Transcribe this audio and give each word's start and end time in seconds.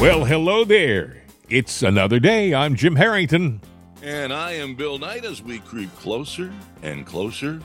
Well, 0.00 0.24
hello 0.26 0.64
there. 0.64 1.22
It's 1.48 1.82
another 1.82 2.20
day. 2.20 2.52
I'm 2.54 2.74
Jim 2.76 2.96
Harrington. 2.96 3.60
And 4.02 4.30
I 4.32 4.52
am 4.52 4.74
Bill 4.74 4.98
Knight 4.98 5.24
as 5.24 5.42
we 5.42 5.58
creep 5.60 5.94
closer 5.96 6.52
and 6.82 7.06
closer 7.06 7.60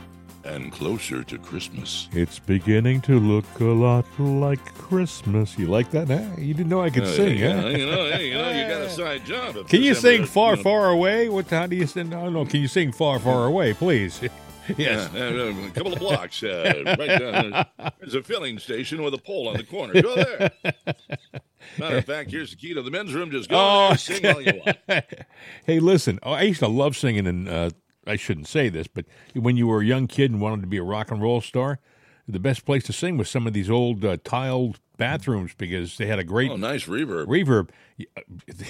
and 0.45 0.71
closer 0.71 1.23
to 1.23 1.37
Christmas. 1.37 2.07
It's 2.13 2.39
beginning 2.39 3.01
to 3.01 3.19
look 3.19 3.45
a 3.59 3.65
lot 3.65 4.05
like 4.17 4.63
Christmas. 4.75 5.57
You 5.59 5.67
like 5.67 5.91
that? 5.91 6.07
Huh? 6.07 6.21
You 6.37 6.53
didn't 6.53 6.69
know 6.69 6.81
I 6.81 6.89
could 6.89 7.03
Uh, 7.03 7.07
sing, 7.15 7.37
yeah, 7.37 7.61
huh? 7.61 7.67
you 7.67 7.85
know, 7.85 8.09
hey, 8.11 8.29
you 8.29 8.33
know, 8.35 8.49
you 8.49 8.67
got 8.67 8.81
a 8.81 8.89
side 9.01 9.25
job. 9.25 9.67
Can 9.67 9.83
you 9.83 9.93
sing 9.93 10.23
is, 10.23 10.29
Far, 10.29 10.51
you 10.51 10.57
know, 10.57 10.63
Far 10.63 10.89
Away? 10.89 11.27
What? 11.29 11.49
How 11.49 11.67
do 11.67 11.75
you 11.75 11.85
sing? 11.85 12.13
I 12.13 12.23
don't 12.23 12.33
know. 12.33 12.45
Can 12.45 12.61
you 12.61 12.67
sing 12.69 12.91
Far, 12.93 13.19
Far 13.19 13.45
Away, 13.45 13.73
please? 13.73 14.21
yes. 14.77 15.09
Yeah, 15.13 15.21
uh, 15.25 15.67
a 15.67 15.71
couple 15.71 15.93
of 15.93 15.99
blocks. 15.99 16.41
Uh, 16.43 16.83
right 16.97 17.19
down 17.19 17.51
there. 17.51 17.91
There's 17.99 18.15
a 18.15 18.23
filling 18.23 18.59
station 18.59 19.01
with 19.03 19.13
a 19.13 19.17
pole 19.17 19.47
on 19.47 19.57
the 19.57 19.63
corner. 19.63 20.01
Go 20.01 20.15
there. 20.15 20.51
Matter 21.77 21.97
of 21.97 22.05
fact, 22.05 22.31
here's 22.31 22.51
the 22.51 22.57
key 22.57 22.73
to 22.73 22.81
the 22.81 22.91
men's 22.91 23.13
room. 23.13 23.31
Just 23.31 23.49
go 23.49 23.55
Oh. 23.57 23.87
there, 23.89 23.97
sing 23.97 24.25
all 24.25 24.41
you 24.41 24.61
want. 24.65 24.77
hey, 25.65 25.79
listen. 25.79 26.19
Oh, 26.23 26.31
I 26.33 26.43
used 26.43 26.59
to 26.59 26.67
love 26.67 26.95
singing, 26.97 27.27
and 27.27 27.47
uh, 27.47 27.69
I 28.05 28.15
shouldn't 28.15 28.47
say 28.47 28.69
this, 28.69 28.87
but 28.87 29.05
when 29.33 29.57
you 29.57 29.67
were 29.67 29.81
a 29.81 29.85
young 29.85 30.07
kid 30.07 30.31
and 30.31 30.41
wanted 30.41 30.61
to 30.61 30.67
be 30.67 30.77
a 30.77 30.83
rock 30.83 31.11
and 31.11 31.21
roll 31.21 31.41
star, 31.41 31.79
the 32.27 32.39
best 32.39 32.65
place 32.65 32.83
to 32.85 32.93
sing 32.93 33.17
was 33.17 33.29
some 33.29 33.47
of 33.47 33.53
these 33.53 33.69
old 33.69 34.03
uh, 34.05 34.17
tiled 34.23 34.79
bathrooms 34.97 35.53
because 35.57 35.97
they 35.97 36.05
had 36.05 36.19
a 36.19 36.23
great 36.23 36.51
Oh, 36.51 36.55
nice 36.55 36.85
reverb. 36.85 37.25
reverb. 37.27 37.69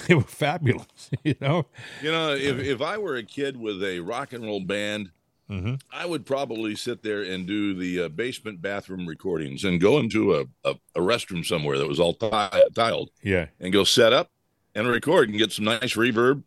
They 0.07 0.13
were 0.15 0.21
fabulous, 0.23 1.09
you 1.23 1.35
know. 1.39 1.65
You 2.01 2.11
know, 2.11 2.33
if, 2.33 2.59
if 2.59 2.81
I 2.81 2.97
were 2.97 3.15
a 3.15 3.23
kid 3.23 3.55
with 3.57 3.81
a 3.83 3.99
rock 4.01 4.33
and 4.33 4.43
roll 4.43 4.59
band, 4.59 5.11
Mm-hmm. 5.51 5.75
I 5.91 6.05
would 6.05 6.25
probably 6.25 6.75
sit 6.75 7.03
there 7.03 7.21
and 7.23 7.45
do 7.45 7.73
the 7.73 8.03
uh, 8.05 8.09
basement 8.09 8.61
bathroom 8.61 9.05
recordings 9.05 9.63
and 9.65 9.81
go 9.81 9.99
into 9.99 10.33
a, 10.35 10.45
a, 10.63 10.75
a 10.95 10.99
restroom 11.01 11.45
somewhere 11.45 11.77
that 11.77 11.87
was 11.87 11.99
all 11.99 12.13
ti- 12.13 12.29
tiled 12.73 13.09
Yeah. 13.21 13.47
and 13.59 13.73
go 13.73 13.83
set 13.83 14.13
up 14.13 14.29
and 14.73 14.87
record 14.87 15.27
and 15.29 15.37
get 15.37 15.51
some 15.51 15.65
nice 15.65 15.95
reverb. 15.95 16.43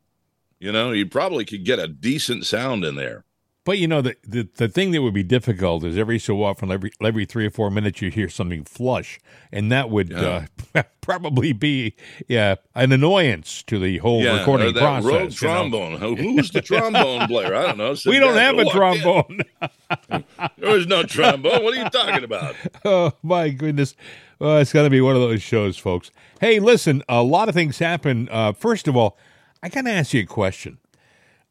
You 0.58 0.72
know, 0.72 0.92
you 0.92 1.04
probably 1.06 1.44
could 1.44 1.64
get 1.64 1.78
a 1.78 1.86
decent 1.86 2.46
sound 2.46 2.84
in 2.84 2.94
there. 2.94 3.24
But 3.64 3.78
you 3.78 3.88
know 3.88 4.02
the, 4.02 4.14
the 4.22 4.46
the 4.56 4.68
thing 4.68 4.90
that 4.90 5.00
would 5.00 5.14
be 5.14 5.22
difficult 5.22 5.84
is 5.84 5.96
every 5.96 6.18
so 6.18 6.44
often, 6.44 6.70
every 6.70 6.92
every 7.02 7.24
three 7.24 7.46
or 7.46 7.50
four 7.50 7.70
minutes, 7.70 8.02
you 8.02 8.10
hear 8.10 8.28
something 8.28 8.62
flush, 8.64 9.18
and 9.50 9.72
that 9.72 9.88
would 9.88 10.12
uh, 10.12 10.42
probably 11.00 11.54
be 11.54 11.94
yeah 12.28 12.56
an 12.74 12.92
annoyance 12.92 13.62
to 13.62 13.78
the 13.78 13.98
whole 13.98 14.22
recording 14.22 14.68
uh, 14.68 14.72
that 14.72 14.80
process. 14.80 15.04
rogue 15.04 15.20
you 15.20 15.48
know. 15.48 15.70
trombone. 15.70 16.16
Who's 16.18 16.50
the 16.50 16.60
trombone 16.60 17.26
player? 17.26 17.54
I 17.54 17.62
don't 17.68 17.78
know. 17.78 17.94
Some 17.94 18.10
We 18.10 18.18
don't 18.18 18.36
have 18.36 18.58
a 18.58 18.66
trombone. 18.66 19.40
There 20.58 20.72
was 20.72 20.86
no 20.86 21.02
trombone. 21.02 21.62
What 21.62 21.74
are 21.74 21.82
you 21.82 21.88
talking 21.88 22.24
about? 22.24 22.56
oh 22.84 23.12
my 23.22 23.50
goodness! 23.50 23.94
Well, 24.38 24.58
it's 24.58 24.72
going 24.72 24.84
to 24.84 24.90
be 24.90 25.00
one 25.00 25.14
of 25.14 25.22
those 25.22 25.42
shows, 25.42 25.78
folks. 25.78 26.10
Hey, 26.40 26.58
listen, 26.58 27.02
a 27.08 27.22
lot 27.22 27.48
of 27.48 27.54
things 27.54 27.78
happen. 27.78 28.28
Uh, 28.30 28.52
first 28.52 28.88
of 28.88 28.96
all, 28.96 29.16
I 29.62 29.68
got 29.68 29.82
to 29.82 29.90
ask 29.90 30.12
you 30.12 30.22
a 30.22 30.26
question. 30.26 30.78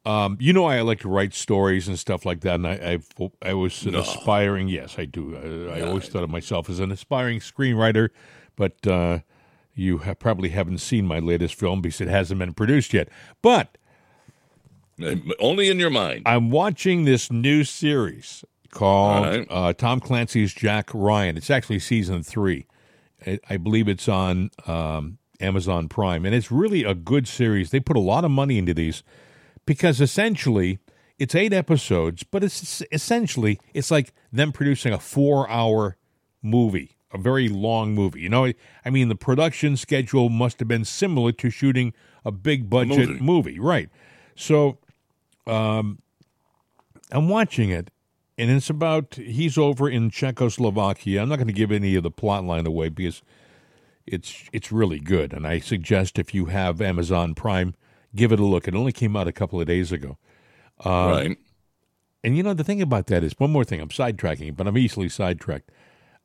Um, 0.05 0.37
you 0.39 0.51
know, 0.51 0.65
I 0.65 0.81
like 0.81 0.99
to 1.01 1.09
write 1.09 1.33
stories 1.33 1.87
and 1.87 1.97
stuff 1.97 2.25
like 2.25 2.41
that, 2.41 2.55
and 2.55 2.67
I 2.67 2.99
I, 3.19 3.49
I 3.49 3.53
was 3.53 3.85
an 3.85 3.95
aspiring. 3.95 4.67
Yes, 4.67 4.95
I 4.97 5.05
do. 5.05 5.69
I, 5.71 5.79
I 5.79 5.81
always 5.81 6.09
thought 6.09 6.23
of 6.23 6.29
myself 6.29 6.69
as 6.69 6.79
an 6.79 6.91
aspiring 6.91 7.39
screenwriter, 7.39 8.09
but 8.57 8.85
uh, 8.85 9.19
you 9.75 9.99
have, 9.99 10.19
probably 10.19 10.49
haven't 10.49 10.79
seen 10.79 11.07
my 11.07 11.19
latest 11.19 11.55
film 11.55 11.81
because 11.81 12.01
it 12.01 12.09
hasn't 12.09 12.39
been 12.39 12.53
produced 12.53 12.93
yet. 12.93 13.07
But 13.41 13.77
Only 15.39 15.69
in 15.69 15.79
your 15.79 15.89
mind. 15.89 16.23
I'm 16.25 16.49
watching 16.51 17.05
this 17.05 17.31
new 17.31 17.63
series 17.63 18.43
called 18.71 19.25
All 19.25 19.31
right. 19.31 19.47
uh, 19.49 19.73
Tom 19.73 19.99
Clancy's 19.99 20.53
Jack 20.53 20.89
Ryan. 20.93 21.37
It's 21.37 21.49
actually 21.49 21.79
season 21.79 22.23
three. 22.23 22.67
I 23.25 23.39
I 23.49 23.57
believe 23.57 23.87
it's 23.87 24.09
on 24.09 24.51
um, 24.67 25.17
Amazon 25.39 25.87
Prime, 25.87 26.25
and 26.25 26.35
it's 26.35 26.51
really 26.51 26.83
a 26.83 26.93
good 26.93 27.27
series. 27.27 27.71
They 27.71 27.79
put 27.79 27.95
a 27.95 28.01
lot 28.01 28.25
of 28.25 28.31
money 28.31 28.57
into 28.57 28.73
these 28.73 29.01
because 29.65 30.01
essentially 30.01 30.79
it's 31.19 31.35
eight 31.35 31.53
episodes, 31.53 32.23
but 32.23 32.43
it's 32.43 32.83
essentially 32.91 33.59
it's 33.73 33.91
like 33.91 34.13
them 34.31 34.51
producing 34.51 34.93
a 34.93 34.99
four-hour 34.99 35.97
movie, 36.41 36.97
a 37.13 37.17
very 37.17 37.47
long 37.47 37.93
movie. 37.93 38.21
You 38.21 38.29
know, 38.29 38.51
I 38.83 38.89
mean, 38.89 39.09
the 39.09 39.15
production 39.15 39.77
schedule 39.77 40.29
must 40.29 40.59
have 40.59 40.67
been 40.67 40.85
similar 40.85 41.31
to 41.33 41.49
shooting 41.49 41.93
a 42.25 42.31
big 42.31 42.69
budget 42.69 43.09
movie. 43.09 43.19
movie, 43.21 43.59
right? 43.59 43.89
So 44.35 44.79
um, 45.47 45.99
I'm 47.11 47.29
watching 47.29 47.69
it, 47.69 47.91
and 48.37 48.49
it's 48.49 48.69
about 48.69 49.15
he's 49.15 49.57
over 49.57 49.89
in 49.89 50.09
Czechoslovakia. 50.09 51.21
I'm 51.21 51.29
not 51.29 51.37
going 51.37 51.47
to 51.47 51.53
give 51.53 51.71
any 51.71 51.95
of 51.95 52.03
the 52.03 52.11
plot 52.11 52.43
line 52.43 52.65
away 52.65 52.89
because 52.89 53.21
it's 54.05 54.45
it's 54.51 54.71
really 54.71 54.99
good, 54.99 55.31
and 55.33 55.45
I 55.45 55.59
suggest 55.59 56.17
if 56.19 56.33
you 56.33 56.45
have 56.45 56.81
Amazon 56.81 57.35
Prime, 57.35 57.75
give 58.15 58.31
it 58.31 58.39
a 58.39 58.45
look. 58.45 58.67
It 58.67 58.75
only 58.75 58.91
came 58.91 59.15
out 59.15 59.27
a 59.27 59.31
couple 59.31 59.59
of 59.59 59.67
days 59.67 59.91
ago. 59.91 60.17
right. 60.85 61.37
And 62.25 62.37
you 62.37 62.43
know 62.43 62.53
the 62.53 62.63
thing 62.63 62.81
about 62.81 63.07
that 63.07 63.21
is 63.23 63.33
one 63.37 63.51
more 63.51 63.65
thing. 63.65 63.81
I'm 63.81 63.89
sidetracking, 63.89 64.55
but 64.55 64.65
I'm 64.65 64.77
easily 64.77 65.09
sidetracked. 65.09 65.69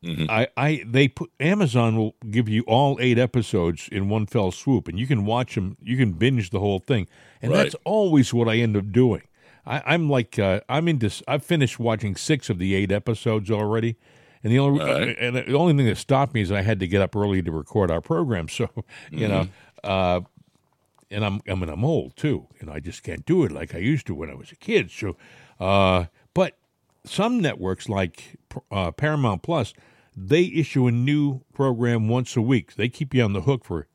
I, 0.04 0.46
I 0.56 0.84
they 0.86 1.08
put 1.08 1.28
Amazon 1.40 1.96
will 1.96 2.14
give 2.30 2.48
you 2.48 2.62
all 2.68 2.96
eight 3.00 3.18
episodes 3.18 3.88
in 3.90 4.08
one 4.08 4.26
fell 4.26 4.52
swoop, 4.52 4.86
and 4.86 4.96
you 4.96 5.08
can 5.08 5.24
watch 5.24 5.56
them. 5.56 5.76
You 5.82 5.96
can 5.96 6.12
binge 6.12 6.50
the 6.50 6.60
whole 6.60 6.78
thing, 6.78 7.08
and 7.42 7.50
Right. 7.50 7.64
that's 7.64 7.74
always 7.84 8.32
what 8.32 8.48
I 8.48 8.58
end 8.58 8.76
up 8.76 8.92
doing. 8.92 9.22
I, 9.66 9.82
I'm 9.84 10.08
like 10.08 10.38
uh, 10.38 10.60
I'm 10.68 10.86
into. 10.86 11.10
I've 11.26 11.42
finished 11.44 11.80
watching 11.80 12.14
six 12.14 12.48
of 12.48 12.60
the 12.60 12.76
eight 12.76 12.92
episodes 12.92 13.50
already, 13.50 13.96
and 14.44 14.52
the 14.52 14.60
only 14.60 14.84
Right. 14.84 15.16
and 15.18 15.34
the 15.34 15.52
only 15.54 15.74
thing 15.74 15.86
that 15.86 15.98
stopped 15.98 16.32
me 16.32 16.42
is 16.42 16.52
I 16.52 16.62
had 16.62 16.78
to 16.78 16.86
get 16.86 17.02
up 17.02 17.16
early 17.16 17.42
to 17.42 17.50
record 17.50 17.90
our 17.90 18.00
program. 18.00 18.46
So 18.52 18.68
you 19.10 19.26
know, 19.26 19.48
uh, 19.82 20.20
and 21.10 21.24
I'm 21.24 21.40
I 21.48 21.54
mean 21.54 21.68
I'm 21.68 21.84
old 21.84 22.16
too, 22.16 22.46
and 22.60 22.70
I 22.70 22.80
just 22.80 23.02
can't 23.02 23.24
do 23.26 23.44
it 23.44 23.52
like 23.52 23.74
I 23.74 23.78
used 23.78 24.06
to 24.08 24.14
when 24.14 24.30
I 24.30 24.34
was 24.34 24.52
a 24.52 24.56
kid. 24.56 24.90
So, 24.90 25.16
uh, 25.60 26.06
but 26.34 26.56
some 27.04 27.40
networks 27.40 27.88
like 27.88 28.38
uh, 28.70 28.90
Paramount 28.92 29.42
Plus, 29.42 29.72
they 30.16 30.44
issue 30.44 30.86
a 30.86 30.92
new 30.92 31.42
program 31.54 32.08
once 32.08 32.36
a 32.36 32.42
week. 32.42 32.74
They 32.74 32.88
keep 32.88 33.14
you 33.14 33.22
on 33.22 33.32
the 33.32 33.42
hook 33.42 33.64
for 33.64 33.86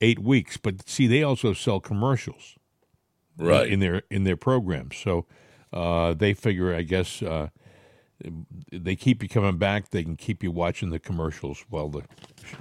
eight 0.00 0.18
weeks. 0.20 0.56
But 0.56 0.88
see, 0.88 1.06
they 1.06 1.22
also 1.22 1.52
sell 1.52 1.80
commercials 1.80 2.54
Right. 3.36 3.68
in 3.68 3.80
their 3.80 4.02
in 4.10 4.24
their 4.24 4.36
programs. 4.36 4.96
So 4.96 5.26
uh, 5.72 6.14
they 6.14 6.34
figure, 6.34 6.74
I 6.74 6.82
guess, 6.82 7.22
uh, 7.22 7.48
they 8.72 8.96
keep 8.96 9.22
you 9.22 9.28
coming 9.28 9.58
back. 9.58 9.90
They 9.90 10.02
can 10.02 10.16
keep 10.16 10.42
you 10.42 10.50
watching 10.50 10.90
the 10.90 10.98
commercials 10.98 11.64
while 11.68 11.88
the, 11.88 12.02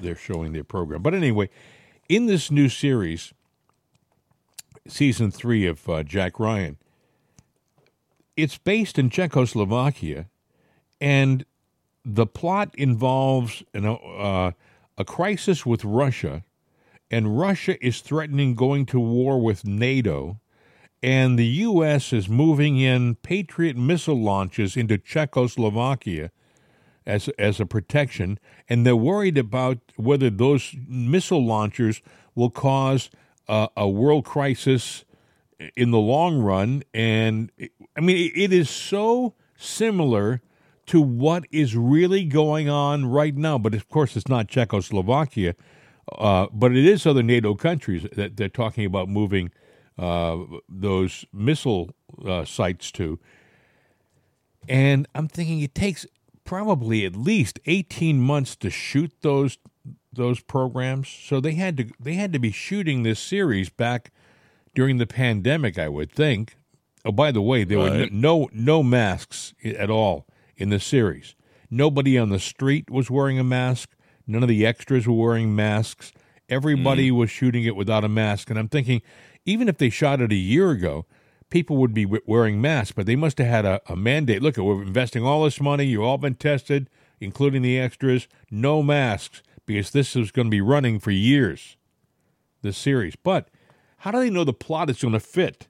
they're 0.02 0.16
showing 0.16 0.54
their 0.54 0.64
program. 0.64 1.02
But 1.02 1.14
anyway, 1.16 1.50
in 2.10 2.28
this 2.28 2.52
new 2.52 2.70
series, 2.70 3.34
season 4.88 5.32
three 5.32 5.66
of 5.66 5.88
uh, 5.90 6.04
Jack 6.04 6.40
Ryan, 6.40 6.78
it's 8.36 8.58
based 8.58 9.00
in 9.00 9.10
Czechoslovakia, 9.10 10.28
and 11.02 11.46
the 12.06 12.26
plot 12.26 12.74
involves 12.76 13.64
know, 13.74 13.98
uh, 13.98 14.52
a 14.98 15.06
crisis 15.06 15.66
with 15.66 15.84
Russia, 15.84 16.44
and 17.12 17.40
Russia 17.40 17.84
is 17.86 18.02
threatening 18.02 18.56
going 18.56 18.86
to 18.88 19.00
war 19.00 19.42
with 19.42 19.66
NATO, 19.66 20.40
and 21.04 21.38
the 21.38 21.46
U.S. 21.46 22.12
is 22.14 22.28
moving 22.30 22.80
in 22.80 23.16
Patriot 23.16 23.78
missile 23.78 24.20
launches 24.20 24.76
into 24.78 24.98
Czechoslovakia 24.98 26.32
as 27.06 27.30
as 27.40 27.60
a 27.60 27.66
protection, 27.66 28.40
and 28.68 28.86
they're 28.86 28.96
worried 28.96 29.38
about 29.38 29.80
whether 29.96 30.30
those 30.30 30.76
missile 30.88 31.46
launchers 31.46 32.02
will 32.36 32.50
cause 32.50 33.10
a 33.48 33.88
world 33.88 34.26
crisis 34.26 35.06
in 35.76 35.92
the 35.92 36.00
long 36.00 36.40
run. 36.40 36.84
And 36.94 37.52
I 37.96 38.02
mean, 38.02 38.18
it- 38.18 38.38
it 38.38 38.54
is 38.54 38.70
so 38.70 39.34
similar 39.58 40.42
to 40.88 41.02
what 41.02 41.46
is 41.52 41.76
really 41.76 42.24
going 42.26 42.70
on 42.70 43.06
right 43.06 43.36
now. 43.36 43.58
But 43.58 43.74
of 43.74 43.90
course, 43.90 44.16
it's 44.16 44.28
not 44.28 44.48
Czechoslovakia, 44.48 45.56
uh, 46.18 46.48
but 46.54 46.72
it 46.76 46.86
is 46.86 47.06
other 47.06 47.24
NATO 47.24 47.56
countries 47.56 48.06
that 48.16 48.38
they're 48.38 48.50
talking 48.50 48.86
about 48.86 49.10
moving 49.10 49.52
uh, 49.98 50.38
those 50.70 51.26
missile 51.34 51.90
uh, 52.24 52.46
sites 52.46 52.92
to. 52.92 53.20
And 54.70 55.08
I'm 55.16 55.28
thinking 55.28 55.60
it 55.62 55.74
takes 55.74 56.06
probably 56.44 57.06
at 57.06 57.16
least 57.16 57.60
18 57.66 58.22
months 58.22 58.56
to 58.58 58.70
shoot 58.70 59.12
those 59.22 59.58
those 60.14 60.40
programs. 60.40 61.10
So 61.10 61.40
they 61.40 61.54
had 61.54 61.78
to 61.78 61.86
they 62.00 62.14
had 62.14 62.34
to 62.34 62.40
be 62.40 62.52
shooting 62.52 63.04
this 63.04 63.20
series 63.20 63.70
back 63.70 64.12
during 64.76 64.98
the 64.98 65.08
pandemic, 65.08 65.78
I 65.80 65.90
would 65.90 66.12
think. 66.12 66.58
Oh, 67.06 67.12
by 67.12 67.32
the 67.32 67.42
way, 67.42 67.64
there 67.64 67.80
were 67.80 68.08
no 68.12 68.50
no 68.52 68.84
masks 68.84 69.54
at 69.64 69.90
all 69.90 70.28
in 70.56 70.70
the 70.70 70.80
series. 70.80 71.36
Nobody 71.70 72.18
on 72.18 72.30
the 72.30 72.40
street 72.40 72.90
was 72.90 73.10
wearing 73.10 73.40
a 73.40 73.44
mask. 73.44 73.92
None 74.26 74.44
of 74.44 74.50
the 74.50 74.66
extras 74.66 75.08
were 75.08 75.14
wearing 75.14 75.56
masks. 75.56 76.12
Everybody 76.50 77.12
mm. 77.12 77.16
was 77.16 77.30
shooting 77.30 77.64
it 77.64 77.76
without 77.76 78.04
a 78.04 78.10
mask. 78.10 78.50
And 78.50 78.58
I'm 78.58 78.70
thinking, 78.70 79.02
even 79.46 79.68
if 79.68 79.78
they 79.78 79.90
shot 79.90 80.22
it 80.22 80.32
a 80.32 80.36
year 80.36 80.72
ago, 80.72 81.06
people 81.50 81.78
would 81.78 81.94
be 81.94 82.06
wearing 82.26 82.62
masks, 82.62 82.94
but 82.94 83.06
they 83.06 83.16
must 83.16 83.38
have 83.38 83.48
had 83.48 83.66
a, 83.66 83.82
a 83.88 83.96
mandate. 83.96 84.42
Look, 84.42 84.58
we're 84.58 84.82
investing 84.82 85.24
all 85.24 85.44
this 85.44 85.62
money. 85.62 85.86
You've 85.86 86.04
all 86.04 86.18
been 86.18 86.36
tested, 86.36 86.90
including 87.20 87.62
the 87.62 87.80
extras. 87.80 88.28
No 88.52 88.84
masks, 88.84 89.42
because 89.68 89.92
this 89.92 90.16
is 90.16 90.32
going 90.32 90.48
to 90.48 90.52
be 90.52 90.62
running 90.62 91.00
for 91.00 91.12
years. 91.12 91.78
this 92.64 92.78
series. 92.78 93.16
But 93.16 93.50
how 93.98 94.10
do 94.10 94.20
they 94.20 94.32
know 94.32 94.44
the 94.44 94.54
plot 94.54 94.90
is 94.90 95.02
going 95.02 95.14
to 95.14 95.20
fit 95.20 95.68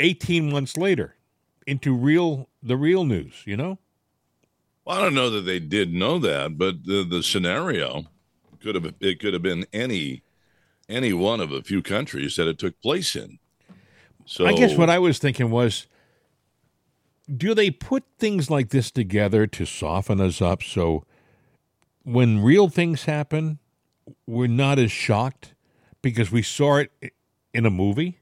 18 0.00 0.50
months 0.50 0.76
later 0.76 1.14
into 1.66 1.94
real 1.94 2.48
the 2.60 2.76
real 2.76 3.04
news, 3.04 3.42
you 3.44 3.56
know? 3.56 3.78
Well, 4.84 4.98
I 4.98 5.00
don't 5.00 5.14
know 5.14 5.30
that 5.30 5.42
they 5.42 5.60
did 5.60 5.94
know 5.94 6.18
that, 6.18 6.58
but 6.58 6.84
the, 6.84 7.06
the 7.08 7.22
scenario 7.22 8.06
could 8.60 8.74
have 8.74 8.94
it 8.98 9.20
could 9.20 9.34
have 9.34 9.42
been 9.42 9.66
any 9.72 10.22
any 10.88 11.12
one 11.12 11.40
of 11.40 11.52
a 11.52 11.62
few 11.62 11.82
countries 11.82 12.36
that 12.36 12.48
it 12.48 12.58
took 12.58 12.80
place 12.80 13.14
in. 13.14 13.38
So 14.26 14.46
I 14.46 14.54
guess 14.54 14.76
what 14.76 14.90
I 14.90 14.98
was 14.98 15.18
thinking 15.18 15.50
was 15.50 15.86
do 17.34 17.54
they 17.54 17.70
put 17.70 18.04
things 18.18 18.50
like 18.50 18.70
this 18.70 18.90
together 18.90 19.46
to 19.46 19.64
soften 19.64 20.20
us 20.20 20.42
up 20.42 20.62
so 20.62 21.04
when 22.04 22.42
real 22.42 22.68
things 22.68 23.04
happen, 23.04 23.58
we're 24.26 24.46
not 24.46 24.78
as 24.78 24.92
shocked 24.92 25.54
because 26.02 26.30
we 26.30 26.42
saw 26.42 26.76
it 26.76 27.14
in 27.52 27.66
a 27.66 27.70
movie? 27.70 28.20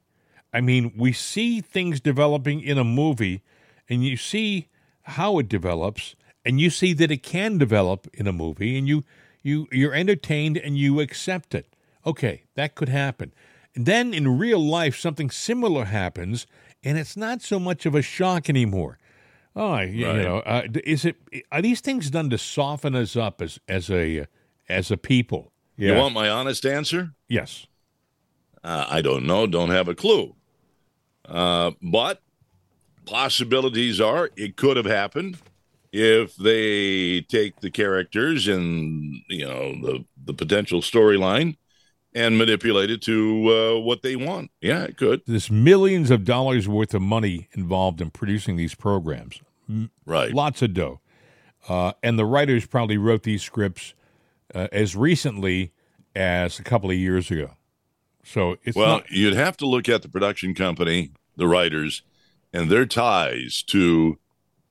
I 0.52 0.60
mean, 0.60 0.92
we 0.96 1.12
see 1.12 1.60
things 1.60 2.00
developing 2.00 2.60
in 2.60 2.78
a 2.78 2.84
movie 2.84 3.42
and 3.88 4.04
you 4.04 4.16
see 4.16 4.68
how 5.02 5.38
it 5.38 5.48
develops 5.48 6.14
and 6.44 6.60
you 6.60 6.70
see 6.70 6.92
that 6.94 7.10
it 7.10 7.22
can 7.22 7.58
develop 7.58 8.08
in 8.12 8.26
a 8.26 8.32
movie 8.32 8.78
and 8.78 8.86
you 8.86 9.04
you 9.42 9.66
you're 9.72 9.94
entertained 9.94 10.56
and 10.56 10.76
you 10.76 11.00
accept 11.00 11.54
it. 11.54 11.74
Okay, 12.06 12.44
that 12.54 12.74
could 12.74 12.88
happen. 12.88 13.32
And 13.74 13.86
then 13.86 14.14
in 14.14 14.38
real 14.38 14.60
life 14.60 14.98
something 14.98 15.30
similar 15.30 15.86
happens 15.86 16.46
and 16.84 16.98
it's 16.98 17.16
not 17.16 17.42
so 17.42 17.58
much 17.58 17.86
of 17.86 17.94
a 17.94 18.02
shock 18.02 18.48
anymore. 18.48 18.98
Oh, 19.54 19.78
you, 19.80 20.06
Right. 20.06 20.16
you 20.16 20.22
know, 20.22 20.38
uh, 20.38 20.62
is 20.84 21.04
it 21.04 21.16
are 21.50 21.60
these 21.62 21.80
things 21.80 22.10
done 22.10 22.30
to 22.30 22.38
soften 22.38 22.94
us 22.94 23.16
up 23.16 23.42
as 23.42 23.58
as 23.68 23.90
a 23.90 24.26
as 24.68 24.90
a 24.90 24.96
people? 24.96 25.52
you 25.76 25.94
want 25.94 26.14
my 26.14 26.28
honest 26.28 26.64
answer? 26.64 27.12
yes. 27.28 27.66
Uh, 28.64 28.86
I 28.88 29.02
don't 29.02 29.26
know. 29.26 29.48
Don't 29.48 29.70
have 29.70 29.88
a 29.88 29.94
clue. 29.94 30.36
Uh, 31.28 31.72
but 31.82 32.22
possibilities 33.06 34.00
are 34.00 34.30
it 34.36 34.56
could 34.56 34.76
have 34.76 34.86
happened 34.86 35.36
if 35.92 36.36
they 36.36 37.20
take 37.22 37.60
the 37.60 37.70
characters 37.70 38.46
and 38.48 39.16
you 39.28 39.44
know 39.44 39.72
the 39.82 40.04
the 40.24 40.32
potential 40.32 40.80
storyline 40.80 41.56
and 42.14 42.36
manipulate 42.36 42.90
it 42.90 43.02
to 43.02 43.48
uh, 43.76 43.80
what 43.80 44.02
they 44.02 44.16
want. 44.16 44.50
Yeah, 44.60 44.82
it 44.84 44.96
could. 44.96 45.22
There's 45.26 45.50
millions 45.50 46.10
of 46.10 46.24
dollars 46.24 46.68
worth 46.68 46.94
of 46.94 47.02
money 47.02 47.48
involved 47.52 48.00
in 48.00 48.10
producing 48.10 48.56
these 48.56 48.74
programs. 48.74 49.40
Right. 50.04 50.32
lots 50.34 50.60
of 50.60 50.74
dough. 50.74 51.00
Uh, 51.68 51.92
and 52.02 52.18
the 52.18 52.26
writers 52.26 52.66
probably 52.66 52.98
wrote 52.98 53.22
these 53.22 53.42
scripts 53.42 53.94
uh, 54.54 54.68
as 54.72 54.94
recently 54.94 55.72
as 56.14 56.58
a 56.58 56.62
couple 56.62 56.90
of 56.90 56.96
years 56.96 57.30
ago. 57.30 57.52
So 58.24 58.58
it's 58.64 58.76
Well, 58.76 58.98
not, 58.98 59.10
you'd 59.10 59.34
have 59.34 59.56
to 59.58 59.66
look 59.66 59.88
at 59.88 60.02
the 60.02 60.08
production 60.08 60.54
company, 60.54 61.12
the 61.36 61.46
writers, 61.46 62.02
and 62.52 62.68
their 62.70 62.84
ties 62.84 63.62
to 63.68 64.18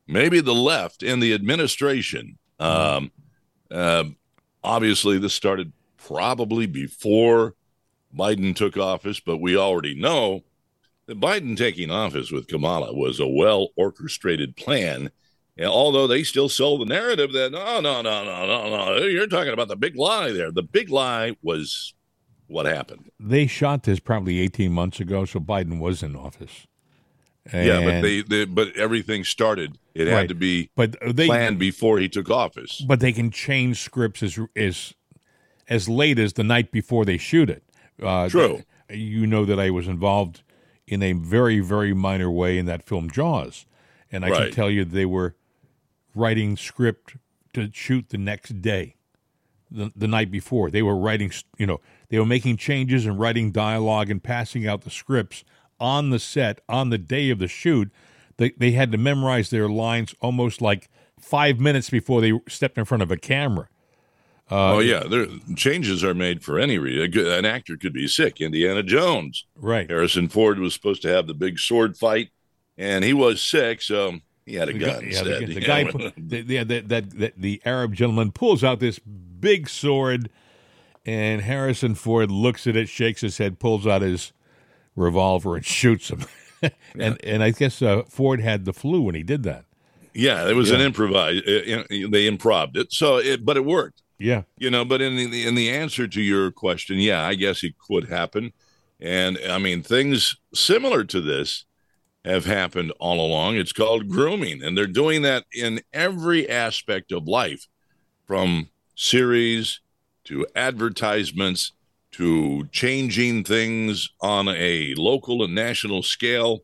maybe 0.07 0.39
the 0.39 0.53
left 0.53 1.01
and 1.01 1.21
the 1.23 1.33
administration. 1.33 2.37
Um, 2.59 3.11
uh, 3.71 4.03
obviously, 4.63 5.17
this 5.17 5.33
started 5.33 5.71
probably 6.05 6.65
before 6.65 7.55
Biden 8.15 8.55
took 8.55 8.77
office, 8.77 9.19
but 9.19 9.37
we 9.37 9.55
already 9.57 9.95
know 9.95 10.43
that 11.07 11.19
Biden 11.19 11.55
taking 11.57 11.89
office 11.91 12.31
with 12.31 12.47
Kamala 12.47 12.93
was 12.93 13.19
a 13.19 13.27
well 13.27 13.69
orchestrated 13.75 14.55
plan. 14.55 15.11
And 15.57 15.67
although 15.67 16.07
they 16.07 16.23
still 16.23 16.49
sold 16.49 16.81
the 16.81 16.85
narrative 16.85 17.33
that, 17.33 17.51
no, 17.51 17.79
no, 17.81 18.01
no, 18.01 18.23
no, 18.23 18.45
no, 18.45 18.69
no, 18.97 18.97
you're 19.05 19.27
talking 19.27 19.53
about 19.53 19.67
the 19.67 19.75
big 19.75 19.95
lie 19.95 20.31
there. 20.31 20.51
The 20.51 20.63
big 20.63 20.89
lie 20.89 21.35
was 21.41 21.93
what 22.47 22.65
happened. 22.65 23.09
they 23.19 23.47
shot 23.47 23.83
this 23.83 23.99
probably 23.99 24.39
18 24.39 24.71
months 24.73 24.99
ago, 24.99 25.23
so 25.25 25.39
Biden 25.39 25.79
was 25.79 26.03
in 26.03 26.15
office. 26.15 26.67
Yeah, 27.51 27.83
but 27.83 28.01
they, 28.01 28.21
they 28.21 28.45
but 28.45 28.75
everything 28.77 29.23
started. 29.23 29.77
It 29.95 30.03
Right. 30.05 30.11
had 30.11 30.29
to 30.29 30.35
be 30.35 30.69
but 30.75 30.95
they 31.15 31.25
planned 31.27 31.57
before 31.59 31.97
he 31.99 32.07
took 32.07 32.29
office. 32.29 32.81
but 32.87 32.99
they 32.99 33.11
can 33.11 33.31
change 33.31 33.81
scripts 33.81 34.21
as 34.23 34.37
as 34.55 34.93
as 35.71 35.87
late 35.87 36.19
as 36.19 36.33
the 36.33 36.43
night 36.43 36.71
before 36.71 37.05
they 37.05 37.17
shoot 37.17 37.49
it. 37.49 37.63
Uh, 38.03 38.27
True. 38.29 38.61
You 38.89 39.25
know 39.25 39.45
that 39.45 39.59
I 39.59 39.69
was 39.69 39.87
involved 39.87 40.43
in 40.85 41.01
a 41.01 41.13
very 41.13 41.61
very 41.61 41.93
minor 41.93 42.29
way 42.29 42.57
in 42.57 42.65
that 42.65 42.83
film 42.83 43.09
Jaws, 43.09 43.65
and 44.11 44.25
I 44.25 44.29
can 44.29 44.51
tell 44.51 44.69
you 44.69 44.83
they 44.83 45.05
were 45.05 45.35
writing 46.13 46.57
script 46.57 47.15
to 47.53 47.69
shoot 47.73 48.09
the 48.09 48.17
next 48.17 48.61
day, 48.61 48.97
the 49.71 49.93
the 49.95 50.07
night 50.07 50.29
before. 50.29 50.69
They 50.69 50.81
were 50.81 50.97
writing, 50.97 51.31
you 51.57 51.65
know, 51.65 51.79
they 52.09 52.19
were 52.19 52.25
making 52.25 52.57
changes 52.57 53.05
and 53.05 53.17
writing 53.17 53.51
dialogue 53.51 54.09
and 54.09 54.21
passing 54.21 54.67
out 54.67 54.81
the 54.81 54.89
scripts 54.89 55.45
on 55.79 56.09
the 56.09 56.19
set 56.19 56.59
on 56.67 56.89
the 56.89 56.97
day 56.97 57.29
of 57.29 57.39
the 57.39 57.47
shoot. 57.47 57.89
They 58.35 58.49
they 58.57 58.71
had 58.71 58.91
to 58.91 58.97
memorize 58.97 59.51
their 59.51 59.69
lines 59.69 60.13
almost 60.19 60.61
like 60.61 60.89
five 61.17 61.61
minutes 61.61 61.89
before 61.89 62.19
they 62.19 62.33
stepped 62.49 62.77
in 62.77 62.83
front 62.83 63.03
of 63.03 63.11
a 63.11 63.17
camera. 63.17 63.69
Oh 64.51 64.79
yeah, 64.79 65.03
there 65.09 65.27
changes 65.55 66.03
are 66.03 66.13
made 66.13 66.43
for 66.43 66.59
any 66.59 66.77
reason. 66.77 67.25
An 67.27 67.45
actor 67.45 67.77
could 67.77 67.93
be 67.93 68.07
sick. 68.07 68.41
Indiana 68.41 68.83
Jones, 68.83 69.45
Right. 69.55 69.89
Harrison 69.89 70.27
Ford 70.27 70.59
was 70.59 70.73
supposed 70.73 71.01
to 71.03 71.07
have 71.09 71.27
the 71.27 71.33
big 71.33 71.57
sword 71.59 71.97
fight, 71.97 72.29
and 72.77 73.03
he 73.03 73.13
was 73.13 73.41
sick, 73.41 73.81
so 73.81 74.19
he 74.45 74.55
had 74.55 74.69
a 74.69 74.73
The 74.73 74.79
gun 74.79 74.89
guy, 74.89 74.99
yeah, 75.01 75.07
instead. 75.19 75.47
the, 75.47 75.53
the 75.55 75.61
guy, 75.65 75.83
pu- 75.85 76.11
the, 76.17 76.41
the, 76.41 76.63
that, 76.63 77.09
that 77.19 77.33
the 77.37 77.61
Arab 77.65 77.93
gentleman 77.95 78.31
pulls 78.31 78.63
out 78.63 78.79
this 78.79 78.99
big 78.99 79.69
sword, 79.69 80.29
and 81.05 81.41
Harrison 81.41 81.95
Ford 81.95 82.29
looks 82.29 82.67
at 82.67 82.75
it, 82.75 82.89
shakes 82.89 83.21
his 83.21 83.37
head, 83.37 83.59
pulls 83.59 83.87
out 83.87 84.01
his 84.01 84.33
revolver, 84.95 85.55
and 85.55 85.65
shoots 85.65 86.09
him. 86.09 86.25
and 86.99 87.17
and 87.23 87.41
I 87.43 87.51
guess 87.51 87.81
uh, 87.81 88.03
Ford 88.07 88.39
had 88.41 88.65
the 88.65 88.73
flu 88.73 89.01
when 89.01 89.15
he 89.15 89.23
did 89.23 89.43
that. 89.43 89.65
yeah, 90.13 90.47
it 90.47 90.53
was 90.55 90.69
an 90.71 90.79
Yeah. 90.79 90.85
improvise. 90.87 91.41
uh, 91.47 91.83
They 91.89 92.27
improved 92.27 92.77
it, 92.77 92.91
so 92.93 93.17
it, 93.17 93.43
but 93.45 93.57
it 93.57 93.65
worked. 93.65 94.03
Yeah, 94.21 94.43
you 94.57 94.69
know 94.69 94.85
but 94.85 95.01
in 95.01 95.15
the 95.15 95.47
in 95.47 95.55
the 95.55 95.71
answer 95.71 96.07
to 96.07 96.21
your 96.21 96.51
question 96.51 96.97
yeah 96.97 97.25
i 97.25 97.33
guess 97.33 97.63
it 97.63 97.73
could 97.79 98.07
happen. 98.07 98.53
And 98.99 99.39
i 99.49 99.57
mean 99.57 99.81
things 99.81 100.35
similar 100.53 101.03
to 101.05 101.21
this 101.21 101.65
have 102.23 102.45
happened 102.45 102.91
all 102.99 103.19
along. 103.19 103.55
It's 103.55 103.73
called 103.73 104.07
grooming 104.07 104.61
and 104.63 104.77
they're 104.77 104.85
doing 104.85 105.23
that 105.23 105.45
in 105.51 105.81
every 105.91 106.47
aspect 106.47 107.11
of 107.11 107.27
life 107.27 107.67
from 108.27 108.69
series 108.95 109.79
to 110.25 110.45
advertisements 110.55 111.73
to 112.11 112.67
changing 112.71 113.43
things 113.43 114.09
on 114.21 114.47
a 114.49 114.93
local 114.97 115.43
and 115.43 115.55
national 115.55 116.03
scale 116.03 116.59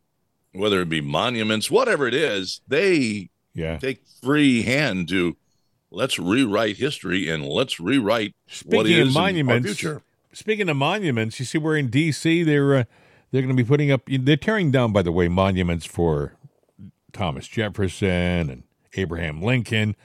whether 0.52 0.82
it 0.82 0.90
be 0.90 1.02
monuments 1.02 1.72
whatever 1.72 2.08
it 2.08 2.14
is 2.14 2.62
they 2.68 3.30
yeah. 3.56 3.78
take 3.78 4.04
free 4.22 4.62
hand 4.62 5.10
to 5.10 5.36
let's 5.92 6.20
rewrite 6.20 6.78
history 6.78 7.30
and 7.30 7.46
let's 7.46 7.80
rewrite 7.80 8.36
what 8.66 8.86
Speaking 8.86 9.02
of 9.02 9.08
is 9.08 9.16
in 9.16 9.50
our 9.50 9.62
future. 9.62 10.02
speaking 10.34 10.70
of 10.70 10.78
monuments, 10.78 11.40
you 11.40 11.46
see, 11.46 11.58
we're 11.58 11.78
in 11.78 11.90
D.C. 11.90 12.44
They're 12.44 12.76
uh, 12.76 12.84
they're 13.32 13.42
going 13.42 13.56
to 13.56 13.62
be 13.62 13.68
putting 13.68 13.92
up. 13.92 14.02
They're 14.08 14.38
tearing 14.38 14.72
down, 14.72 14.94
by 14.94 15.02
the 15.02 15.12
way, 15.12 15.28
monuments 15.28 15.86
for 15.86 16.34
Thomas 17.14 17.48
Jefferson 17.48 18.50
and 18.50 18.64
Abraham 18.94 19.42
Lincoln. 19.42 19.96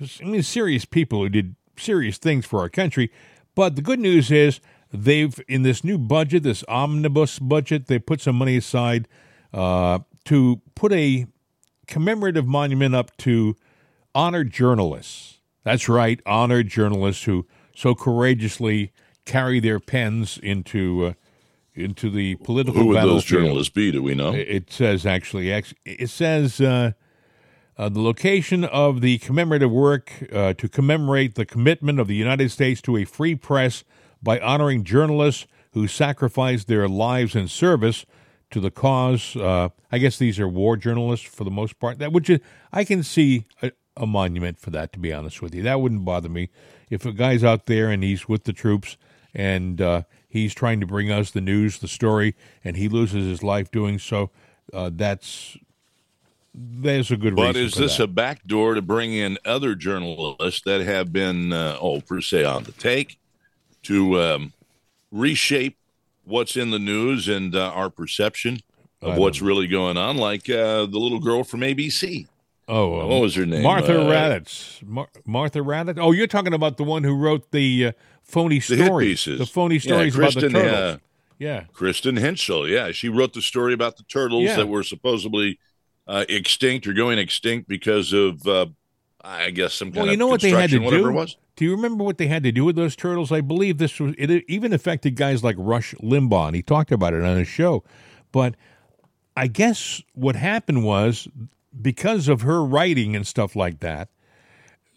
I 0.00 0.24
mean, 0.24 0.42
serious 0.42 0.84
people 0.84 1.20
who 1.22 1.28
did 1.28 1.56
serious 1.76 2.18
things 2.18 2.46
for 2.46 2.60
our 2.60 2.68
country. 2.68 3.10
But 3.54 3.76
the 3.76 3.82
good 3.82 4.00
news 4.00 4.30
is 4.30 4.60
they've 4.92 5.38
in 5.48 5.62
this 5.62 5.84
new 5.84 5.98
budget, 5.98 6.42
this 6.42 6.64
omnibus 6.68 7.38
budget, 7.38 7.86
they 7.86 7.98
put 7.98 8.20
some 8.20 8.36
money 8.36 8.56
aside 8.56 9.08
uh, 9.52 10.00
to 10.24 10.60
put 10.74 10.92
a 10.92 11.26
commemorative 11.86 12.46
monument 12.46 12.94
up 12.94 13.14
to 13.18 13.56
honored 14.14 14.50
journalists. 14.50 15.38
That's 15.64 15.88
right, 15.88 16.20
honored 16.24 16.68
journalists 16.68 17.24
who 17.24 17.46
so 17.74 17.94
courageously 17.94 18.92
carry 19.24 19.60
their 19.60 19.80
pens 19.80 20.38
into 20.42 21.06
uh, 21.06 21.12
into 21.74 22.10
the 22.10 22.34
political 22.36 22.82
Who 22.82 22.88
would 22.88 23.02
those 23.02 23.24
journalists 23.24 23.72
be? 23.72 23.92
Do 23.92 24.02
we 24.02 24.14
know? 24.14 24.32
It 24.32 24.72
says 24.72 25.06
actually, 25.06 25.50
it 25.50 26.10
says 26.10 26.60
uh, 26.60 26.92
uh, 27.76 27.88
the 27.88 28.00
location 28.00 28.64
of 28.64 29.00
the 29.00 29.18
commemorative 29.18 29.70
work 29.70 30.12
uh, 30.32 30.54
to 30.54 30.68
commemorate 30.68 31.34
the 31.34 31.46
commitment 31.46 32.00
of 32.00 32.08
the 32.08 32.14
United 32.14 32.50
States 32.50 32.82
to 32.82 32.96
a 32.96 33.04
free 33.04 33.34
press 33.34 33.84
by 34.22 34.38
honoring 34.40 34.84
journalists 34.84 35.46
who 35.72 35.86
sacrificed 35.86 36.66
their 36.66 36.88
lives 36.88 37.34
in 37.34 37.48
service 37.48 38.04
to 38.50 38.60
the 38.60 38.70
cause. 38.70 39.36
Uh, 39.36 39.68
I 39.92 39.98
guess 39.98 40.18
these 40.18 40.38
are 40.38 40.48
war 40.48 40.76
journalists 40.76 41.26
for 41.26 41.44
the 41.44 41.50
most 41.50 41.78
part. 41.78 41.98
That 41.98 42.12
which 42.12 42.28
is, 42.28 42.40
I 42.72 42.84
can 42.84 43.02
see 43.02 43.46
a, 43.62 43.72
a 43.96 44.06
monument 44.06 44.58
for 44.58 44.70
that. 44.70 44.92
To 44.92 44.98
be 44.98 45.12
honest 45.12 45.42
with 45.42 45.54
you, 45.54 45.62
that 45.62 45.80
wouldn't 45.80 46.04
bother 46.04 46.28
me 46.28 46.50
if 46.90 47.04
a 47.04 47.12
guy's 47.12 47.44
out 47.44 47.66
there 47.66 47.90
and 47.90 48.02
he's 48.02 48.28
with 48.28 48.44
the 48.44 48.52
troops 48.52 48.96
and 49.34 49.80
uh, 49.80 50.02
he's 50.28 50.54
trying 50.54 50.80
to 50.80 50.86
bring 50.86 51.10
us 51.10 51.30
the 51.30 51.40
news, 51.40 51.78
the 51.78 51.88
story, 51.88 52.34
and 52.64 52.76
he 52.76 52.88
loses 52.88 53.26
his 53.26 53.42
life 53.42 53.70
doing 53.70 53.98
so. 53.98 54.30
Uh, 54.72 54.90
that's 54.92 55.56
there's 56.52 57.10
a 57.10 57.16
good 57.16 57.36
but 57.36 57.56
is 57.56 57.74
this 57.74 57.98
that. 57.98 58.04
a 58.04 58.06
backdoor 58.08 58.74
to 58.74 58.82
bring 58.82 59.12
in 59.12 59.38
other 59.44 59.74
journalists 59.74 60.62
that 60.64 60.80
have 60.80 61.12
been, 61.12 61.52
uh, 61.52 61.78
oh, 61.80 62.00
per 62.00 62.20
se, 62.20 62.44
on 62.44 62.64
the 62.64 62.72
take 62.72 63.18
to 63.84 64.20
um, 64.20 64.52
reshape 65.12 65.76
what's 66.24 66.56
in 66.56 66.70
the 66.70 66.78
news 66.78 67.28
and 67.28 67.54
uh, 67.54 67.70
our 67.70 67.88
perception 67.88 68.60
of 69.00 69.16
what's 69.16 69.40
know. 69.40 69.46
really 69.46 69.66
going 69.66 69.96
on, 69.96 70.16
like 70.16 70.50
uh, 70.50 70.86
the 70.86 70.98
little 70.98 71.20
girl 71.20 71.44
from 71.44 71.60
ABC. 71.60 72.26
Oh, 72.70 73.00
uh, 73.00 73.06
What 73.08 73.20
was 73.20 73.34
her 73.34 73.44
name? 73.46 73.62
Martha 73.62 74.00
Uh, 74.00 74.04
Raddatz. 74.04 74.82
Mar- 74.86 75.08
Martha 75.26 75.58
Raddatz. 75.58 75.98
Oh, 76.00 76.12
you're 76.12 76.26
talking 76.28 76.54
about 76.54 76.76
the 76.76 76.84
one 76.84 77.02
who 77.04 77.14
wrote 77.16 77.50
the 77.50 77.86
uh, 77.86 77.92
phony 78.22 78.60
The 78.60 78.76
stories, 78.84 79.24
the 79.24 79.44
phony 79.46 79.74
Yeah, 79.74 79.80
stories 79.80 80.14
about 80.16 80.34
the 80.34 80.40
Kristen, 80.40 80.52
turtles. 80.52 80.72
uh, 80.74 80.98
yeah, 81.38 81.64
Kristen 81.72 82.16
Henschel. 82.16 82.68
Yeah, 82.68 82.92
she 82.92 83.08
wrote 83.08 83.32
the 83.32 83.42
story 83.42 83.74
about 83.74 83.96
the 83.96 84.04
turtles 84.04 84.44
Yeah. 84.44 84.56
that 84.56 84.66
were 84.68 84.82
supposedly 84.84 85.58
uh, 86.06 86.24
extinct 86.28 86.86
or 86.86 86.92
going 86.92 87.18
extinct 87.18 87.68
because 87.68 88.12
of, 88.12 88.46
uh, 88.46 88.66
I 89.22 89.50
guess, 89.50 89.74
some 89.74 89.88
kind 89.88 89.96
Well, 89.96 90.06
you 90.06 90.12
of 90.12 90.18
know 90.20 90.26
what 90.28 90.40
they 90.40 90.50
had 90.50 90.70
to 90.70 90.78
do? 90.78 91.08
it 91.08 91.12
was. 91.12 91.36
Do 91.56 91.64
you 91.64 91.72
remember 91.72 92.04
what 92.04 92.18
they 92.18 92.26
had 92.28 92.42
to 92.44 92.52
do 92.52 92.64
with 92.64 92.76
those 92.76 92.94
turtles? 92.96 93.30
I 93.32 93.40
believe 93.42 93.78
this 93.78 93.98
was 94.00 94.14
it 94.16 94.44
even 94.48 94.72
affected 94.72 95.14
guys 95.16 95.42
like 95.44 95.56
Rush 95.58 95.94
Limbaugh, 95.96 96.46
and 96.48 96.56
he 96.56 96.62
talked 96.62 96.90
about 96.92 97.14
it 97.14 97.22
on 97.22 97.36
his 97.36 97.48
show. 97.48 97.84
But 98.32 98.54
I 99.36 99.46
guess 99.48 100.02
what 100.14 100.36
happened 100.36 100.84
was 100.84 101.28
because 101.78 102.28
of 102.28 102.42
her 102.42 102.64
writing 102.64 103.14
and 103.14 103.26
stuff 103.26 103.54
like 103.54 103.80
that, 103.80 104.08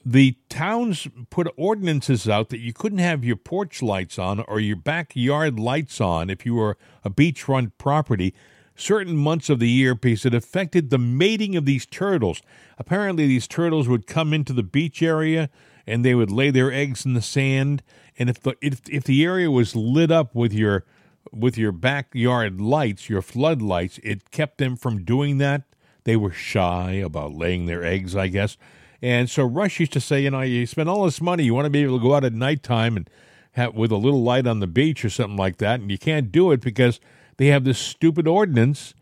the 0.06 0.38
towns 0.50 1.08
put 1.30 1.48
ordinances 1.56 2.28
out 2.28 2.50
that 2.50 2.60
you 2.60 2.74
couldn't 2.74 3.00
have 3.00 3.24
your 3.24 3.38
porch 3.38 3.82
lights 3.82 4.20
on 4.20 4.42
or 4.42 4.60
your 4.60 4.76
backyard 4.76 5.60
lights 5.60 6.02
on 6.02 6.30
if 6.30 6.46
you 6.46 6.56
were 6.56 6.78
a 7.04 7.10
beachfront 7.10 7.72
property 7.78 8.34
certain 8.76 9.16
months 9.16 9.50
of 9.50 9.60
the 9.60 9.70
year 9.70 9.96
because 9.96 10.26
it 10.26 10.34
affected 10.34 10.90
the 10.90 10.98
mating 10.98 11.56
of 11.56 11.66
these 11.66 11.86
turtles. 11.86 12.42
Apparently, 12.78 13.28
these 13.28 13.48
turtles 13.48 13.88
would 13.88 14.08
come 14.08 14.34
into 14.34 14.54
the 14.54 14.64
beach 14.64 15.02
area 15.02 15.50
and 15.86 16.04
they 16.04 16.16
would 16.16 16.32
lay 16.32 16.50
their 16.50 16.72
eggs 16.72 17.06
in 17.06 17.14
the 17.14 17.22
sand. 17.22 17.84
And 18.18 18.30
if 18.30 18.42
the 18.42 18.56
if, 18.62 18.82
if 18.90 19.04
the 19.04 19.24
area 19.24 19.52
was 19.52 19.76
lit 19.76 20.12
up 20.12 20.34
with 20.36 20.54
your 20.54 20.86
with 21.32 21.58
your 21.58 21.72
backyard 21.72 22.60
lights, 22.60 23.10
your 23.10 23.22
floodlights, 23.22 24.00
it 24.04 24.32
kept 24.32 24.58
them 24.58 24.76
from 24.76 25.04
doing 25.04 25.38
that. 25.40 25.64
They 26.04 26.16
were 26.16 26.32
shy 26.32 26.94
about 26.94 27.34
laying 27.34 27.66
their 27.66 27.84
eggs, 27.84 28.16
I 28.16 28.28
guess. 28.28 28.58
And 29.02 29.30
so 29.30 29.44
Rush 29.44 29.80
used 29.80 29.94
to 29.94 30.00
say, 30.00 30.22
you 30.22 30.32
know, 30.32 30.42
you 30.42 30.66
spend 30.66 30.90
all 30.90 31.06
this 31.06 31.22
money, 31.22 31.44
you 31.44 31.54
want 31.54 31.66
to 31.66 31.70
be 31.70 31.84
able 31.84 31.98
to 32.00 32.04
go 32.04 32.16
out 32.16 32.24
at 32.24 32.34
nighttime 32.34 32.96
and 32.96 33.10
have 33.54 33.76
with 33.76 33.92
a 33.92 33.98
little 33.98 34.24
light 34.24 34.48
on 34.48 34.60
the 34.60 34.68
beach 34.68 35.04
or 35.04 35.10
something 35.10 35.38
like 35.38 35.58
that, 35.58 35.80
and 35.80 35.92
you 35.92 35.98
can't 35.98 36.32
do 36.32 36.52
it 36.52 36.62
because 36.62 37.00
they 37.38 37.48
have 37.48 37.64
this 37.64 37.80
stupid 37.80 38.28
ordinance 38.28 38.94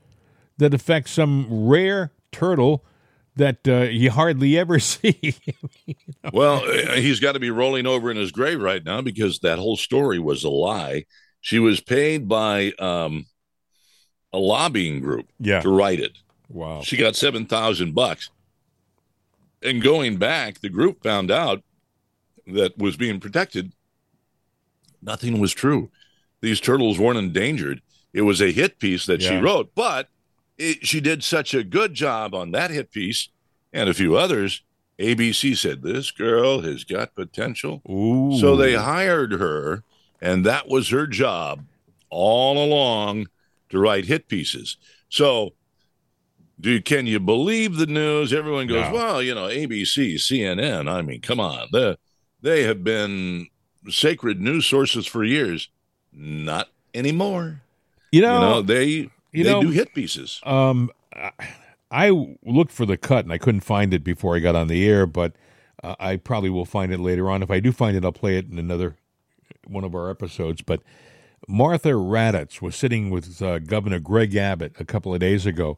that 0.57 0.73
affects 0.73 1.11
some 1.11 1.47
rare 1.49 2.11
turtle 2.31 2.83
that 3.35 3.67
uh, 3.67 3.81
you 3.83 4.11
hardly 4.11 4.57
ever 4.57 4.79
see. 4.79 5.35
Well, 6.33 6.63
uh, 6.65 6.95
he's 6.95 7.19
got 7.19 7.33
to 7.33 7.39
be 7.39 7.49
rolling 7.49 7.87
over 7.87 8.11
in 8.11 8.17
his 8.17 8.31
grave 8.31 8.61
right 8.61 8.83
now 8.83 9.01
because 9.01 9.39
that 9.39 9.59
whole 9.59 9.77
story 9.77 10.19
was 10.19 10.43
a 10.43 10.49
lie. 10.49 11.05
She 11.39 11.59
was 11.59 11.79
paid 11.79 12.27
by 12.27 12.73
um, 12.77 13.25
a 14.33 14.37
lobbying 14.37 14.99
group 14.99 15.27
yeah. 15.39 15.61
to 15.61 15.69
write 15.69 15.99
it. 15.99 16.17
Wow. 16.51 16.81
She 16.81 16.97
got 16.97 17.15
seven 17.15 17.45
thousand 17.45 17.93
bucks. 17.93 18.29
And 19.63 19.81
going 19.81 20.17
back, 20.17 20.59
the 20.59 20.69
group 20.69 21.03
found 21.03 21.29
out 21.29 21.63
that 22.47 22.77
was 22.77 22.97
being 22.97 23.19
protected. 23.19 23.73
Nothing 25.01 25.39
was 25.39 25.53
true. 25.53 25.91
These 26.41 26.59
turtles 26.59 26.97
weren't 26.97 27.19
endangered. 27.19 27.81
It 28.13 28.21
was 28.21 28.41
a 28.41 28.51
hit 28.51 28.79
piece 28.79 29.05
that 29.05 29.21
she 29.21 29.35
wrote, 29.35 29.71
but 29.75 30.09
it, 30.57 30.85
she 30.85 30.99
did 30.99 31.23
such 31.23 31.53
a 31.53 31.63
good 31.63 31.93
job 31.93 32.35
on 32.35 32.51
that 32.51 32.71
hit 32.71 32.91
piece 32.91 33.29
and 33.71 33.89
a 33.89 33.93
few 33.93 34.17
others. 34.17 34.63
ABC 34.99 35.57
said 35.57 35.81
this 35.81 36.11
girl 36.11 36.61
has 36.61 36.83
got 36.83 37.15
potential, 37.15 37.81
Ooh. 37.89 38.37
so 38.39 38.55
they 38.55 38.73
hired 38.75 39.31
her, 39.31 39.83
and 40.21 40.45
that 40.45 40.67
was 40.67 40.89
her 40.89 41.07
job 41.07 41.65
all 42.09 42.63
along 42.63 43.27
to 43.69 43.79
write 43.79 44.05
hit 44.05 44.27
pieces. 44.27 44.77
So, 45.09 45.53
do 46.61 46.81
can 46.81 47.07
you 47.07 47.19
believe 47.19 47.75
the 47.75 47.85
news? 47.87 48.31
Everyone 48.31 48.67
goes, 48.67 48.85
No. 48.87 48.93
well, 48.93 49.23
you 49.23 49.33
know, 49.35 49.47
ABC, 49.47 50.15
CNN. 50.15 50.87
I 50.89 51.01
mean, 51.01 51.21
come 51.21 51.39
on, 51.39 51.67
they 51.73 51.95
they 52.41 52.63
have 52.63 52.83
been 52.83 53.47
sacred 53.89 54.39
news 54.41 54.65
sources 54.65 55.05
for 55.07 55.23
years. 55.23 55.69
Not 56.13 56.69
anymore. 56.93 57.61
you 58.11 58.21
You 58.21 58.27
know, 58.27 58.39
know, 58.41 58.61
they 58.61 58.85
you 59.31 59.43
they 59.43 59.51
know- 59.51 59.61
do 59.61 59.69
hit 59.71 59.93
pieces. 59.93 60.39
Um, 60.43 60.89
I- 61.15 61.31
I 61.93 62.09
looked 62.45 62.71
for 62.71 62.85
the 62.85 62.95
cut 62.95 63.25
and 63.25 63.33
I 63.33 63.37
couldn't 63.37 63.61
find 63.61 63.93
it 63.93 64.01
before 64.01 64.33
I 64.35 64.39
got 64.39 64.55
on 64.55 64.67
the 64.69 64.87
air, 64.87 65.05
but 65.05 65.33
uh, 65.83 65.95
I 65.99 66.15
probably 66.15 66.49
will 66.49 66.63
find 66.63 66.93
it 66.93 67.01
later 67.01 67.29
on. 67.29 67.43
If 67.43 67.51
I 67.51 67.59
do 67.59 67.73
find 67.73 67.97
it, 67.97 68.05
I'll 68.05 68.13
play 68.13 68.37
it 68.37 68.49
in 68.49 68.57
another 68.57 68.95
one 69.67 69.83
of 69.83 69.93
our 69.93 70.09
episodes. 70.09 70.61
But 70.61 70.81
Martha 71.49 71.89
Raddatz 71.89 72.61
was 72.61 72.77
sitting 72.77 73.09
with 73.09 73.41
uh, 73.41 73.59
Governor 73.59 73.99
Greg 73.99 74.33
Abbott 74.37 74.73
a 74.79 74.85
couple 74.85 75.13
of 75.13 75.19
days 75.19 75.45
ago, 75.45 75.77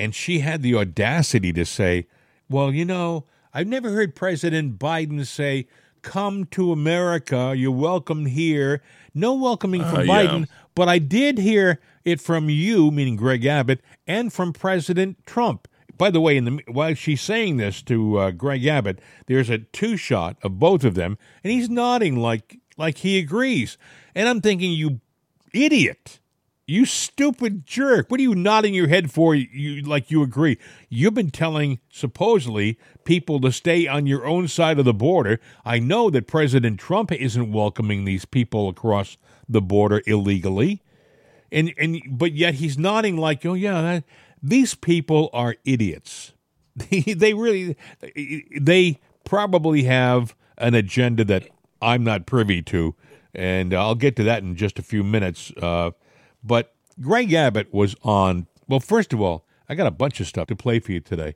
and 0.00 0.14
she 0.14 0.40
had 0.40 0.62
the 0.62 0.74
audacity 0.74 1.52
to 1.52 1.64
say, 1.64 2.06
"Well, 2.48 2.72
you 2.72 2.84
know, 2.84 3.26
I've 3.54 3.68
never 3.68 3.90
heard 3.90 4.14
President 4.14 4.78
Biden 4.78 5.24
say." 5.26 5.66
Come 6.02 6.46
to 6.52 6.72
America. 6.72 7.52
You're 7.54 7.72
welcome 7.72 8.24
here. 8.24 8.80
No 9.12 9.34
welcoming 9.34 9.82
from 9.82 9.96
Uh, 9.98 10.02
yeah. 10.04 10.14
Biden, 10.24 10.48
but 10.74 10.88
I 10.88 10.98
did 10.98 11.36
hear 11.36 11.78
it 12.06 12.22
from 12.22 12.48
you, 12.48 12.90
meaning 12.90 13.16
Greg 13.16 13.44
Abbott, 13.44 13.82
and 14.06 14.32
from 14.32 14.54
President 14.54 15.18
Trump. 15.26 15.68
By 15.98 16.08
the 16.10 16.18
way, 16.22 16.38
in 16.38 16.44
the, 16.46 16.62
while 16.68 16.94
she's 16.94 17.20
saying 17.20 17.58
this 17.58 17.82
to 17.82 18.16
uh, 18.16 18.30
Greg 18.30 18.64
Abbott, 18.64 18.98
there's 19.26 19.50
a 19.50 19.58
two 19.58 19.98
shot 19.98 20.38
of 20.42 20.58
both 20.58 20.84
of 20.84 20.94
them, 20.94 21.18
and 21.44 21.52
he's 21.52 21.68
nodding 21.68 22.16
like 22.16 22.58
like 22.78 22.96
he 22.98 23.18
agrees. 23.18 23.76
And 24.14 24.26
I'm 24.26 24.40
thinking, 24.40 24.72
you 24.72 25.00
idiot, 25.52 26.18
you 26.70 26.84
stupid 26.84 27.66
jerk! 27.66 28.10
What 28.10 28.20
are 28.20 28.22
you 28.22 28.34
nodding 28.34 28.74
your 28.74 28.88
head 28.88 29.10
for? 29.10 29.34
You 29.34 29.82
like 29.82 30.10
you 30.10 30.22
agree? 30.22 30.58
You've 30.88 31.14
been 31.14 31.30
telling 31.30 31.80
supposedly 31.90 32.78
people 33.04 33.40
to 33.40 33.52
stay 33.52 33.86
on 33.86 34.06
your 34.06 34.26
own 34.26 34.48
side 34.48 34.78
of 34.78 34.84
the 34.84 34.94
border. 34.94 35.40
I 35.64 35.78
know 35.78 36.10
that 36.10 36.26
President 36.26 36.80
Trump 36.80 37.12
isn't 37.12 37.52
welcoming 37.52 38.04
these 38.04 38.24
people 38.24 38.68
across 38.68 39.16
the 39.48 39.60
border 39.60 40.02
illegally 40.06 40.82
and 41.52 41.72
and 41.76 42.00
but 42.08 42.32
yet 42.32 42.54
he's 42.54 42.78
nodding 42.78 43.16
like 43.16 43.44
oh 43.44 43.54
yeah 43.54 43.82
that, 43.82 44.04
these 44.42 44.74
people 44.74 45.30
are 45.32 45.56
idiots 45.64 46.32
they 46.90 47.34
really 47.34 47.76
they 48.60 48.98
probably 49.24 49.84
have 49.84 50.34
an 50.58 50.74
agenda 50.74 51.24
that 51.24 51.48
i'm 51.82 52.04
not 52.04 52.26
privy 52.26 52.62
to 52.62 52.94
and 53.34 53.74
i'll 53.74 53.94
get 53.94 54.16
to 54.16 54.22
that 54.22 54.42
in 54.42 54.54
just 54.54 54.78
a 54.78 54.82
few 54.82 55.02
minutes 55.02 55.52
uh, 55.62 55.90
but 56.42 56.74
greg 57.00 57.32
abbott 57.32 57.72
was 57.72 57.94
on 58.02 58.46
well 58.68 58.80
first 58.80 59.12
of 59.12 59.20
all 59.20 59.44
i 59.68 59.74
got 59.74 59.86
a 59.86 59.90
bunch 59.90 60.20
of 60.20 60.26
stuff 60.26 60.46
to 60.48 60.56
play 60.56 60.78
for 60.78 60.92
you 60.92 61.00
today 61.00 61.34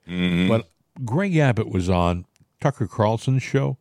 but 0.49 0.69
greg 1.05 1.37
abbott 1.37 1.69
was 1.69 1.89
on 1.89 2.25
tucker 2.61 2.87
carlson's 2.87 3.43
show 3.43 3.79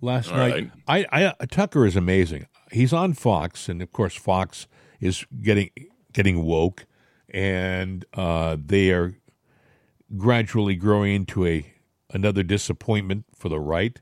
last 0.00 0.30
All 0.30 0.38
night. 0.38 0.70
I, 0.86 1.06
I 1.40 1.46
Tucker 1.46 1.86
is 1.86 1.96
amazing. 1.96 2.46
He's 2.70 2.92
on 2.92 3.14
Fox, 3.14 3.68
and 3.68 3.82
of 3.82 3.92
course, 3.92 4.14
Fox 4.14 4.66
is 5.00 5.24
getting 5.42 5.70
getting 6.12 6.44
woke, 6.44 6.86
and 7.30 8.04
uh, 8.14 8.56
they 8.64 8.90
are 8.90 9.16
gradually 10.16 10.76
growing 10.76 11.14
into 11.14 11.46
a 11.46 11.72
another 12.12 12.42
disappointment 12.42 13.24
for 13.34 13.48
the 13.48 13.60
right 13.60 14.00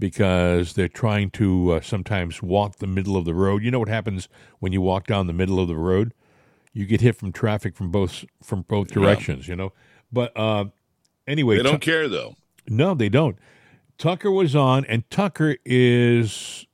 because 0.00 0.72
they're 0.72 0.88
trying 0.88 1.30
to 1.30 1.72
uh, 1.74 1.80
sometimes 1.80 2.42
walk 2.42 2.76
the 2.76 2.86
middle 2.88 3.16
of 3.16 3.24
the 3.24 3.34
road. 3.34 3.62
You 3.62 3.70
know 3.70 3.78
what 3.78 3.88
happens 3.88 4.28
when 4.58 4.72
you 4.72 4.80
walk 4.80 5.06
down 5.06 5.26
the 5.28 5.32
middle 5.32 5.60
of 5.60 5.68
the 5.68 5.76
road? 5.76 6.12
You 6.72 6.86
get 6.86 7.00
hit 7.00 7.16
from 7.16 7.30
traffic 7.32 7.76
from 7.76 7.90
both 7.90 8.24
from 8.42 8.62
both 8.62 8.88
directions. 8.88 9.46
You 9.46 9.54
know, 9.56 9.72
but 10.10 10.36
uh, 10.36 10.64
anyway, 11.28 11.56
They 11.58 11.62
don't 11.62 11.80
care 11.80 12.08
though. 12.08 12.34
no, 12.66 12.94
they 12.94 13.08
don't. 13.08 13.36
Tucker 13.98 14.30
was 14.30 14.56
on, 14.56 14.84
and 14.86 15.08
Tucker 15.10 15.56
is 15.64 16.66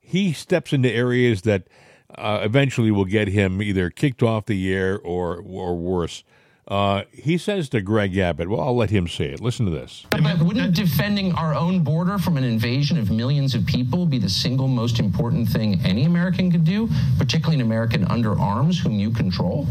he 0.00 0.32
steps 0.32 0.72
into 0.72 0.90
areas 0.90 1.42
that 1.42 1.68
uh, 2.16 2.40
eventually 2.42 2.90
will 2.90 3.04
get 3.06 3.28
him 3.28 3.62
either 3.62 3.88
kicked 3.88 4.22
off 4.22 4.46
the 4.46 4.72
air 4.72 4.98
or 4.98 5.36
or 5.38 5.76
worse. 5.76 6.24
Uh, 6.72 7.04
he 7.12 7.36
says 7.36 7.68
to 7.68 7.82
Greg 7.82 8.16
Abbott, 8.16 8.48
"Well, 8.48 8.58
I'll 8.62 8.74
let 8.74 8.88
him 8.88 9.06
say 9.06 9.26
it. 9.26 9.42
Listen 9.42 9.66
to 9.66 9.70
this." 9.70 10.06
But 10.08 10.22
wouldn't 10.40 10.74
defending 10.74 11.32
our 11.34 11.54
own 11.54 11.80
border 11.80 12.16
from 12.16 12.38
an 12.38 12.44
invasion 12.44 12.96
of 12.98 13.10
millions 13.10 13.54
of 13.54 13.66
people 13.66 14.06
be 14.06 14.18
the 14.18 14.30
single 14.30 14.68
most 14.68 14.98
important 14.98 15.50
thing 15.50 15.78
any 15.84 16.04
American 16.04 16.50
could 16.50 16.64
do, 16.64 16.88
particularly 17.18 17.56
an 17.56 17.66
American 17.66 18.06
under 18.06 18.38
arms 18.38 18.80
whom 18.80 18.98
you 18.98 19.10
control? 19.10 19.66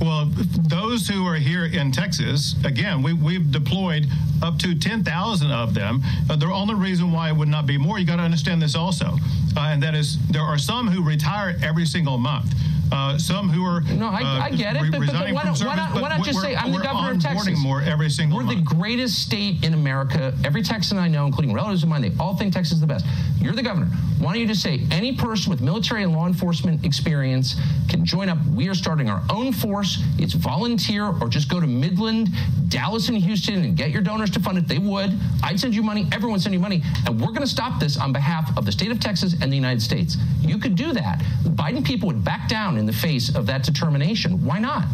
Well, 0.00 0.26
those 0.68 1.08
who 1.08 1.26
are 1.26 1.34
here 1.34 1.66
in 1.66 1.90
Texas, 1.90 2.54
again, 2.64 3.02
we, 3.02 3.12
we've 3.14 3.50
deployed 3.50 4.06
up 4.42 4.58
to 4.60 4.74
10,000 4.78 5.50
of 5.50 5.74
them. 5.74 6.02
Uh, 6.30 6.36
the 6.36 6.46
only 6.46 6.76
reason 6.76 7.10
why 7.10 7.30
it 7.30 7.36
would 7.36 7.48
not 7.48 7.66
be 7.66 7.76
more, 7.78 7.98
you 7.98 8.06
got 8.06 8.16
to 8.16 8.22
understand 8.22 8.62
this 8.62 8.76
also, 8.76 9.16
uh, 9.56 9.60
and 9.60 9.82
that 9.82 9.94
is 9.96 10.18
there 10.28 10.42
are 10.42 10.58
some 10.58 10.86
who 10.88 11.02
retire 11.02 11.56
every 11.62 11.84
single 11.84 12.16
month. 12.16 12.52
uh, 12.92 13.18
some 13.18 13.50
who 13.50 13.62
are 13.64 13.80
no, 13.82 14.06
I, 14.08 14.22
uh, 14.22 14.40
I 14.44 14.50
get 14.50 14.74
it. 14.76 14.82
re- 14.82 14.90
But, 14.90 15.00
but, 15.00 15.06
but 15.12 15.32
why, 15.34 15.40
from 15.42 15.50
why, 15.50 15.54
service, 15.56 15.76
not, 15.76 15.94
why 16.00 16.08
not 16.08 16.24
just 16.24 16.40
say 16.40 16.54
I'm 16.56 16.72
the 16.72 16.78
governor 16.78 17.10
of 17.12 17.20
Texas? 17.20 17.58
more 17.60 17.82
every 17.82 18.08
single 18.08 18.38
We're 18.38 18.44
month. 18.44 18.58
the 18.66 18.74
greatest 18.76 19.18
state 19.20 19.62
in 19.64 19.74
America. 19.74 20.32
Every 20.44 20.62
Texan 20.62 20.96
I 20.96 21.08
know, 21.08 21.26
including 21.26 21.52
relatives 21.52 21.82
of 21.82 21.88
mine, 21.90 22.00
they 22.02 22.12
all 22.18 22.34
think 22.36 22.54
Texas 22.54 22.74
is 22.74 22.80
the 22.80 22.86
best. 22.86 23.04
You're 23.40 23.52
the 23.52 23.62
governor. 23.62 23.88
Why 24.18 24.32
don't 24.32 24.40
you 24.40 24.48
just 24.48 24.62
say 24.62 24.80
any 24.90 25.14
person 25.14 25.48
with 25.50 25.60
military 25.60 26.02
and 26.02 26.12
law 26.12 26.26
enforcement 26.26 26.84
experience 26.84 27.54
can 27.88 28.04
join 28.04 28.28
up? 28.28 28.38
We 28.52 28.68
are 28.68 28.74
starting 28.74 29.08
our 29.08 29.22
own 29.30 29.52
force. 29.52 30.02
It's 30.18 30.32
volunteer, 30.32 31.06
or 31.20 31.28
just 31.28 31.48
go 31.48 31.60
to 31.60 31.66
Midland, 31.66 32.30
Dallas, 32.68 33.08
and 33.08 33.16
Houston 33.16 33.62
and 33.62 33.76
get 33.76 33.90
your 33.90 34.02
donors 34.02 34.30
to 34.30 34.40
fund 34.40 34.58
it. 34.58 34.66
They 34.66 34.78
would. 34.78 35.16
I'd 35.44 35.60
send 35.60 35.74
you 35.74 35.84
money. 35.84 36.08
Everyone 36.10 36.40
send 36.40 36.52
you 36.52 36.58
money, 36.58 36.82
and 37.06 37.20
we're 37.20 37.28
going 37.28 37.42
to 37.42 37.46
stop 37.46 37.78
this 37.78 37.96
on 37.96 38.12
behalf 38.12 38.56
of 38.58 38.64
the 38.64 38.72
state 38.72 38.90
of 38.90 38.98
Texas 38.98 39.36
and 39.40 39.52
the 39.52 39.56
United 39.56 39.80
States. 39.80 40.16
You 40.40 40.58
could 40.58 40.74
do 40.74 40.92
that. 40.92 41.22
The 41.44 41.50
Biden 41.50 41.84
people 41.84 42.08
would 42.08 42.24
back 42.24 42.48
down 42.48 42.76
in 42.76 42.86
the 42.86 42.92
face 42.92 43.34
of 43.34 43.46
that 43.46 43.62
determination. 43.62 44.44
Why 44.44 44.58
not? 44.58 44.84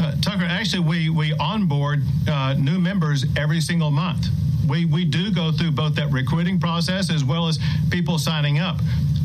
Uh, 0.00 0.14
Tucker, 0.22 0.44
actually, 0.44 0.80
we 0.80 1.10
we 1.10 1.34
onboard 1.34 2.02
uh, 2.26 2.54
new 2.54 2.78
members 2.78 3.26
every 3.36 3.60
single 3.60 3.90
month. 3.90 4.26
We 4.68 4.84
we 4.84 5.04
do 5.04 5.32
go 5.32 5.52
through 5.52 5.72
both 5.72 5.94
that 5.96 6.10
recruiting 6.10 6.58
process 6.60 7.10
as 7.10 7.24
well 7.24 7.48
as 7.48 7.58
people 7.90 8.18
signing 8.18 8.58
up. 8.58 8.78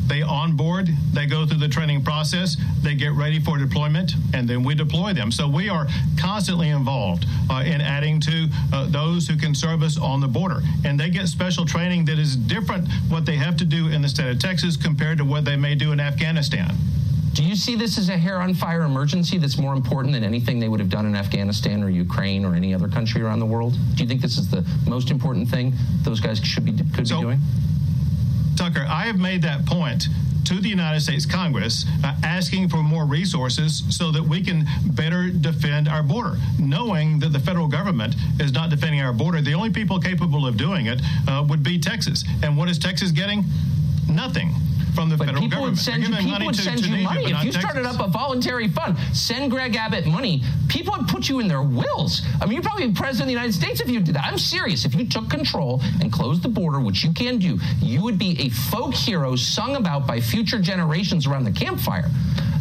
They 0.08 0.22
onboard, 0.22 0.88
they 1.12 1.26
go 1.26 1.44
through 1.44 1.58
the 1.58 1.68
training 1.68 2.02
process, 2.02 2.56
they 2.82 2.94
get 2.94 3.12
ready 3.12 3.38
for 3.38 3.58
deployment, 3.58 4.14
and 4.32 4.48
then 4.48 4.64
we 4.64 4.74
deploy 4.74 5.12
them. 5.12 5.30
So 5.30 5.46
we 5.46 5.68
are 5.68 5.86
constantly 6.18 6.70
involved 6.70 7.26
uh, 7.50 7.62
in 7.66 7.82
adding 7.82 8.18
to 8.20 8.48
uh, 8.72 8.86
those 8.86 9.28
who 9.28 9.36
can 9.36 9.54
serve 9.54 9.82
us 9.82 9.98
on 9.98 10.20
the 10.20 10.26
border, 10.26 10.62
and 10.86 10.98
they 10.98 11.10
get 11.10 11.28
special 11.28 11.66
training 11.66 12.06
that 12.06 12.18
is 12.18 12.36
different 12.36 12.88
what 13.10 13.26
they 13.26 13.36
have 13.36 13.58
to 13.58 13.66
do 13.66 13.88
in 13.88 14.00
the 14.00 14.08
state 14.08 14.30
of 14.30 14.38
Texas 14.38 14.78
compared 14.78 15.18
to 15.18 15.26
what 15.26 15.44
they 15.44 15.56
may 15.56 15.74
do 15.74 15.92
in 15.92 16.00
Afghanistan. 16.00 16.74
Do 17.38 17.44
you 17.44 17.54
see 17.54 17.76
this 17.76 17.98
as 17.98 18.08
a 18.08 18.16
hair 18.18 18.40
on 18.40 18.52
fire 18.52 18.82
emergency 18.82 19.38
that's 19.38 19.58
more 19.58 19.72
important 19.72 20.12
than 20.12 20.24
anything 20.24 20.58
they 20.58 20.66
would 20.68 20.80
have 20.80 20.88
done 20.88 21.06
in 21.06 21.14
Afghanistan 21.14 21.84
or 21.84 21.88
Ukraine 21.88 22.44
or 22.44 22.56
any 22.56 22.74
other 22.74 22.88
country 22.88 23.22
around 23.22 23.38
the 23.38 23.46
world? 23.46 23.78
Do 23.94 24.02
you 24.02 24.08
think 24.08 24.20
this 24.20 24.38
is 24.38 24.50
the 24.50 24.66
most 24.88 25.12
important 25.12 25.48
thing 25.48 25.72
those 26.02 26.18
guys 26.18 26.40
should 26.40 26.64
be 26.64 26.72
could 26.72 27.06
So- 27.06 27.18
be 27.18 27.22
doing? 27.26 27.40
Tucker, 28.56 28.84
I 28.88 29.06
have 29.06 29.20
made 29.20 29.42
that 29.42 29.64
point 29.66 30.08
to 30.46 30.54
the 30.54 30.68
United 30.68 31.00
States 31.00 31.26
Congress, 31.26 31.86
uh, 32.02 32.12
asking 32.24 32.70
for 32.70 32.82
more 32.82 33.06
resources 33.06 33.84
so 33.88 34.10
that 34.10 34.24
we 34.24 34.42
can 34.42 34.66
better 34.84 35.30
defend 35.30 35.86
our 35.86 36.02
border, 36.02 36.40
knowing 36.58 37.20
that 37.20 37.32
the 37.32 37.38
federal 37.38 37.68
government 37.68 38.16
is 38.40 38.50
not 38.50 38.68
defending 38.68 39.00
our 39.00 39.12
border. 39.12 39.40
The 39.40 39.54
only 39.54 39.70
people 39.70 40.00
capable 40.00 40.44
of 40.44 40.56
doing 40.56 40.86
it 40.86 41.00
uh, 41.28 41.44
would 41.48 41.62
be 41.62 41.78
Texas. 41.78 42.24
And 42.42 42.56
what 42.56 42.68
is 42.68 42.80
Texas 42.80 43.12
getting? 43.12 43.44
Nothing 44.08 44.56
from 44.98 45.08
the 45.10 45.16
But 45.16 45.26
federal 45.26 45.42
people 45.42 45.62
would 45.62 45.78
send 45.78 46.02
you, 46.02 46.08
people 46.08 46.30
money 46.32 46.46
would 46.46 46.54
to 46.56 46.62
send 46.62 46.80
you 46.80 46.86
Tunisia, 46.86 47.04
money. 47.04 47.30
If 47.30 47.44
you 47.44 47.52
started 47.52 47.84
Texas. 47.84 48.00
up 48.00 48.08
a 48.08 48.10
voluntary 48.10 48.68
fund, 48.68 48.98
send 49.12 49.50
Greg 49.50 49.76
Abbott 49.76 50.06
money, 50.06 50.42
people 50.68 50.92
would 50.98 51.06
put 51.06 51.28
you 51.28 51.38
in 51.38 51.46
their 51.46 51.62
wills. 51.62 52.22
I 52.40 52.46
mean, 52.46 52.56
you'd 52.56 52.64
probably 52.64 52.88
be 52.88 52.94
president 52.94 53.22
of 53.22 53.26
the 53.28 53.32
United 53.32 53.54
States 53.54 53.80
if 53.80 53.88
you 53.88 54.00
did 54.00 54.16
that. 54.16 54.24
I'm 54.24 54.38
serious. 54.38 54.84
If 54.84 54.96
you 54.96 55.06
took 55.06 55.30
control 55.30 55.80
and 56.00 56.12
closed 56.12 56.42
the 56.42 56.48
border, 56.48 56.80
which 56.80 57.04
you 57.04 57.12
can 57.12 57.38
do, 57.38 57.58
you 57.80 58.02
would 58.02 58.18
be 58.18 58.38
a 58.40 58.48
folk 58.48 58.92
hero 58.92 59.36
sung 59.36 59.76
about 59.76 60.06
by 60.06 60.20
future 60.20 60.58
generations 60.58 61.26
around 61.26 61.44
the 61.44 61.52
campfire. 61.52 62.10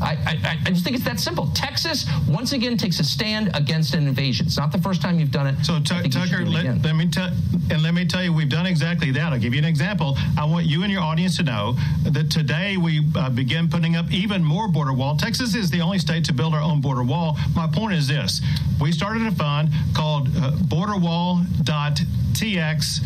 I, 0.01 0.17
I, 0.25 0.57
I 0.65 0.69
just 0.69 0.83
think 0.83 0.95
it's 0.95 1.05
that 1.05 1.19
simple. 1.19 1.49
Texas, 1.53 2.05
once 2.29 2.53
again, 2.53 2.77
takes 2.77 2.99
a 2.99 3.03
stand 3.03 3.49
against 3.53 3.93
an 3.93 4.07
invasion. 4.07 4.45
It's 4.45 4.57
not 4.57 4.71
the 4.71 4.77
first 4.77 5.01
time 5.01 5.19
you've 5.19 5.31
done 5.31 5.47
it. 5.47 5.65
So 5.65 5.75
I 5.75 5.79
Tu- 5.79 5.93
think 5.95 6.13
you 6.13 6.21
should 6.21 6.29
Tucker, 6.29 6.45
let, 6.45 6.81
let 6.83 6.95
me 6.95 7.09
tell 7.09 7.29
and 7.69 7.83
let 7.83 7.93
me 7.93 8.05
tell 8.05 8.23
you, 8.23 8.31
we've 8.31 8.47
done 8.49 8.65
exactly 8.65 9.11
that. 9.11 9.33
I'll 9.33 9.39
give 9.39 9.53
you 9.53 9.59
an 9.59 9.65
example. 9.65 10.17
I 10.37 10.45
want 10.45 10.65
you 10.65 10.83
and 10.83 10.91
your 10.91 11.01
audience 11.01 11.35
to 11.37 11.43
know 11.43 11.75
that 12.03 12.31
today 12.31 12.77
we 12.77 13.05
uh, 13.15 13.29
begin 13.29 13.67
putting 13.69 13.95
up 13.97 14.09
even 14.11 14.41
more 14.43 14.67
border 14.69 14.93
wall. 14.93 15.17
Texas 15.17 15.53
is 15.55 15.69
the 15.69 15.81
only 15.81 15.99
state 15.99 16.23
to 16.25 16.33
build 16.33 16.53
our 16.53 16.61
own 16.61 16.79
border 16.81 17.03
wall. 17.03 17.37
My 17.55 17.67
point 17.67 17.93
is 17.93 18.07
this: 18.07 18.41
we 18.79 18.91
started 18.91 19.25
a 19.27 19.31
fund 19.31 19.69
called 19.93 20.27
uh, 20.37 20.51
BorderWall.tx. 20.67 23.01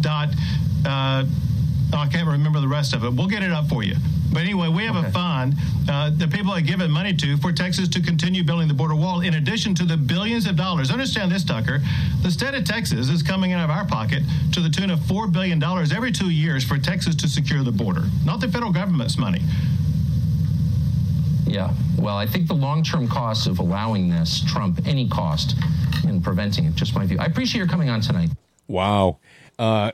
Dot, 0.00 0.28
uh, 0.84 1.24
oh, 1.92 1.98
I 1.98 2.06
can't 2.06 2.28
remember 2.28 2.60
the 2.60 2.68
rest 2.68 2.94
of 2.94 3.02
it. 3.04 3.12
We'll 3.12 3.26
get 3.28 3.42
it 3.42 3.50
up 3.50 3.68
for 3.68 3.82
you. 3.82 3.96
But 4.36 4.42
anyway, 4.42 4.68
we 4.68 4.84
have 4.84 4.96
a 4.96 5.10
fund 5.12 5.54
uh, 5.88 6.10
that 6.10 6.30
people 6.30 6.52
are 6.52 6.60
giving 6.60 6.90
money 6.90 7.14
to 7.14 7.38
for 7.38 7.52
Texas 7.52 7.88
to 7.88 8.02
continue 8.02 8.44
building 8.44 8.68
the 8.68 8.74
border 8.74 8.94
wall, 8.94 9.22
in 9.22 9.32
addition 9.32 9.74
to 9.76 9.86
the 9.86 9.96
billions 9.96 10.46
of 10.46 10.56
dollars. 10.56 10.90
Understand 10.90 11.32
this, 11.32 11.42
Tucker. 11.42 11.80
The 12.20 12.30
state 12.30 12.52
of 12.52 12.66
Texas 12.66 13.08
is 13.08 13.22
coming 13.22 13.54
out 13.54 13.64
of 13.64 13.70
our 13.70 13.86
pocket 13.86 14.22
to 14.52 14.60
the 14.60 14.68
tune 14.68 14.90
of 14.90 14.98
$4 14.98 15.32
billion 15.32 15.62
every 15.64 16.12
two 16.12 16.28
years 16.28 16.64
for 16.64 16.76
Texas 16.76 17.14
to 17.14 17.28
secure 17.28 17.64
the 17.64 17.72
border, 17.72 18.02
not 18.26 18.42
the 18.42 18.48
federal 18.48 18.74
government's 18.74 19.16
money. 19.16 19.40
Yeah. 21.46 21.72
Well, 21.98 22.18
I 22.18 22.26
think 22.26 22.46
the 22.46 22.54
long 22.54 22.84
term 22.84 23.08
costs 23.08 23.46
of 23.46 23.58
allowing 23.58 24.10
this 24.10 24.44
trump 24.44 24.86
any 24.86 25.08
cost 25.08 25.56
in 26.04 26.20
preventing 26.20 26.66
it. 26.66 26.74
Just 26.74 26.94
my 26.94 27.06
view. 27.06 27.16
I 27.18 27.24
appreciate 27.24 27.60
your 27.60 27.68
coming 27.68 27.88
on 27.88 28.02
tonight. 28.02 28.28
Wow. 28.68 29.16
Uh, 29.58 29.92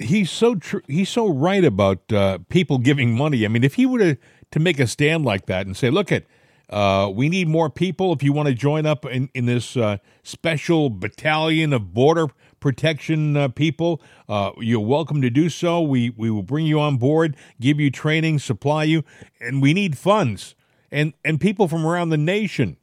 he's 0.00 0.30
so 0.30 0.54
true. 0.54 0.82
he's 0.86 1.08
so 1.08 1.28
right 1.28 1.64
about 1.64 2.12
uh, 2.12 2.38
people 2.48 2.78
giving 2.78 3.16
money. 3.16 3.44
I 3.44 3.48
mean, 3.48 3.64
if 3.64 3.74
he 3.74 3.86
were 3.86 3.98
to, 3.98 4.16
to 4.50 4.58
make 4.58 4.80
a 4.80 4.86
stand 4.86 5.24
like 5.24 5.46
that 5.46 5.66
and 5.66 5.76
say, 5.76 5.90
"Look 5.90 6.10
at, 6.10 6.24
uh, 6.70 7.10
we 7.14 7.28
need 7.28 7.48
more 7.48 7.70
people. 7.70 8.12
If 8.12 8.22
you 8.22 8.32
want 8.32 8.48
to 8.48 8.54
join 8.54 8.86
up 8.86 9.04
in 9.04 9.28
in 9.34 9.46
this 9.46 9.76
uh, 9.76 9.98
special 10.22 10.90
battalion 10.90 11.72
of 11.72 11.92
border 11.92 12.28
protection 12.58 13.36
uh, 13.36 13.48
people, 13.48 14.02
uh, 14.28 14.52
you're 14.58 14.80
welcome 14.80 15.22
to 15.22 15.30
do 15.30 15.48
so. 15.48 15.80
We 15.80 16.10
we 16.10 16.30
will 16.30 16.42
bring 16.42 16.66
you 16.66 16.80
on 16.80 16.96
board, 16.96 17.36
give 17.60 17.78
you 17.78 17.90
training, 17.90 18.38
supply 18.38 18.84
you, 18.84 19.04
and 19.40 19.62
we 19.62 19.74
need 19.74 19.98
funds. 19.98 20.54
And 20.90 21.12
and 21.24 21.40
people 21.40 21.68
from 21.68 21.86
around 21.86 22.08
the 22.08 22.16
nation 22.16 22.76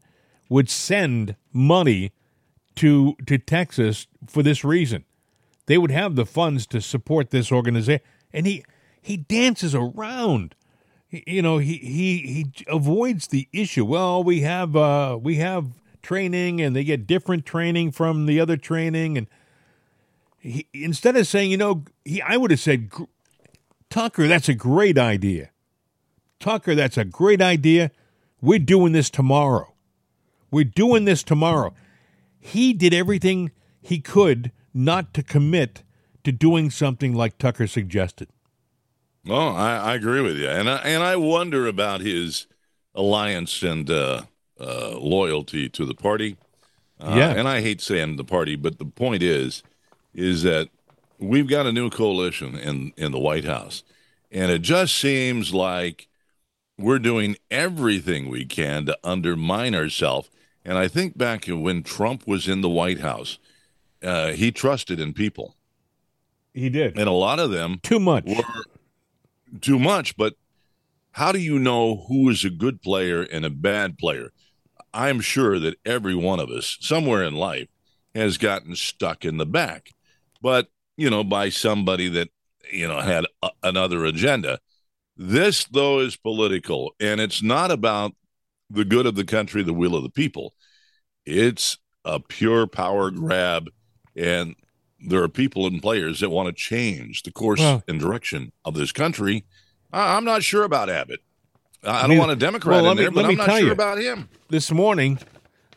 would 0.50 0.70
send 0.70 1.36
money 1.52 2.14
to 2.76 3.16
to 3.26 3.38
Texas 3.38 4.08
for 4.28 4.44
this 4.44 4.64
reason 4.64 5.04
they 5.68 5.78
would 5.78 5.92
have 5.92 6.16
the 6.16 6.26
funds 6.26 6.66
to 6.68 6.82
support 6.82 7.30
this 7.30 7.52
organization. 7.52 8.04
And 8.34 8.48
he 8.48 8.66
he 9.00 9.16
dances 9.16 9.76
around. 9.76 10.56
You 11.10 11.42
know 11.42 11.60
he 11.60 11.78
he 11.78 12.18
he 12.20 12.66
avoids 12.68 13.28
the 13.28 13.48
issue. 13.54 13.86
Well 13.86 14.24
we 14.24 14.42
have 14.42 14.76
uh 14.76 15.20
we 15.22 15.36
have 15.36 15.68
training 16.02 16.62
and 16.62 16.76
they 16.76 16.84
get 16.84 17.06
different 17.06 17.46
training 17.46 17.92
from 17.92 18.26
the 18.26 18.40
other 18.40 18.58
training. 18.58 19.18
And 19.18 19.28
he, 20.40 20.68
instead 20.74 21.16
of 21.16 21.28
saying 21.28 21.52
you 21.52 21.58
know 21.58 21.84
he 22.04 22.22
i 22.22 22.38
would 22.38 22.52
have 22.52 22.60
said 22.60 22.90
tucker 23.90 24.28
that's 24.28 24.50
a 24.50 24.56
great 24.56 24.98
idea. 24.98 25.52
Tucker 26.40 26.76
that's 26.76 26.98
a 26.98 27.06
great 27.06 27.42
idea. 27.42 27.92
We're 28.42 28.60
doing 28.60 28.94
this 28.94 29.10
tomorrow. 29.10 29.74
We're 30.50 30.64
doing 30.64 31.06
this 31.06 31.24
tomorrow. 31.24 31.74
He 32.40 32.72
did 32.72 32.94
everything 32.94 33.52
he 33.82 34.00
could 34.00 34.52
not 34.78 35.14
to 35.16 35.24
commit 35.24 35.84
to 36.24 36.32
doing 36.32 36.70
something 36.70 37.14
like 37.14 37.38
Tucker 37.38 37.68
suggested. 37.68 38.30
Well, 39.26 39.50
I, 39.56 39.78
I 39.78 39.96
agree 39.96 40.22
with 40.22 40.38
you, 40.38 40.48
and 40.50 40.70
I, 40.70 40.78
and 40.78 41.04
I 41.04 41.16
wonder 41.18 41.68
about 41.68 42.02
his 42.02 42.48
alliance 42.96 43.62
and 43.62 43.90
uh, 43.90 44.24
uh, 44.60 44.98
loyalty 44.98 45.68
to 45.70 45.86
the 45.86 45.94
party. 45.96 46.38
Uh, 47.00 47.14
Yeah. 47.16 47.32
and 47.32 47.48
I 47.48 47.62
hate 47.62 47.82
saying 47.82 48.16
the 48.16 48.24
party, 48.24 48.56
but 48.56 48.80
the 48.80 48.86
point 48.86 49.22
is, 49.22 49.64
is 50.14 50.44
that 50.44 50.70
we've 51.20 51.48
got 51.48 51.66
a 51.68 51.72
new 51.72 51.90
coalition 51.90 52.56
in 52.56 52.94
in 52.98 53.12
the 53.12 53.20
White 53.20 53.46
House, 53.46 53.84
and 54.32 54.52
it 54.52 54.62
just 54.62 54.96
seems 54.96 55.54
like 55.54 56.08
we're 56.78 57.00
doing 57.00 57.36
everything 57.52 58.30
we 58.30 58.46
can 58.46 58.86
to 58.86 58.98
undermine 59.04 59.76
ourselves. 59.76 60.30
And 60.66 60.78
I 60.78 60.88
think 60.88 61.18
back 61.18 61.46
when 61.48 61.84
Trump 61.84 62.28
was 62.28 62.48
in 62.48 62.62
the 62.62 62.70
White 62.70 63.00
House, 63.00 63.40
uh, 64.08 64.32
he 64.32 64.52
trusted 64.52 65.00
in 65.00 65.14
people, 65.14 65.56
He 66.54 66.70
did. 66.70 66.98
and 66.98 67.08
a 67.08 67.12
lot 67.12 67.40
of 67.40 67.52
them 67.52 67.80
Too 67.84 68.00
much. 68.00 68.26
were 68.26 68.44
too 69.62 69.80
much. 69.80 70.16
But 70.18 70.34
how 71.12 71.32
do 71.32 71.40
you 71.40 71.60
know 71.60 72.06
who 72.08 72.30
is 72.30 72.44
a 72.46 72.50
good 72.50 72.82
player 72.82 73.22
and 73.24 73.46
a 73.46 73.50
bad 73.50 73.98
player? 73.98 74.32
I'm 74.94 75.20
sure 75.20 75.60
that 75.60 75.76
every 75.86 76.16
one 76.16 76.40
of 76.40 76.50
us, 76.50 76.78
somewhere 76.80 77.24
in 77.24 77.36
life, 77.36 77.68
has 78.16 78.38
gotten 78.38 78.76
stuck 78.76 79.26
in 79.26 79.38
the 79.38 79.46
back, 79.46 79.92
but 80.42 80.68
you 80.96 81.10
know, 81.10 81.24
by 81.24 81.50
somebody 81.50 82.08
that 82.10 82.30
you 82.72 82.88
know 82.88 83.00
had 83.02 83.26
a, 83.44 83.50
another 83.64 84.06
agenda. 84.06 84.60
This, 85.20 85.66
though, 85.66 86.00
is 86.00 86.16
political, 86.16 86.94
and 87.00 87.20
it's 87.20 87.42
not 87.44 87.72
about 87.72 88.14
the 88.70 88.86
good 88.86 89.06
of 89.08 89.16
the 89.16 89.24
country, 89.24 89.64
the 89.64 89.74
will 89.74 89.96
of 89.96 90.04
the 90.04 90.10
people. 90.12 90.54
It's 91.26 91.78
a 92.06 92.20
pure 92.20 92.68
power 92.68 93.10
grab, 93.12 93.68
and 94.18 94.56
there 95.00 95.22
are 95.22 95.30
people 95.30 95.68
and 95.68 95.82
players 95.82 96.20
that 96.22 96.30
want 96.32 96.48
to 96.48 96.54
change 96.54 97.24
the 97.24 97.32
course 97.32 97.60
Well- 97.60 97.84
and 97.88 98.00
direction 98.00 98.52
of 98.66 98.74
this 98.74 98.92
country. 98.92 99.46
I, 99.94 100.18
I'm 100.18 100.26
not 100.26 100.44
sure 100.44 100.64
about 100.64 100.90
Abbott. 100.90 101.22
I, 101.84 101.90
I 101.90 102.02
don't 102.02 102.10
Neither- 102.10 102.20
want 102.20 102.32
a 102.32 102.36
Democrat 102.36 102.82
Well, 102.82 102.92
in 102.92 102.98
me- 102.98 103.04
there, 103.04 103.12
but 103.12 103.26
I'm 103.26 103.36
not 103.36 103.50
sure 103.50 103.60
you. 103.68 103.72
about 103.72 104.00
him. 104.00 104.28
This 104.50 104.72
morning, 104.72 105.20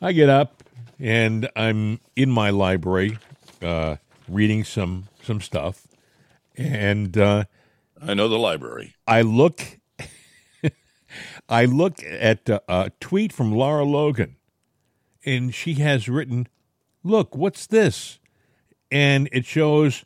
I 0.00 0.12
get 0.12 0.28
up 0.30 0.64
and 0.98 1.48
I'm 1.54 2.00
in 2.16 2.30
my 2.30 2.50
library 2.50 3.18
uh, 3.62 3.96
reading 4.28 4.64
some 4.64 5.08
some 5.22 5.40
stuff, 5.42 5.86
and 6.56 7.16
uh, 7.18 7.44
I 8.00 8.14
know 8.14 8.28
the 8.28 8.38
library. 8.38 8.94
I 9.06 9.20
look 9.22 9.60
I 11.48 11.64
look 11.64 12.02
at 12.04 12.48
uh, 12.48 12.60
a 12.68 12.90
tweet 13.00 13.32
from 13.32 13.52
Lara 13.52 13.84
Logan, 13.84 14.36
and 15.24 15.54
she 15.54 15.74
has 15.74 16.08
written, 16.08 16.46
"Look, 17.02 17.36
what's 17.36 17.66
this?" 17.66 18.18
And 18.90 19.28
it 19.32 19.44
shows 19.44 20.04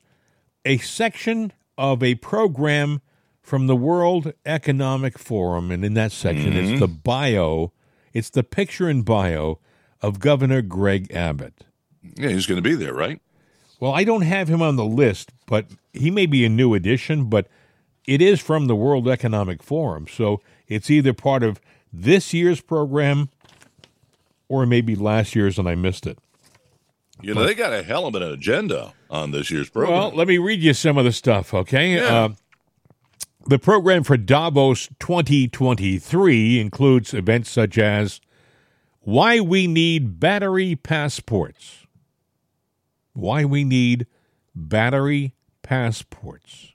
a 0.65 0.79
section 0.79 1.53
of 1.79 2.03
a 2.03 2.15
program 2.17 3.01
from 3.43 3.67
the 3.67 3.77
World 3.77 4.33
Economic 4.47 5.19
Forum, 5.19 5.71
and 5.71 5.85
in 5.85 5.95
that 5.95 6.13
section, 6.13 6.53
Mm-hmm. 6.53 6.71
it's 6.73 6.81
the 6.81 6.89
bio, 6.89 7.73
it's 8.13 8.31
the 8.31 8.43
picture 8.43 8.89
and 8.89 9.05
bio 9.05 9.59
of 10.01 10.19
Governor 10.19 10.63
Greg 10.63 11.13
Abbott. 11.13 11.65
Yeah, 12.17 12.29
he's 12.31 12.47
going 12.47 12.63
to 12.63 12.63
be 12.63 12.75
there, 12.75 12.95
right? 12.95 13.21
Well, 13.81 13.93
I 13.93 14.05
don't 14.05 14.23
have 14.23 14.49
him 14.49 14.63
on 14.63 14.77
the 14.77 14.85
list, 14.85 15.31
but 15.47 15.67
he 15.93 16.11
may 16.11 16.25
be 16.27 16.45
a 16.45 16.49
new 16.49 16.73
addition, 16.75 17.29
but 17.29 17.49
it 18.07 18.23
is 18.23 18.41
from 18.41 18.67
the 18.67 18.77
World 18.77 19.09
Economic 19.09 19.63
Forum. 19.63 20.07
So 20.09 20.41
it's 20.69 20.91
either 20.91 21.13
part 21.13 21.43
of 21.43 21.61
this 21.93 22.33
year's 22.33 22.61
program 22.61 23.29
or 24.49 24.65
maybe 24.67 24.95
last 24.95 25.35
year's 25.35 25.59
and 25.59 25.69
I 25.69 25.75
missed 25.75 26.07
it. 26.07 26.19
You 27.25 27.35
know, 27.35 27.45
they 27.45 27.55
got 27.55 27.73
a 27.73 27.83
hell 27.83 28.07
of 28.07 28.15
an 28.15 28.23
agenda 28.23 28.93
on 29.11 29.31
this 29.31 29.51
year's 29.51 29.71
program. 29.71 29.93
Well, 29.99 30.11
let 30.11 30.29
me 30.29 30.39
read 30.39 30.61
you 30.61 30.75
some 30.75 30.99
of 30.99 31.05
the 31.05 31.13
stuff, 31.13 31.55
okay? 31.55 31.95
Yeah. 31.95 32.03
Uh, 32.03 32.29
the 33.47 33.59
program 33.59 34.05
for 34.05 34.17
Davos 34.17 34.89
2023 35.01 36.61
includes 36.61 37.13
events 37.13 37.51
such 37.51 37.79
as 37.79 38.21
why 39.01 39.41
we 39.41 39.67
need 39.67 40.19
battery 40.19 40.77
passports. 40.77 41.87
Why 43.13 43.45
we 43.45 43.65
need 43.65 44.07
battery 44.55 45.35
passports. 45.63 46.73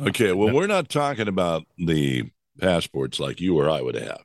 okay, 0.00 0.32
well, 0.32 0.52
we're 0.54 0.66
not 0.66 0.88
talking 0.88 1.28
about 1.28 1.66
the 1.78 2.30
passports 2.58 3.20
like 3.20 3.40
you 3.40 3.58
or 3.58 3.68
I 3.68 3.80
would 3.80 3.94
have. 3.94 4.24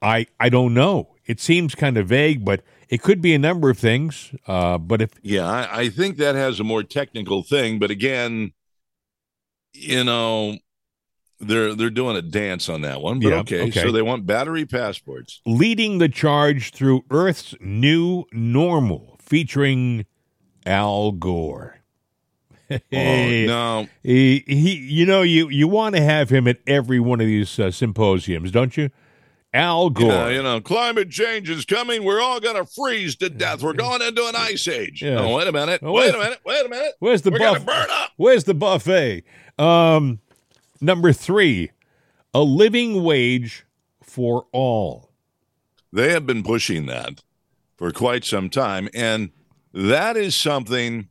I 0.00 0.26
I 0.38 0.48
don't 0.48 0.74
know. 0.74 1.14
It 1.26 1.40
seems 1.40 1.74
kind 1.74 1.96
of 1.96 2.08
vague, 2.08 2.44
but 2.44 2.62
it 2.88 3.02
could 3.02 3.20
be 3.20 3.34
a 3.34 3.38
number 3.38 3.70
of 3.70 3.78
things. 3.78 4.34
Uh, 4.46 4.78
but 4.78 5.02
if 5.02 5.10
Yeah, 5.22 5.46
I, 5.46 5.80
I 5.80 5.88
think 5.88 6.16
that 6.18 6.34
has 6.34 6.60
a 6.60 6.64
more 6.64 6.82
technical 6.82 7.42
thing, 7.42 7.78
but 7.78 7.90
again, 7.90 8.52
you 9.72 10.04
know, 10.04 10.58
they're 11.40 11.74
they're 11.74 11.90
doing 11.90 12.16
a 12.16 12.22
dance 12.22 12.68
on 12.68 12.80
that 12.82 13.00
one. 13.00 13.20
But 13.20 13.28
Yeah, 13.28 13.40
okay, 13.40 13.62
okay. 13.68 13.82
so 13.82 13.92
they 13.92 14.02
want 14.02 14.26
battery 14.26 14.64
passports. 14.66 15.40
leading 15.46 15.98
the 15.98 16.08
charge 16.08 16.72
through 16.72 17.04
Earth's 17.10 17.54
new 17.60 18.24
normal, 18.32 19.18
featuring 19.20 20.06
Al 20.66 21.12
Gore. 21.12 21.76
Oh, 22.70 22.76
no, 22.92 23.86
He, 24.02 24.44
he, 24.46 24.74
you 24.74 25.06
know, 25.06 25.22
you, 25.22 25.48
you 25.48 25.66
want 25.68 25.94
to 25.94 26.02
have 26.02 26.28
him 26.28 26.46
at 26.46 26.58
every 26.66 27.00
one 27.00 27.18
of 27.20 27.26
these 27.26 27.58
uh, 27.58 27.70
symposiums, 27.70 28.50
don't 28.50 28.76
you? 28.76 28.90
Al 29.58 29.90
Gore. 29.90 30.12
Yeah, 30.12 30.28
you 30.28 30.42
know, 30.42 30.60
climate 30.60 31.10
change 31.10 31.50
is 31.50 31.64
coming. 31.64 32.04
We're 32.04 32.20
all 32.20 32.38
going 32.38 32.54
to 32.54 32.64
freeze 32.64 33.16
to 33.16 33.28
death. 33.28 33.60
We're 33.60 33.72
going 33.72 34.02
into 34.02 34.24
an 34.24 34.36
ice 34.36 34.68
age. 34.68 35.02
Yeah. 35.02 35.18
Oh, 35.18 35.34
wait 35.34 35.48
a 35.48 35.52
minute. 35.52 35.80
Oh, 35.82 35.92
wait 35.92 36.06
wait. 36.06 36.14
a 36.14 36.18
minute. 36.18 36.38
Wait 36.44 36.66
a 36.66 36.68
minute. 36.68 36.92
Where's 37.00 37.22
the 37.22 37.32
We're 37.32 37.40
going 37.40 37.58
to 37.58 37.66
burn 37.66 37.88
up. 37.90 38.12
Where's 38.16 38.44
the 38.44 38.54
buffet? 38.54 39.24
Um, 39.58 40.20
number 40.80 41.12
three, 41.12 41.72
a 42.32 42.40
living 42.40 43.02
wage 43.02 43.66
for 44.00 44.46
all. 44.52 45.10
They 45.92 46.12
have 46.12 46.24
been 46.24 46.44
pushing 46.44 46.86
that 46.86 47.22
for 47.76 47.90
quite 47.90 48.24
some 48.24 48.50
time. 48.50 48.88
And 48.94 49.30
that 49.74 50.16
is 50.16 50.36
something 50.36 51.08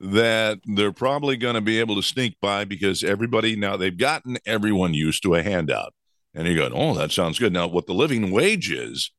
that 0.00 0.60
they're 0.64 0.92
probably 0.92 1.36
going 1.36 1.54
to 1.56 1.60
be 1.60 1.80
able 1.80 1.96
to 1.96 2.02
sneak 2.02 2.40
by 2.40 2.64
because 2.64 3.02
everybody 3.02 3.56
now 3.56 3.76
they've 3.76 3.98
gotten 3.98 4.38
everyone 4.46 4.94
used 4.94 5.24
to 5.24 5.34
a 5.34 5.42
handout. 5.42 5.92
And 6.34 6.46
you're 6.46 6.56
going, 6.56 6.72
oh, 6.74 6.94
that 6.94 7.10
sounds 7.10 7.38
good. 7.38 7.52
Now, 7.52 7.66
what 7.66 7.86
the 7.86 7.94
living 7.94 8.30
wage 8.30 8.70
is 8.70 9.10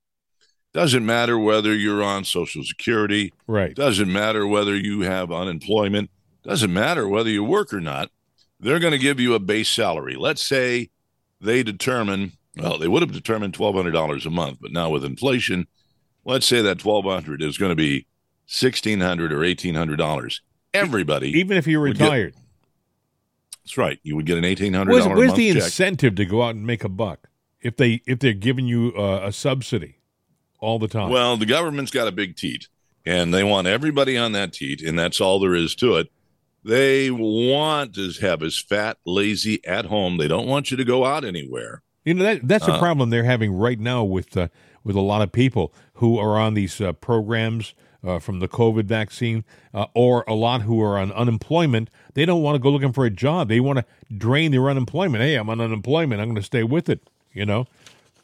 doesn't 0.74 1.06
matter 1.06 1.38
whether 1.38 1.76
you're 1.76 2.02
on 2.04 2.24
Social 2.24 2.64
Security, 2.64 3.34
Right. 3.48 3.76
doesn't 3.76 4.12
matter 4.12 4.48
whether 4.48 4.76
you 4.76 5.02
have 5.02 5.32
unemployment, 5.32 6.10
doesn't 6.44 6.74
matter 6.74 7.08
whether 7.08 7.30
you 7.30 7.44
work 7.44 7.74
or 7.74 7.82
not. 7.82 8.10
They're 8.60 8.80
going 8.80 8.94
to 8.94 8.98
give 9.00 9.20
you 9.20 9.34
a 9.34 9.40
base 9.40 9.70
salary. 9.70 10.16
Let's 10.16 10.46
say 10.46 10.90
they 11.42 11.64
determine, 11.64 12.34
well, 12.56 12.78
they 12.78 12.88
would 12.88 13.02
have 13.02 13.12
determined 13.12 13.56
$1,200 13.58 14.26
a 14.26 14.30
month, 14.30 14.60
but 14.62 14.72
now 14.72 14.90
with 14.90 15.04
inflation, 15.04 15.68
let's 16.24 16.46
say 16.46 16.62
that 16.62 16.86
1200 16.86 17.42
is 17.42 17.58
going 17.58 17.72
to 17.72 17.76
be 17.76 18.06
1,600 18.48 19.34
or 19.34 19.40
$1,800. 19.40 20.40
Everybody, 20.74 21.38
Even 21.38 21.58
if 21.58 21.68
you're 21.68 21.82
retired. 21.82 22.34
That's 23.64 23.78
right. 23.78 24.00
You 24.04 24.16
would 24.16 24.26
get 24.26 24.38
an 24.38 24.44
$1,800 24.44 24.88
Where's, 24.88 25.06
a 25.06 25.10
where's 25.10 25.28
month 25.28 25.38
the 25.38 25.54
check. 25.54 25.64
incentive 25.64 26.16
to 26.16 26.26
go 26.26 26.42
out 26.44 26.56
and 26.56 26.66
make 26.66 26.84
a 26.84 26.90
buck 26.90 27.30
if 27.62 27.78
they 27.78 28.02
if 28.08 28.20
they're 28.20 28.34
giving 28.34 28.66
you 28.66 28.94
uh, 28.98 29.22
a 29.24 29.32
subsidy 29.32 30.00
all 30.60 30.80
the 30.80 30.88
time? 30.88 31.10
Well, 31.10 31.38
the 31.38 31.46
government's 31.46 31.92
got 31.92 32.08
a 32.08 32.12
big 32.12 32.36
teat, 32.36 32.68
and 33.06 33.34
they 33.34 33.44
want 33.44 33.68
everybody 33.68 34.18
on 34.18 34.32
that 34.34 34.54
teat, 34.54 34.82
and 34.82 34.98
that's 34.98 35.22
all 35.22 35.40
there 35.40 35.56
is 35.56 35.76
to 35.76 35.96
it. 35.98 36.12
They 36.64 37.10
want 37.10 37.96
to 37.96 38.12
have 38.22 38.44
us 38.44 38.62
fat, 38.62 38.98
lazy 39.06 39.66
at 39.66 39.86
home. 39.86 40.18
They 40.18 40.28
don't 40.28 40.48
want 40.48 40.70
you 40.70 40.78
to 40.78 40.84
go 40.84 41.06
out 41.06 41.24
anywhere. 41.26 41.82
you 42.06 42.14
know 42.14 42.24
that 42.24 42.48
that's 42.48 42.68
a 42.68 42.74
uh, 42.74 42.80
problem 42.80 43.10
they're 43.10 43.24
having 43.24 43.52
right 43.54 43.80
now 43.80 44.04
with 44.04 44.36
uh, 44.38 44.48
with 44.84 44.96
a 44.96 45.02
lot 45.02 45.22
of 45.22 45.32
people 45.32 45.74
who 45.96 46.18
are 46.18 46.40
on 46.40 46.54
these 46.56 46.80
uh, 46.82 46.94
programs 46.94 47.74
uh, 48.04 48.20
from 48.20 48.40
the 48.40 48.48
COVID 48.48 48.86
vaccine, 48.86 49.44
uh, 49.74 49.86
or 49.94 50.24
a 50.28 50.34
lot 50.34 50.64
who 50.64 50.82
are 50.82 50.98
on 50.98 51.12
unemployment. 51.12 51.90
They 52.14 52.26
don't 52.26 52.42
want 52.42 52.56
to 52.56 52.60
go 52.60 52.70
looking 52.70 52.94
for 52.94 53.06
a 53.06 53.10
job. 53.10 53.48
They 53.48 53.60
want 53.60 53.80
to 53.80 53.86
drain 54.16 54.52
their 54.52 54.70
unemployment. 54.70 55.24
Hey, 55.24 55.36
I'm 55.36 55.50
on 55.50 55.62
unemployment. 55.62 56.22
I'm 56.22 56.28
going 56.30 56.36
to 56.36 56.44
stay 56.44 56.64
with 56.64 56.90
it. 56.90 57.02
You 57.34 57.46
know, 57.46 57.68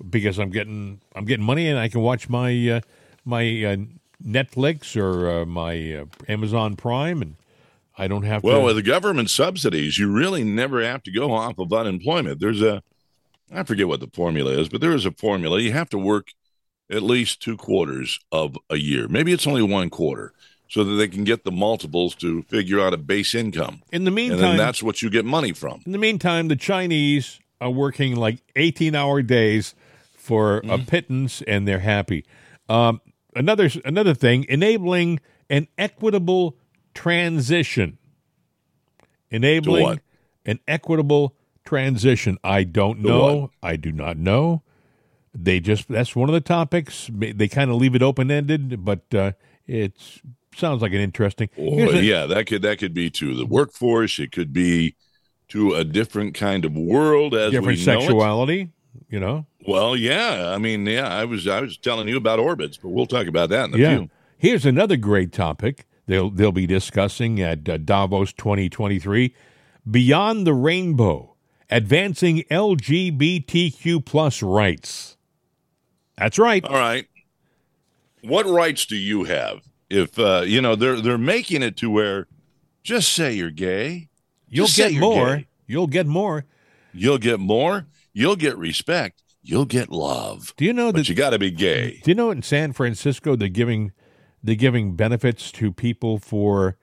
because 0.10 0.38
I'm 0.38 0.50
getting 0.50 1.00
I'm 1.16 1.26
getting 1.26 1.46
money 1.46 1.70
and 1.70 1.80
I 1.80 1.88
can 1.88 2.02
watch 2.02 2.28
my 2.28 2.52
uh, 2.70 2.82
my 3.24 3.42
uh, 3.64 3.78
Netflix 4.26 5.00
or 5.00 5.30
uh, 5.30 5.46
my 5.46 5.94
uh, 5.94 6.06
Amazon 6.28 6.76
Prime, 6.76 7.22
and 7.22 7.36
I 7.98 8.08
don't 8.08 8.24
have 8.24 8.44
Well, 8.44 8.56
to. 8.56 8.58
Well, 8.60 8.66
with 8.68 8.76
the 8.78 8.90
government 8.90 9.30
subsidies, 9.30 9.98
you 9.98 10.12
really 10.12 10.44
never 10.44 10.84
have 10.84 11.04
to 11.04 11.12
go 11.12 11.32
off 11.32 11.58
of 11.58 11.72
unemployment. 11.72 12.40
There's 12.40 12.62
a, 12.62 12.84
I 13.54 13.64
forget 13.64 13.88
what 13.88 14.00
the 14.00 14.08
formula 14.08 14.52
is, 14.52 14.70
but 14.70 14.82
there 14.82 14.94
is 14.94 15.06
a 15.06 15.12
formula. 15.12 15.60
You 15.62 15.72
have 15.72 15.90
to 15.90 15.98
work 15.98 16.34
at 16.92 17.04
least 17.04 17.42
two 17.42 17.58
quarters 17.58 18.20
of 18.32 18.58
a 18.70 18.78
year. 18.78 19.08
Maybe 19.08 19.34
it's 19.34 19.48
only 19.48 19.62
one 19.62 19.90
quarter, 19.90 20.34
so 20.70 20.84
that 20.84 20.96
they 20.96 21.08
can 21.08 21.24
get 21.24 21.44
the 21.44 21.52
multiples 21.52 22.16
to 22.16 22.44
figure 22.44 22.80
out 22.80 22.94
a 22.94 22.98
base 22.98 23.34
income, 23.36 23.82
in 23.92 24.04
the 24.04 24.10
and 24.10 24.18
then 24.18 24.30
meantime, 24.30 24.58
that's 24.58 24.84
what 24.84 25.02
you 25.02 25.10
get 25.10 25.26
money 25.26 25.54
from. 25.54 25.82
In 25.86 25.92
the 25.92 25.98
meantime, 25.98 26.48
the 26.48 26.56
Chinese 26.56 27.40
are 27.60 27.72
working 27.72 28.16
like 28.16 28.40
18 28.56 28.96
hour 28.96 29.22
days 29.22 29.76
for 30.14 30.58
a 30.68 30.78
pittance 30.78 31.42
and 31.44 31.68
they're 31.68 31.80
happy. 31.80 32.26
Um, 32.70 33.02
another, 33.36 33.70
another 33.86 34.14
thing, 34.14 34.46
enabling 34.50 35.22
an 35.50 35.68
equitable 35.78 36.58
transition. 36.94 37.98
Enabling 39.32 40.02
an 40.46 40.60
equitable 40.68 41.36
transition. 41.66 42.38
I 42.44 42.64
don't 42.64 43.00
know. 43.00 43.52
I 43.64 43.78
do 43.78 43.92
not 43.92 44.18
know. 44.18 44.64
They 45.40 45.60
just, 45.60 45.88
that's 45.88 46.16
one 46.16 46.30
of 46.30 46.34
the 46.34 46.42
topics. 46.42 47.10
They 47.14 47.48
kind 47.48 47.70
of 47.70 47.78
leave 47.78 47.94
it 47.94 48.02
open 48.02 48.32
ended, 48.32 48.84
but 48.84 49.14
uh, 49.14 49.34
it 49.68 49.94
sounds 50.56 50.82
like 50.82 50.94
an 50.94 51.00
interesting. 51.02 51.50
Or, 51.56 51.94
a- 51.94 52.02
yeah, 52.02 52.26
that 52.26 52.48
could 52.48 52.64
that 52.64 52.80
could 52.80 52.94
be 52.96 53.10
to 53.12 53.36
the 53.36 53.46
workforce. 53.46 54.18
It 54.18 54.32
could 54.32 54.52
be 54.52 54.96
to 55.50 55.76
a 55.76 55.84
different 55.84 56.34
kind 56.34 56.66
of 56.66 56.76
world 56.76 57.36
as 57.36 57.52
different 57.52 57.78
we 57.78 57.86
know 57.86 57.98
it. 58.00 58.02
sexuality, 58.02 58.70
you 59.10 59.20
know? 59.20 59.46
Well, 59.68 59.96
yeah. 59.96 60.52
I 60.54 60.58
mean, 60.58 60.86
yeah. 60.88 61.08
I 61.08 61.26
was 61.26 61.48
I 61.48 61.62
was 61.62 61.78
telling 61.78 62.08
you 62.08 62.18
about 62.18 62.40
orbits, 62.40 62.78
but 62.78 62.90
we'll 62.90 63.06
talk 63.06 63.28
about 63.28 63.50
that 63.50 63.70
in 63.70 63.76
a 63.76 63.78
Yeah. 63.78 63.98
few. 63.98 64.10
Here's 64.40 64.66
another 64.66 64.98
great 64.98 65.32
topic 65.32 65.86
they'll 66.08 66.30
they'll 66.32 66.52
be 66.52 66.66
discussing 66.68 67.40
at 67.42 67.70
uh, 67.70 67.78
Davos 67.78 68.34
2023: 68.34 69.36
Beyond 69.90 70.48
the 70.48 70.54
Rainbow, 70.54 71.36
advancing 71.70 72.44
LGBTQ 72.50 74.04
plus 74.06 74.42
rights. 74.42 75.17
That's 76.18 76.40
right. 76.40 76.64
All 76.66 76.76
right. 76.76 77.08
What 78.24 78.46
rights 78.46 78.86
do 78.86 78.96
you 78.96 79.26
have 79.26 79.62
if 79.90 80.18
uh, 80.20 80.44
you 80.46 80.62
know 80.62 80.76
they're 80.76 81.00
they're 81.00 81.18
making 81.18 81.64
it 81.64 81.78
to 81.78 81.90
where 81.90 82.28
just 82.84 83.14
say 83.14 83.34
you're 83.34 83.52
gay, 83.52 84.10
You'll 84.50 84.68
just 84.68 84.78
get 84.78 84.94
more. 85.00 85.38
gay. 85.38 85.48
You'll 85.68 85.88
get 85.88 86.08
more. 86.08 86.46
you'll 86.94 87.18
get 87.18 87.40
more, 87.40 87.86
you'll 88.14 88.36
get 88.38 88.58
respect, 88.58 89.22
you'll 89.44 89.66
get 89.66 89.90
love, 89.90 90.54
Do 90.58 90.64
you 90.66 90.72
know 90.74 90.92
but 90.92 91.00
that? 91.00 91.10
you 91.10 91.16
got 91.16 91.32
to 91.32 91.40
be 91.40 91.52
gay. 91.52 92.00
do 92.04 92.10
you 92.12 92.16
know 92.16 92.32
in 92.32 92.42
San 92.42 92.72
Francisco 92.74 93.36
they're 93.36 93.50
giving 93.50 93.92
they're 94.42 94.56
giving 94.56 94.96
benefits 94.96 95.52
to 95.54 95.72
people 95.74 96.18
for 96.20 96.78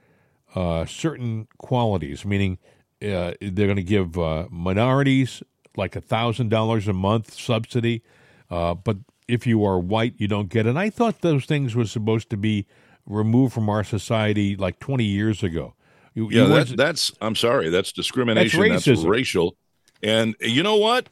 uh, 0.55 0.85
certain 0.87 1.49
qualities, 1.59 2.25
meaning 2.25 2.59
uh, 3.03 3.33
they're 3.41 3.67
going 3.67 3.77
to 3.77 3.83
give 3.83 4.19
uh, 4.19 4.47
minorities 4.51 5.43
like 5.77 5.97
a 5.97 6.01
thousand 6.01 6.49
dollars 6.51 6.87
a 6.87 6.93
month 6.93 7.33
subsidy, 7.35 8.03
uh, 8.51 8.75
but 8.75 8.99
if 9.29 9.47
you 9.47 9.65
are 9.65 9.79
white, 9.79 10.15
you 10.19 10.29
don't 10.29 10.49
get 10.49 10.67
it. 10.67 10.71
And 10.71 10.79
I 10.79 10.91
thought 10.91 11.21
those 11.21 11.45
things 11.47 11.75
were 11.75 11.87
supposed 11.87 12.31
to 12.31 12.37
be 12.37 12.67
removed 13.07 13.53
from 13.55 13.69
our 13.69 13.85
society 13.85 14.57
like 14.57 14.79
twenty 14.79 15.05
years 15.05 15.43
ago. 15.43 15.75
You- 16.15 16.31
Yeah, 16.31 16.43
you 16.43 16.49
that's 16.49 16.71
that's 16.73 17.13
I'm 17.21 17.35
sorry, 17.35 17.69
that's 17.71 17.93
discrimination. 17.93 18.69
That's, 18.69 18.87
racism. 18.87 19.09
racial. 19.09 19.57
And 20.03 20.35
you 20.41 20.63
know 20.63 20.77
what? 20.77 21.09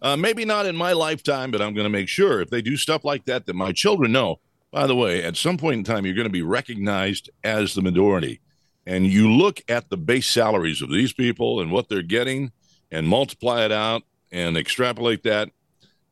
Uh, 0.00 0.16
maybe 0.16 0.44
not 0.44 0.64
in 0.66 0.76
my 0.76 0.92
lifetime, 0.92 1.50
but 1.50 1.60
I'm 1.60 1.74
going 1.74 1.84
to 1.86 1.90
make 1.90 2.08
sure 2.08 2.40
if 2.40 2.50
they 2.50 2.62
do 2.62 2.76
stuff 2.76 3.04
like 3.04 3.24
that, 3.24 3.46
that 3.46 3.54
my 3.56 3.72
children 3.72 4.12
know. 4.12 4.40
By 4.70 4.86
the 4.86 4.94
way, 4.94 5.24
at 5.24 5.36
some 5.36 5.56
point 5.56 5.78
in 5.78 5.84
time, 5.84 6.04
you're 6.04 6.14
going 6.14 6.26
to 6.26 6.32
be 6.32 6.42
recognized 6.42 7.30
as 7.42 7.74
the 7.74 7.82
majority. 7.82 8.40
And 8.86 9.06
you 9.06 9.30
look 9.32 9.60
at 9.68 9.88
the 9.88 9.96
base 9.96 10.28
salaries 10.28 10.82
of 10.82 10.90
these 10.90 11.12
people 11.12 11.60
and 11.60 11.72
what 11.72 11.88
they're 11.88 12.02
getting 12.02 12.52
and 12.92 13.08
multiply 13.08 13.64
it 13.64 13.72
out 13.72 14.02
and 14.30 14.56
extrapolate 14.56 15.22
that, 15.24 15.50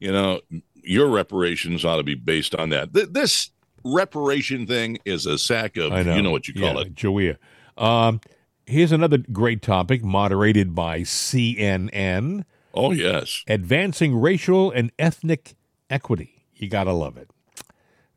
you 0.01 0.11
know, 0.11 0.41
your 0.87 1.09
reparations 1.09 1.85
ought 1.85 1.97
to 1.97 2.03
be 2.03 2.15
based 2.15 2.55
on 2.55 2.71
that. 2.71 2.95
Th- 2.95 3.09
this 3.11 3.51
reparation 3.85 4.67
thing 4.67 4.99
is 5.05 5.27
a 5.27 5.39
sack 5.39 5.77
of, 5.77 5.93
I 5.93 6.03
know. 6.03 6.17
you 6.17 6.23
know 6.23 6.31
what 6.31 6.49
you 6.49 6.55
call 6.55 6.75
yeah, 6.75 6.81
it. 6.81 6.95
Joia. 6.95 7.37
Um, 7.77 8.21
here's 8.67 8.93
another 8.93 9.19
great 9.19 9.63
topic, 9.63 10.05
moderated 10.05 10.75
by 10.75 11.01
CNN 11.01 12.45
Oh, 12.77 12.93
yes. 12.93 13.43
Advancing 13.49 14.15
Racial 14.15 14.71
and 14.71 14.93
Ethnic 14.99 15.57
Equity. 15.89 16.45
You 16.55 16.69
got 16.69 16.85
to 16.85 16.93
love 16.93 17.17
it. 17.17 17.31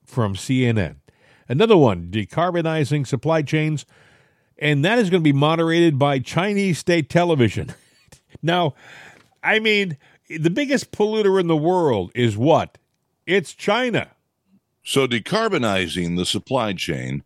From 0.06 0.36
CNN. 0.36 0.98
Another 1.48 1.78
one, 1.78 2.10
Decarbonizing 2.12 3.08
Supply 3.08 3.42
Chains. 3.42 3.86
And 4.58 4.84
that 4.84 5.00
is 5.00 5.10
going 5.10 5.24
to 5.24 5.24
be 5.24 5.34
moderated 5.34 5.98
by 5.98 6.20
Chinese 6.20 6.78
state 6.78 7.10
television. 7.10 7.74
now, 8.42 8.76
I 9.42 9.60
mean, 9.60 9.98
the 10.30 10.50
biggest 10.50 10.92
polluter 10.92 11.40
in 11.40 11.48
the 11.48 11.56
world 11.58 12.12
is 12.16 12.38
what? 12.38 12.78
It's 13.26 13.54
China. 13.54 14.10
So 14.84 15.08
decarbonizing 15.08 16.18
the 16.18 16.26
supply 16.26 16.74
chain, 16.74 17.24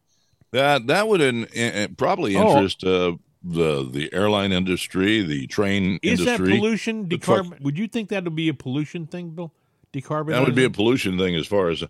that 0.52 0.88
that 0.88 1.08
would 1.08 1.22
in, 1.22 1.46
in- 1.46 1.96
probably 1.96 2.36
Oh. 2.36 2.50
interest 2.56 2.84
uh, 2.84 3.13
the 3.44 3.89
the 3.89 4.10
airline 4.13 4.52
industry, 4.52 5.22
the 5.22 5.48
train 5.48 6.00
industry 6.02 6.12
Is 6.12 6.26
that 6.26 6.39
pollution? 6.39 7.08
the 7.10 7.18
truck- 7.18 7.60
would 7.62 7.78
you 7.78 7.88
think 7.88 8.10
that 8.10 8.24
would 8.24 8.36
be 8.36 8.50
a 8.50 8.54
pollution 8.54 9.06
thing, 9.08 9.30
Bill? 9.32 9.54
Decarbonizing? 9.94 10.28
That 10.28 10.46
would 10.46 10.56
be 10.56 10.63
a 10.63 10.70
pollution 10.70 11.18
thing 11.18 11.36
as 11.36 11.46
far 11.46 11.70
as 11.70 11.84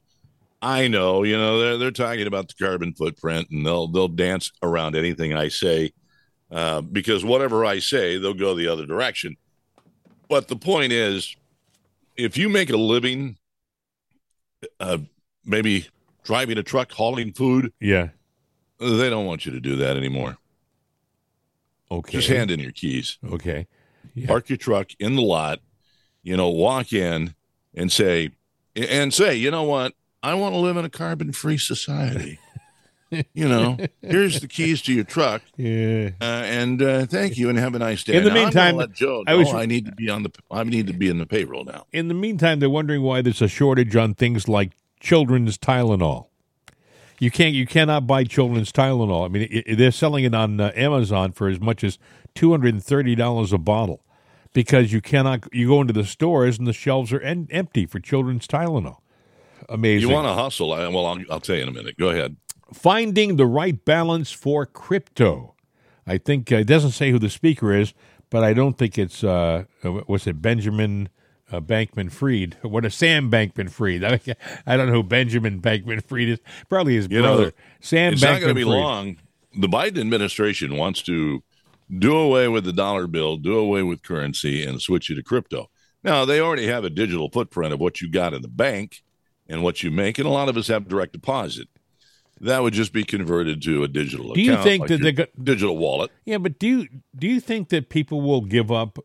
I 0.62 0.88
know. 0.88 1.23
You 1.23 1.38
know, 1.38 1.60
they're 1.60 1.78
they're 1.78 1.91
talking 1.91 2.28
about 2.28 2.47
the 2.49 2.56
carbon 2.63 2.93
footprint, 2.93 3.49
and 3.52 3.65
they'll 3.65 3.88
they'll 3.88 4.08
dance 4.08 4.52
around 4.62 4.95
anything 4.95 5.34
I 5.34 5.47
say 5.47 5.91
uh, 6.52 6.82
because 6.82 7.23
whatever 7.26 7.65
I 7.65 7.80
say, 7.80 8.17
they'll 8.17 8.34
go 8.34 8.54
the 8.56 8.67
other 8.67 8.86
direction. 8.86 9.38
But 10.29 10.47
the 10.47 10.55
point 10.55 10.91
is, 10.93 11.36
if 12.15 12.38
you 12.38 12.49
make 12.49 12.69
a 12.69 12.77
living, 12.77 13.38
uh, 14.79 14.99
maybe 15.45 15.88
driving 16.23 16.57
a 16.57 16.63
truck, 16.63 16.91
hauling 16.91 17.33
food, 17.33 17.73
Yeah. 17.79 18.09
they 18.79 19.09
don't 19.09 19.25
want 19.25 19.45
you 19.45 19.51
to 19.51 19.59
do 19.59 19.75
that 19.77 19.97
anymore. 19.97 20.38
Okay. 21.91 22.13
Just 22.13 22.29
hand 22.29 22.49
in 22.51 22.59
your 22.59 22.71
keys. 22.71 23.17
Okay. 23.31 23.67
Yeah. 24.15 24.27
park 24.27 24.49
your 24.49 24.57
truck 24.57 24.91
in 24.99 25.15
the 25.15 25.21
lot, 25.21 25.59
you 26.21 26.38
know, 26.38 26.49
walk 26.49 26.93
in 26.93 27.33
and 27.73 27.91
say, 27.91 28.31
and 28.75 29.13
say, 29.13 29.36
you 29.36 29.49
know 29.51 29.63
what? 29.63 29.93
I 30.21 30.36
want 30.36 30.53
to 30.55 30.59
live 30.59 30.77
in 30.77 30.86
a 30.86 30.89
carbon 30.89 31.31
free 31.31 31.57
society. 31.57 32.39
you 33.34 33.47
know, 33.47 33.78
here's 34.02 34.39
the 34.41 34.47
keys 34.47 34.82
to 34.84 34.93
your 34.93 35.04
truck, 35.04 35.41
Yeah. 35.58 36.12
uh, 36.21 36.23
and 36.23 36.82
uh, 36.82 37.06
thank 37.06 37.38
you, 37.38 37.49
and 37.49 37.58
have 37.58 37.76
a 37.76 37.80
nice 37.80 38.04
day. 38.04 38.15
In 38.17 38.23
the 38.23 38.30
Now, 38.30 38.36
meantime, 38.36 38.91
Joe 38.93 39.23
I 39.28 39.36
was- 39.36 39.54
I 39.54 39.65
need 39.65 39.86
to 39.86 39.91
be 39.91 40.10
on 40.10 40.23
the 40.23 40.32
I 40.52 40.63
need 40.63 40.88
to 40.88 40.93
be 40.93 41.10
in 41.10 41.17
the 41.17 41.26
payroll 41.26 41.63
now. 41.65 41.86
In 41.91 42.08
the 42.08 42.13
meantime, 42.13 42.60
they're 42.60 42.69
wondering 42.69 43.02
why 43.02 43.21
there's 43.21 43.41
a 43.41 43.47
shortage 43.47 43.95
on 43.95 44.13
things 44.13 44.47
like 44.47 44.71
children's 44.99 45.58
Tylenol. 45.58 46.28
You 47.19 47.32
can't, 47.32 47.54
you 47.54 47.65
cannot 47.65 48.06
buy 48.08 48.23
children's 48.26 48.71
Tylenol. 48.71 49.26
I 49.26 49.28
mean, 49.30 49.43
it, 49.43 49.63
it- 49.67 49.76
they're 49.78 49.91
selling 49.91 50.23
it 50.26 50.34
on 50.36 50.60
uh, 50.60 50.71
Amazon 50.76 51.32
for 51.32 51.47
as 51.47 51.60
much 51.60 51.84
as 51.84 51.97
two 52.36 52.52
hundred 52.52 52.73
and 52.73 52.84
thirty 52.84 53.15
dollars 53.15 53.54
a 53.54 53.58
bottle, 53.58 54.04
because 54.54 54.91
you 54.91 54.99
cannot. 55.02 55.47
You 55.54 55.67
go 55.69 55.82
into 55.82 55.93
the 55.93 56.06
stores 56.06 56.58
and 56.58 56.67
the 56.67 56.73
shelves 56.73 57.13
are 57.13 57.21
en- 57.21 57.47
empty 57.52 57.86
for 57.86 57.99
children's 57.99 58.47
Tylenol. 58.47 58.97
Amazing. 59.69 60.10
You 60.10 60.13
want 60.13 60.28
to 60.28 60.34
hustle? 60.34 60.73
I, 60.73 60.88
well, 60.89 61.06
I'll, 61.06 61.19
I'll 61.32 61.39
tell 61.39 61.56
you 61.56 61.62
in 61.63 61.69
a 61.69 61.71
minute. 61.71 61.97
Go 61.97 62.10
ahead. 62.10 62.36
Finding 62.73 63.36
the 63.36 63.45
right 63.45 63.83
balance 63.86 64.31
for 64.31 64.65
crypto. 64.65 65.55
I 66.05 66.17
think 66.17 66.51
uh, 66.51 66.57
it 66.57 66.67
doesn't 66.67 66.91
say 66.91 67.12
who 67.12 67.19
the 67.19 67.29
speaker 67.29 67.73
is, 67.73 67.93
but 68.29 68.43
I 68.43 68.53
don't 68.53 68.77
think 68.77 68.97
it's 68.97 69.23
uh, 69.23 69.65
uh, 69.83 69.89
what's 69.89 70.27
it 70.27 70.41
Benjamin 70.41 71.09
uh, 71.51 71.62
Bankman-Fried? 71.62 72.57
What 72.63 72.86
a 72.86 72.89
Sam 72.89 73.29
Bankman-Fried? 73.31 74.03
I, 74.03 74.19
I 74.65 74.77
don't 74.77 74.88
know 74.88 74.93
who 74.93 75.03
Benjamin 75.03 75.62
Bankman-Fried 75.62 76.29
is. 76.29 76.39
Probably 76.69 76.95
his 76.95 77.07
You 77.09 77.21
know, 77.21 77.36
brother. 77.36 77.53
Sam 77.79 78.13
it's 78.13 78.23
Bankman 78.23 78.31
not 78.31 78.41
going 78.41 78.49
to 78.49 78.55
be 78.55 78.65
long. 78.65 79.17
The 79.55 79.67
Biden 79.67 79.99
administration 79.99 80.77
wants 80.77 81.01
to 81.03 81.43
do 81.95 82.17
away 82.17 82.47
with 82.47 82.63
the 82.63 82.73
dollar 82.73 83.07
bill, 83.07 83.38
do 83.38 83.57
away 83.57 83.83
with 83.83 84.01
currency, 84.01 84.65
and 84.65 84.81
switch 84.81 85.09
you 85.09 85.15
to 85.15 85.23
crypto. 85.23 85.69
Now, 86.03 86.25
they 86.25 86.39
already 86.39 86.67
have 86.67 86.83
a 86.83 86.89
digital 86.89 87.29
footprint 87.29 87.73
of 87.73 87.79
what 87.79 88.01
you 88.01 88.09
got 88.09 88.33
in 88.33 88.41
the 88.41 88.47
bank 88.47 89.03
and 89.47 89.62
what 89.63 89.83
you 89.83 89.91
make, 89.91 90.17
and 90.17 90.27
a 90.27 90.31
lot 90.31 90.49
of 90.49 90.57
us 90.57 90.67
have 90.67 90.88
direct 90.88 91.13
deposit. 91.13 91.67
That 92.43 92.62
would 92.62 92.73
just 92.73 92.91
be 92.91 93.03
converted 93.06 93.62
to 93.63 93.84
a 93.84 93.88
digital 93.88 94.34
Do 94.34 94.41
you 94.41 94.51
account, 94.51 94.63
think 94.65 94.82
like 94.82 94.89
that 94.89 95.01
they 95.01 95.12
got- 95.13 95.29
digital 95.43 95.77
wallet? 95.77 96.12
Yeah, 96.25 96.38
but 96.39 96.60
do 96.60 96.67
you 96.67 96.88
do 97.15 97.27
you 97.27 97.39
think 97.39 97.69
that 97.69 97.89
people 97.89 98.21
will 98.21 98.41
give 98.41 98.69
up 98.71 98.99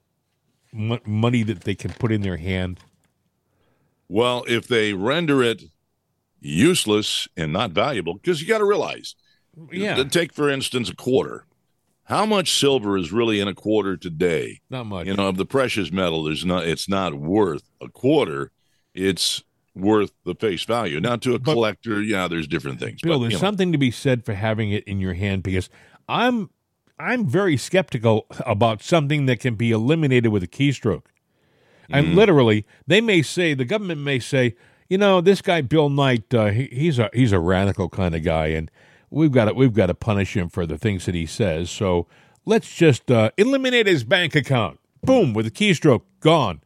m- 0.74 0.98
money 1.06 1.42
that 1.44 1.60
they 1.62 1.74
can 1.76 1.92
put 1.92 2.10
in 2.12 2.22
their 2.22 2.36
hand? 2.38 2.80
Well, 4.08 4.44
if 4.48 4.66
they 4.66 4.92
render 4.92 5.42
it 5.42 5.62
useless 6.40 7.28
and 7.36 7.52
not 7.52 7.70
valuable, 7.72 8.14
because 8.14 8.40
you 8.40 8.48
got 8.48 8.58
to 8.58 8.64
realize, 8.64 9.14
Yeah, 9.70 10.02
take 10.04 10.32
for 10.32 10.48
instance 10.48 10.88
a 10.88 10.96
quarter. 10.96 11.44
How 12.04 12.24
much 12.24 12.58
silver 12.58 12.96
is 12.96 13.12
really 13.12 13.38
in 13.38 13.48
a 13.48 13.54
quarter 13.54 13.96
today? 13.96 14.60
not 14.70 14.86
much. 14.86 15.06
you 15.06 15.14
know 15.14 15.28
of 15.28 15.36
the 15.36 15.44
precious 15.44 15.92
metal 15.92 16.24
there's 16.24 16.44
not 16.44 16.66
it's 16.66 16.88
not 16.88 17.14
worth 17.14 17.68
a 17.80 17.88
quarter 17.88 18.50
it's 18.94 19.42
worth 19.78 20.12
the 20.24 20.34
face 20.34 20.64
value 20.64 21.00
now 21.00 21.16
to 21.16 21.34
a 21.34 21.38
But- 21.38 21.54
collector 21.54 22.02
yeah 22.02 22.28
there's 22.28 22.46
different 22.46 22.80
things 22.80 23.00
Bill, 23.00 23.18
but, 23.18 23.22
there's 23.22 23.34
know, 23.34 23.38
something 23.38 23.72
to 23.72 23.78
be 23.78 23.90
said 23.90 24.24
for 24.24 24.34
having 24.34 24.70
it 24.72 24.84
in 24.84 25.00
your 25.00 25.14
hand 25.14 25.42
because 25.42 25.70
I'm 26.08 26.50
I'm 26.98 27.26
very 27.26 27.56
skeptical 27.56 28.26
about 28.40 28.82
something 28.82 29.26
that 29.26 29.40
can 29.40 29.54
be 29.54 29.70
eliminated 29.70 30.32
with 30.32 30.42
a 30.42 30.48
keystroke. 30.48 31.04
And 31.90 32.14
literally, 32.14 32.66
they 32.86 33.00
may 33.00 33.22
say 33.22 33.54
the 33.54 33.64
government 33.64 34.00
may 34.02 34.18
say, 34.18 34.56
you 34.90 34.98
know, 34.98 35.20
this 35.20 35.40
guy 35.40 35.62
Bill 35.62 35.88
Knight, 35.88 36.34
uh, 36.34 36.46
he, 36.46 36.64
he's 36.72 36.98
a 36.98 37.08
he's 37.14 37.32
a 37.32 37.38
radical 37.38 37.88
kind 37.88 38.14
of 38.14 38.22
guy, 38.22 38.48
and 38.48 38.70
we've 39.10 39.32
got 39.32 39.46
to 39.46 39.54
we've 39.54 39.72
got 39.72 39.86
to 39.86 39.94
punish 39.94 40.36
him 40.36 40.48
for 40.48 40.66
the 40.66 40.76
things 40.76 41.06
that 41.06 41.14
he 41.14 41.24
says. 41.24 41.70
So 41.70 42.06
let's 42.44 42.74
just 42.74 43.10
uh, 43.10 43.30
eliminate 43.38 43.86
his 43.86 44.04
bank 44.04 44.34
account. 44.34 44.80
Boom, 45.02 45.32
with 45.32 45.46
a 45.46 45.50
keystroke, 45.50 46.02
gone. 46.20 46.60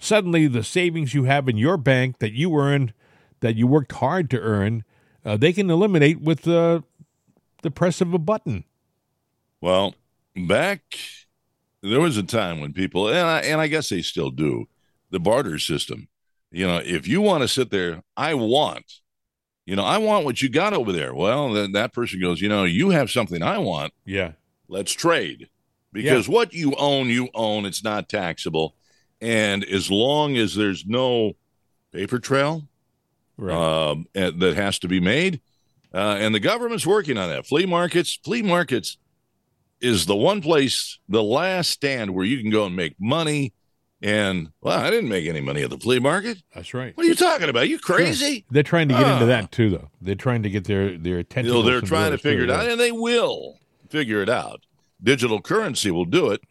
Suddenly, 0.00 0.46
the 0.46 0.64
savings 0.64 1.14
you 1.14 1.24
have 1.24 1.48
in 1.48 1.56
your 1.58 1.76
bank 1.76 2.18
that 2.18 2.32
you 2.32 2.56
earned, 2.56 2.94
that 3.40 3.54
you 3.54 3.66
worked 3.66 3.92
hard 3.92 4.30
to 4.30 4.40
earn, 4.40 4.82
uh, 5.24 5.36
they 5.36 5.52
can 5.52 5.70
eliminate 5.70 6.20
with 6.20 6.48
uh, 6.48 6.80
the 7.62 7.70
press 7.70 8.00
of 8.00 8.12
a 8.14 8.18
button. 8.18 8.64
well 9.60 9.94
back 10.34 10.80
there 11.82 12.00
was 12.00 12.16
a 12.16 12.22
time 12.22 12.60
when 12.60 12.72
people 12.72 13.08
and 13.08 13.18
I, 13.18 13.40
and 13.40 13.60
I 13.60 13.66
guess 13.66 13.88
they 13.90 14.00
still 14.00 14.30
do 14.30 14.66
the 15.10 15.20
barter 15.20 15.58
system. 15.58 16.08
You 16.50 16.66
know 16.66 16.80
if 16.82 17.06
you 17.06 17.20
want 17.20 17.42
to 17.42 17.48
sit 17.48 17.70
there 17.70 18.02
i 18.16 18.32
want 18.34 19.00
you 19.66 19.76
know 19.76 19.84
i 19.84 19.98
want 19.98 20.24
what 20.24 20.40
you 20.40 20.48
got 20.48 20.72
over 20.72 20.92
there. 20.92 21.14
Well 21.14 21.52
then 21.52 21.72
that 21.72 21.92
person 21.92 22.20
goes 22.20 22.40
you 22.40 22.48
know 22.48 22.64
you 22.64 22.90
have 22.90 23.10
something 23.10 23.42
i 23.42 23.58
want. 23.58 23.92
Yeah. 24.06 24.32
let's 24.68 24.92
trade. 24.92 25.48
Because 25.92 26.28
what 26.28 26.54
you 26.54 26.74
own 26.76 27.08
you 27.08 27.28
own. 27.34 27.66
It's 27.66 27.82
not 27.84 28.08
taxable 28.08 28.76
and 29.20 29.64
as 29.64 29.90
long 29.90 30.36
as 30.36 30.54
there's 30.54 30.86
no 30.86 31.32
paper 31.92 32.18
trail 32.18 32.66
Right. 33.36 33.54
um, 33.92 34.06
that 34.12 34.54
has 34.56 34.78
to 34.80 34.88
be 34.88 35.00
made 35.00 35.40
uh, 35.94 36.16
and 36.20 36.34
the 36.34 36.40
government's 36.40 36.86
working 36.86 37.16
on 37.16 37.30
that 37.30 37.46
flea 37.46 37.64
markets 37.66 38.18
flea 38.22 38.42
markets 38.42 38.98
is 39.80 40.04
the 40.04 40.14
one 40.16 40.42
place 40.42 40.98
the 41.08 41.22
last 41.22 41.70
stand 41.70 42.14
where 42.14 42.26
you 42.26 42.38
can 42.42 42.50
go 42.50 42.66
and 42.66 42.76
make 42.76 42.94
money 43.00 43.54
and 44.02 44.50
well 44.60 44.78
i 44.78 44.90
didn't 44.90 45.08
make 45.08 45.26
any 45.26 45.40
money 45.40 45.62
at 45.62 45.70
the 45.70 45.78
flea 45.78 45.98
market 45.98 46.42
That's 46.54 46.74
right. 46.74 46.94
what 46.96 47.06
are 47.06 47.08
you 47.08 47.14
talking 47.14 47.48
about 47.48 47.68
you 47.70 47.78
crazy 47.78 48.44
They're 48.50 48.62
trying 48.62 48.88
to 48.88 48.94
get 48.94 49.02
into 49.06 49.24
Ah. 49.24 49.26
that 49.26 49.52
too, 49.52 49.70
though. 49.70 49.88
They're 50.02 50.14
trying 50.14 50.42
to 50.42 50.50
get 50.50 50.64
their 50.64 50.98
their 50.98 51.14
you 51.14 51.18
attention. 51.20 51.52
know, 51.54 51.62
they're 51.62 51.80
trying 51.80 52.10
to 52.12 52.18
figure 52.18 52.44
it 52.44 52.50
out 52.50 52.66
and 52.68 52.78
they 52.78 52.92
will 52.92 53.58
figure 53.88 54.20
it 54.22 54.28
out 54.28 54.66
digital 55.02 55.40
currency 55.40 55.90
will 55.90 56.04
do 56.04 56.30
it 56.30 56.42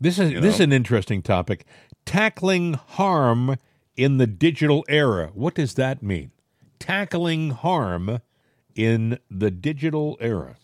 This 0.00 0.18
is 0.18 0.32
you 0.32 0.40
this 0.40 0.56
is 0.56 0.60
an 0.60 0.72
interesting 0.74 1.22
topic. 1.22 1.64
Tackling 2.04 2.74
harm 2.74 3.56
in 3.96 4.18
the 4.18 4.26
digital 4.26 4.84
era. 4.88 5.30
What 5.34 5.54
does 5.54 5.74
that 5.74 6.02
mean? 6.02 6.32
Tackling 6.78 7.50
harm 7.50 8.20
in 8.74 9.18
the 9.30 9.50
digital 9.50 10.16
era. 10.20 10.56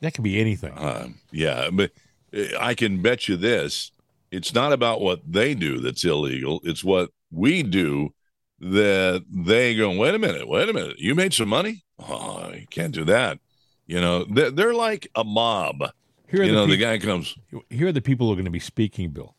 That 0.00 0.14
could 0.14 0.24
be 0.24 0.40
anything. 0.40 0.72
Um, 0.76 1.16
yeah, 1.32 1.70
but 1.72 1.90
uh, 2.36 2.42
I 2.60 2.74
can 2.74 3.00
bet 3.00 3.26
you 3.26 3.36
this: 3.36 3.90
it's 4.30 4.54
not 4.54 4.72
about 4.72 5.00
what 5.00 5.20
they 5.26 5.54
do 5.54 5.80
that's 5.80 6.04
illegal; 6.04 6.60
it's 6.64 6.84
what 6.84 7.10
we 7.32 7.62
do 7.62 8.12
that 8.60 9.24
they 9.30 9.74
go. 9.74 9.90
Wait 9.96 10.14
a 10.14 10.18
minute, 10.18 10.46
wait 10.46 10.68
a 10.68 10.72
minute. 10.72 10.98
You 10.98 11.14
made 11.14 11.32
some 11.32 11.48
money? 11.48 11.84
Oh, 11.98 12.52
you 12.52 12.66
can't 12.68 12.94
do 12.94 13.04
that. 13.04 13.38
You 13.86 14.00
know, 14.00 14.24
they're, 14.24 14.50
they're 14.50 14.74
like 14.74 15.08
a 15.14 15.24
mob. 15.24 15.82
Here 16.28 16.40
are 16.40 16.44
You 16.44 16.50
the 16.50 16.56
know, 16.56 16.66
the 16.66 16.76
guy 16.76 16.98
comes. 16.98 17.34
here 17.70 17.88
are 17.88 17.92
the 17.92 18.00
people 18.02 18.26
who 18.26 18.32
are 18.32 18.36
going 18.36 18.44
to 18.46 18.50
be 18.50 18.58
speaking, 18.60 19.10
Bill. 19.10 19.34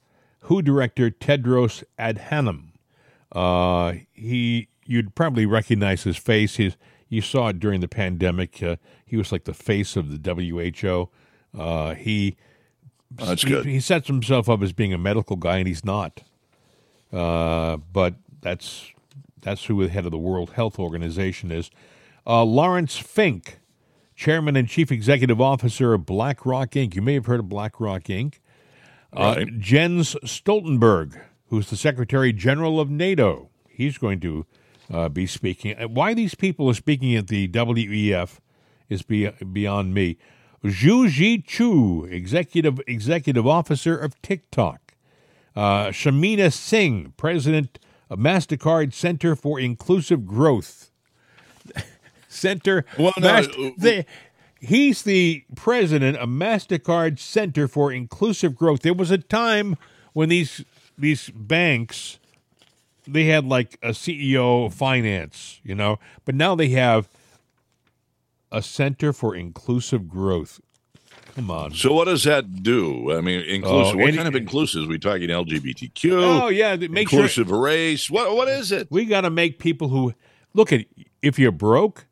WHO 0.45 0.61
director 0.61 1.09
Tedros 1.11 1.83
Adhanom. 1.99 2.69
Uh, 3.31 3.93
he, 4.13 4.67
you'd 4.85 5.15
probably 5.15 5.45
recognize 5.45 6.03
his 6.03 6.17
face. 6.17 6.55
His, 6.55 6.77
you 7.09 7.21
saw 7.21 7.49
it 7.49 7.59
during 7.59 7.81
the 7.81 7.87
pandemic. 7.87 8.61
Uh, 8.63 8.75
he 9.05 9.17
was 9.17 9.31
like 9.31 9.43
the 9.45 9.53
face 9.53 9.95
of 9.95 10.21
the 10.23 10.33
WHO. 10.33 11.09
Uh, 11.59 11.93
he, 11.95 12.37
Oh, 13.19 13.25
that's 13.27 13.43
he, 13.43 13.49
good. 13.49 13.65
he 13.65 13.79
sets 13.79 14.07
himself 14.07 14.49
up 14.49 14.61
as 14.61 14.73
being 14.73 14.91
a 14.91 14.97
medical 14.97 15.35
guy, 15.37 15.57
and 15.57 15.67
he's 15.67 15.85
not. 15.85 16.21
Uh, 17.13 17.77
but 17.77 18.15
that's 18.41 18.91
that's 19.41 19.65
who 19.65 19.81
the 19.83 19.89
head 19.89 20.05
of 20.05 20.11
the 20.11 20.17
World 20.17 20.51
Health 20.53 20.79
Organization 20.79 21.51
is. 21.51 21.69
Uh, 22.27 22.43
Laurence 22.43 22.97
Fink, 22.97 23.59
chairman 24.15 24.55
and 24.55 24.67
chief 24.67 24.91
executive 24.91 25.39
officer 25.39 25.93
of 25.93 26.05
BlackRock 26.05 26.71
Inc. 26.71 26.95
You 26.95 27.01
may 27.03 27.13
have 27.13 27.27
heard 27.27 27.39
of 27.39 27.47
BlackRock 27.47 28.03
Inc. 28.05 28.39
Uh, 29.13 29.45
Jens 29.59 30.15
Stoltenberg, 30.25 31.19
who's 31.49 31.69
the 31.69 31.77
Secretary 31.77 32.33
General 32.33 32.79
of 32.79 32.89
NATO, 32.89 33.49
he's 33.69 33.97
going 33.97 34.19
to 34.21 34.45
uh, 34.91 35.09
be 35.09 35.25
speaking. 35.25 35.75
Uh, 35.79 35.87
Why 35.87 36.13
these 36.13 36.35
people 36.35 36.69
are 36.69 36.73
speaking 36.73 37.15
at 37.15 37.27
the 37.27 37.47
WEF 37.47 38.39
is 38.89 39.01
be, 39.03 39.27
beyond 39.29 39.93
me. 39.93 40.17
Shou 40.69 41.07
Zi 41.07 41.39
Chew, 41.41 42.05
executive 42.05 42.81
executive 42.87 43.45
officer 43.45 43.95
of 43.97 44.19
TikTok. 44.21 44.95
Uh, 45.55 45.87
Shamina 45.87 46.51
Singh, 46.51 47.13
president 47.17 47.79
of 48.09 48.19
Mastercard 48.19 48.93
Center 48.93 49.35
for 49.35 49.59
Inclusive 49.59 50.25
Growth. 50.25 50.91
Center. 52.27 52.83
Well, 52.99 53.13
no, 53.17 53.27
Mas- 53.33 53.47
uh, 53.47 53.69
the- 53.77 54.05
he's 54.65 55.03
the 55.03 55.43
president 55.55 56.17
of 56.17 56.29
Mastercard 56.29 57.19
Center 57.19 57.67
for 57.67 57.91
Inclusive 57.91 58.55
Growth. 58.55 58.81
There 58.81 58.93
was 58.93 59.11
a 59.11 59.17
time 59.17 59.77
when 60.13 60.29
these 60.29 60.63
these 60.97 61.29
banks 61.29 62.19
they 63.07 63.25
had 63.25 63.45
like 63.45 63.77
a 63.83 63.89
CEO 63.89 64.65
of 64.65 64.73
finance, 64.73 65.59
you 65.63 65.75
know, 65.75 65.99
but 66.25 66.33
now 66.35 66.55
they 66.55 66.69
have 66.69 67.07
a 68.51 68.61
Center 68.61 69.13
for 69.13 69.35
Inclusive 69.35 70.07
Growth. 70.09 70.59
Come 71.35 71.51
on. 71.51 71.73
So 71.73 71.93
what 71.93 72.05
does 72.05 72.23
that 72.23 72.63
do? 72.63 73.11
I 73.11 73.19
mean, 73.19 73.43
oh, 73.45 73.53
inclusive. 73.53 73.95
Oh, 73.95 73.97
what 73.97 74.07
any- 74.07 74.17
kind 74.17 74.27
of 74.27 74.35
eh, 74.35 74.39
inclusive? 74.39 74.87
we 74.87 74.97
talking 74.97 75.29
LGBTQ? 75.29 76.11
Oh 76.23 76.47
yeah, 76.47 76.75
make 76.75 77.09
sure 77.09 77.19
inclusive 77.19 77.51
race. 77.51 78.09
What 78.09 78.35
what 78.35 78.47
is 78.47 78.71
it? 78.71 78.87
we 78.89 79.05
got 79.05 79.21
to 79.21 79.29
make 79.29 79.59
people 79.59 79.89
who 79.89 80.13
look 80.53 80.71
at 80.71 80.85
if 81.21 81.37
you're 81.37 81.51
broke, 81.51 82.07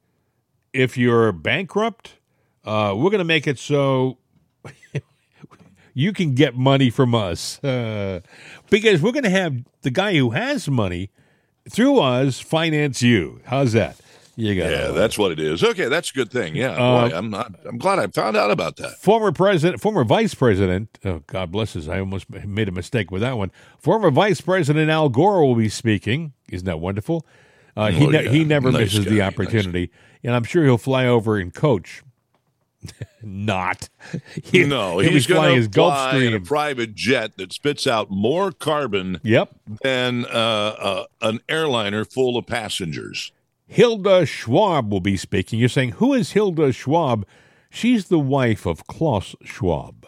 if 0.74 0.98
you're 0.98 1.32
bankrupt, 1.32 2.16
uh, 2.66 2.94
we're 2.96 3.10
going 3.10 3.20
to 3.20 3.24
make 3.26 3.48
it 3.48 3.60
so 3.60 4.18
you 5.94 6.14
can 6.14 6.34
get 6.34 6.56
money 6.56 6.90
from 6.90 7.14
us 7.14 7.64
uh, 7.64 8.22
because 8.70 9.02
we're 9.02 9.12
going 9.12 9.24
to 9.24 9.30
have 9.30 9.56
the 9.82 9.92
guy 9.92 10.16
who 10.16 10.32
has 10.32 10.68
money 10.70 11.10
through 11.70 12.00
us 12.00 12.40
finance 12.40 13.02
you. 13.02 13.42
How's 13.46 13.74
that? 13.74 13.98
You 14.36 14.56
got 14.56 14.72
Yeah, 14.72 14.88
that's 14.88 15.16
what 15.20 15.32
it 15.32 15.40
is. 15.40 15.64
Okay, 15.64 15.86
that's 15.90 16.10
a 16.10 16.14
good 16.16 16.32
thing. 16.32 16.56
Yeah, 16.56 16.72
Uh, 16.72 17.08
boy, 17.10 17.16
I'm 17.16 17.30
not. 17.30 17.54
I'm 17.66 17.78
glad 17.78 18.00
I 18.00 18.08
found 18.08 18.36
out 18.36 18.50
about 18.50 18.78
that. 18.78 18.98
Former 19.00 19.32
president, 19.32 19.80
former 19.80 20.04
vice 20.04 20.34
president, 20.34 20.98
oh 21.06 21.22
God 21.28 21.52
bless 21.52 21.76
us, 21.76 21.88
I 21.88 22.00
almost 22.00 22.28
made 22.32 22.68
a 22.68 22.72
mistake 22.72 23.12
with 23.12 23.22
that 23.22 23.38
one. 23.38 23.52
Former 23.78 24.10
Vice 24.10 24.42
President 24.42 24.90
Al 24.90 25.10
Gore 25.10 25.46
will 25.46 25.54
be 25.54 25.70
speaking. 25.70 26.34
Isn't 26.50 26.66
that 26.66 26.80
wonderful? 26.80 27.28
Uh, 27.78 27.92
he 27.92 28.08
Oh, 28.08 28.10
ne- 28.10 28.24
yeah. 28.24 28.30
he 28.32 28.44
never 28.44 28.72
Nice 28.72 28.82
misses 28.96 29.06
guy, 29.06 29.12
the 29.12 29.18
nice 29.20 29.28
opportunity, 29.34 29.92
and 30.24 30.34
I'm 30.34 30.44
sure 30.46 30.64
he'll 30.64 30.80
fly 30.80 31.06
over 31.06 31.38
and 31.38 31.54
coach. 31.54 32.02
Not, 33.22 33.90
He- 34.44 34.64
No, 34.66 35.00
he'll 35.00 35.10
be 35.10 35.14
he's 35.16 35.26
flying 35.26 35.42
going 35.44 35.56
his 35.58 35.68
to 35.68 35.74
fly 35.74 36.16
in 36.18 36.34
a 36.34 36.40
private 36.40 36.96
jet 36.96 37.38
that 37.38 37.54
spits 37.54 37.88
out 37.88 38.10
more 38.12 38.52
carbon 38.52 39.20
Yep, 39.24 39.56
than 39.82 40.26
uh, 40.26 40.28
uh, 40.30 41.06
an 41.22 41.40
airliner 41.48 42.06
full 42.06 42.38
of 42.38 42.46
passengers. 42.48 43.32
Hilde 43.68 44.28
Schwab 44.28 44.92
will 44.92 45.00
be 45.00 45.18
speaking. 45.18 45.60
You're 45.60 45.70
saying 45.70 45.94
who 45.94 46.14
is 46.14 46.32
Hilde 46.34 46.76
Schwab? 46.76 47.26
She's 47.70 48.08
the 48.10 48.20
wife 48.20 48.66
of 48.68 48.86
Klaus 48.88 49.36
Schwab. 49.44 50.06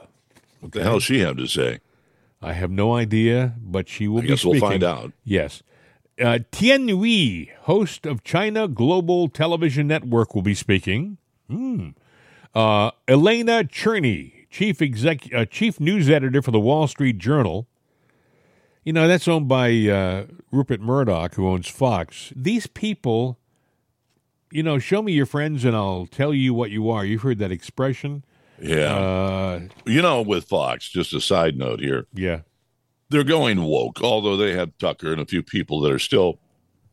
What 0.60 0.74
the 0.74 0.84
hell 0.84 0.96
does 0.96 1.04
she 1.04 1.20
have 1.20 1.38
to 1.38 1.48
say? 1.48 1.80
I 2.42 2.54
have 2.54 2.70
no 2.70 2.94
idea, 2.94 3.56
but 3.60 3.90
she 3.90 4.08
will 4.08 4.20
I 4.20 4.22
be 4.22 4.28
guess 4.28 4.46
we'll 4.46 4.60
find 4.60 4.84
out. 4.84 5.14
Yes. 5.24 5.64
Uh, 6.22 6.40
Tian 6.52 7.00
Wei, 7.00 7.52
host 7.62 8.06
of 8.06 8.24
China 8.24 8.68
Global 8.68 9.30
Television 9.30 9.88
Network, 9.88 10.36
will 10.36 10.44
be 10.44 10.54
speaking. 10.54 11.18
Hmm. 11.50 11.90
Uh, 12.56 12.92
Elena 13.08 13.66
Cherney, 13.66 14.48
chief 14.50 14.82
exec, 14.82 15.28
uh, 15.34 15.46
chief 15.46 15.80
news 15.80 16.10
editor 16.10 16.42
for 16.42 16.52
the 16.52 16.60
Wall 16.60 16.88
Street 16.88 17.18
Journal. 17.18 17.68
You 18.84 18.94
know 18.94 19.08
that's 19.08 19.28
owned 19.28 19.48
by 19.48 19.72
uh, 19.88 20.26
Rupert 20.52 20.80
Murdoch, 20.80 21.36
who 21.36 21.48
owns 21.48 21.68
Fox. 21.68 22.32
These 22.36 22.68
people, 22.68 23.40
you 24.52 24.64
know, 24.64 24.78
show 24.80 25.02
me 25.02 25.12
your 25.12 25.26
friends 25.26 25.66
and 25.66 25.76
I'll 25.76 26.06
tell 26.06 26.34
you 26.34 26.54
what 26.54 26.72
you 26.72 26.90
are. 26.90 27.04
You've 27.04 27.24
heard 27.24 27.40
that 27.40 27.52
expression. 27.52 28.24
Yeah, 28.62 28.96
Uh, 28.96 29.62
you 29.86 30.02
know, 30.02 30.22
with 30.22 30.46
Fox. 30.46 30.88
Just 30.88 31.14
a 31.14 31.20
side 31.20 31.58
note 31.58 31.82
here. 31.82 32.06
yeah. 32.14 32.42
they're 33.10 33.26
going 33.26 33.64
woke, 33.64 34.02
although 34.02 34.38
they 34.38 34.54
have 34.54 34.78
Tucker 34.78 35.12
and 35.12 35.20
a 35.20 35.26
few 35.26 35.44
people 35.44 35.82
that 35.82 35.92
are 35.92 36.00
still 36.00 36.40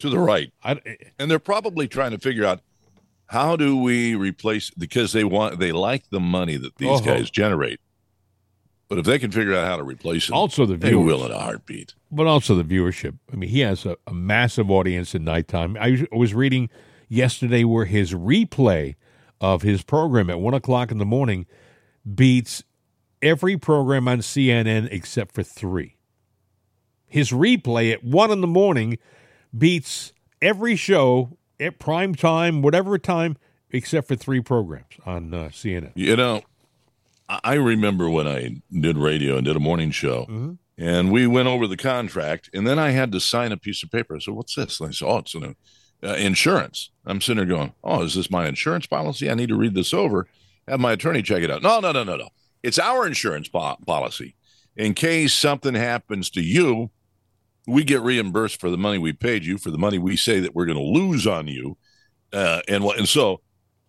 to 0.01 0.11
the 0.11 0.19
right. 0.19 0.53
I, 0.65 0.81
And 1.19 1.31
they're 1.31 1.39
probably 1.39 1.87
trying 1.87 2.11
to 2.11 2.19
figure 2.19 2.45
out 2.45 2.63
how 3.33 3.57
do 3.57 3.77
we 3.77 4.15
replace 4.15 4.71
because 4.71 5.13
they 5.13 5.25
want 5.25 5.59
they 5.59 5.73
like 5.73 6.11
the 6.11 6.21
money 6.21 6.57
that 6.57 6.77
these 6.77 6.89
Uh-huh. 7.01 7.01
guys 7.15 7.31
generate. 7.31 7.81
But 8.89 8.99
if 8.99 9.07
they 9.07 9.19
can 9.19 9.31
figure 9.31 9.55
out 9.55 9.67
how 9.67 9.77
to 9.79 9.83
replace 9.85 10.29
it, 10.29 10.33
also 10.33 10.67
the 10.67 10.77
they 10.77 10.95
will 10.95 11.25
in 11.25 11.33
a 11.33 11.39
heartbeat. 11.39 11.95
but 12.11 12.27
also 12.27 12.55
the 12.55 12.63
viewership. 12.65 13.19
I 13.33 13.37
mean, 13.37 13.49
he 13.49 13.61
has 13.61 13.87
a, 13.87 13.97
a 14.07 14.13
massive 14.13 14.71
audience 14.71 15.15
at 15.15 15.23
nighttime. 15.23 15.77
I 15.81 15.91
was- 15.93 16.05
was 16.13 16.35
reading 16.35 16.69
yesterday 17.09 17.65
where 17.65 17.87
his 17.87 18.13
replay 18.13 18.97
of 19.41 19.63
his 19.63 19.83
program 19.83 20.29
at 20.31 20.41
one 20.41 20.55
o'clock 20.55 20.91
in 20.93 20.99
the 20.99 21.07
morning 21.07 21.47
beats 22.15 22.63
every 23.23 23.57
program 23.57 24.09
on 24.09 24.19
CNN 24.19 24.89
except 24.91 25.35
for 25.35 25.43
three. 25.43 25.97
His 27.07 27.31
replay 27.31 27.93
at 27.93 28.05
one 28.05 28.31
in 28.31 28.41
the 28.43 28.47
morning 28.47 28.99
beats 29.57 30.13
every 30.43 30.77
show 30.77 31.39
at 31.63 31.79
prime 31.79 32.15
time, 32.15 32.63
whatever 32.63 32.99
time, 32.99 33.37
except 33.71 34.09
for 34.09 34.17
three 34.17 34.41
programs 34.41 34.87
on 35.07 35.33
uh, 35.33 35.49
CNN. 35.49 35.93
You 35.95 36.17
know, 36.17 36.43
I 37.29 37.55
remember 37.55 38.11
when 38.11 38.27
I 38.27 38.57
did 38.79 38.99
radio 38.99 39.37
and 39.37 39.45
did 39.45 39.57
a 39.57 39.61
morning 39.61 39.91
show, 39.91 40.27
Mm-hmm. 40.29 40.53
and 40.79 41.11
we 41.13 41.27
went 41.27 41.49
over 41.49 41.67
the 41.67 41.77
contract, 41.77 42.51
and 42.53 42.67
then 42.67 42.79
I 42.79 42.91
had 42.91 43.13
to 43.13 43.21
sign 43.21 43.53
a 43.53 43.57
piece 43.57 43.83
of 43.83 43.91
paper. 43.91 44.17
I 44.17 44.19
said, 44.19 44.35
"What's 44.35 44.55
this?" 44.55 44.81
And 44.81 44.89
I 44.89 44.93
said, 44.93 45.07
"Oh, 45.09 45.19
it's 45.19 45.35
an 45.35 45.55
uh, 46.05 46.09
insurance." 46.15 46.91
I'm 47.07 47.21
sitting 47.21 47.37
there 47.39 47.57
going, 47.57 47.73
"Oh, 47.83 48.03
is 48.03 48.15
this 48.15 48.31
my 48.31 48.47
insurance 48.47 48.87
policy? 48.87 49.31
I 49.31 49.35
need 49.35 49.49
to 49.49 49.57
read 49.57 49.75
this 49.75 49.95
over. 49.95 50.27
Have 50.69 50.81
my 50.81 50.93
attorney 50.93 51.23
check 51.23 51.43
it 51.43 51.51
out." 51.51 51.63
No, 51.63 51.81
no, 51.81 51.93
no, 51.93 52.05
no, 52.05 52.17
no. 52.17 52.29
It's 52.63 52.79
our 52.79 53.07
insurance 53.07 53.49
po- 53.49 53.77
policy. 53.87 54.35
In 54.77 54.95
case 54.95 55.33
something 55.35 55.75
happens 55.75 56.29
to 56.31 56.41
you, 56.43 56.91
we 57.67 57.85
get 57.85 58.01
reimbursed 58.03 58.61
for 58.61 58.71
the 58.71 58.79
money 58.79 58.99
we 58.99 59.13
paid 59.13 59.45
you 59.45 59.59
for 59.59 59.71
the 59.71 59.79
money 59.79 59.99
we 59.99 60.17
say 60.17 60.41
that 60.41 60.55
we're 60.55 60.67
going 60.67 60.79
to 60.79 60.85
lose 60.85 61.27
on 61.27 61.47
you, 61.49 61.77
uh, 62.33 62.61
and 62.69 62.83
what? 62.85 62.99
And 62.99 63.09
so, 63.09 63.41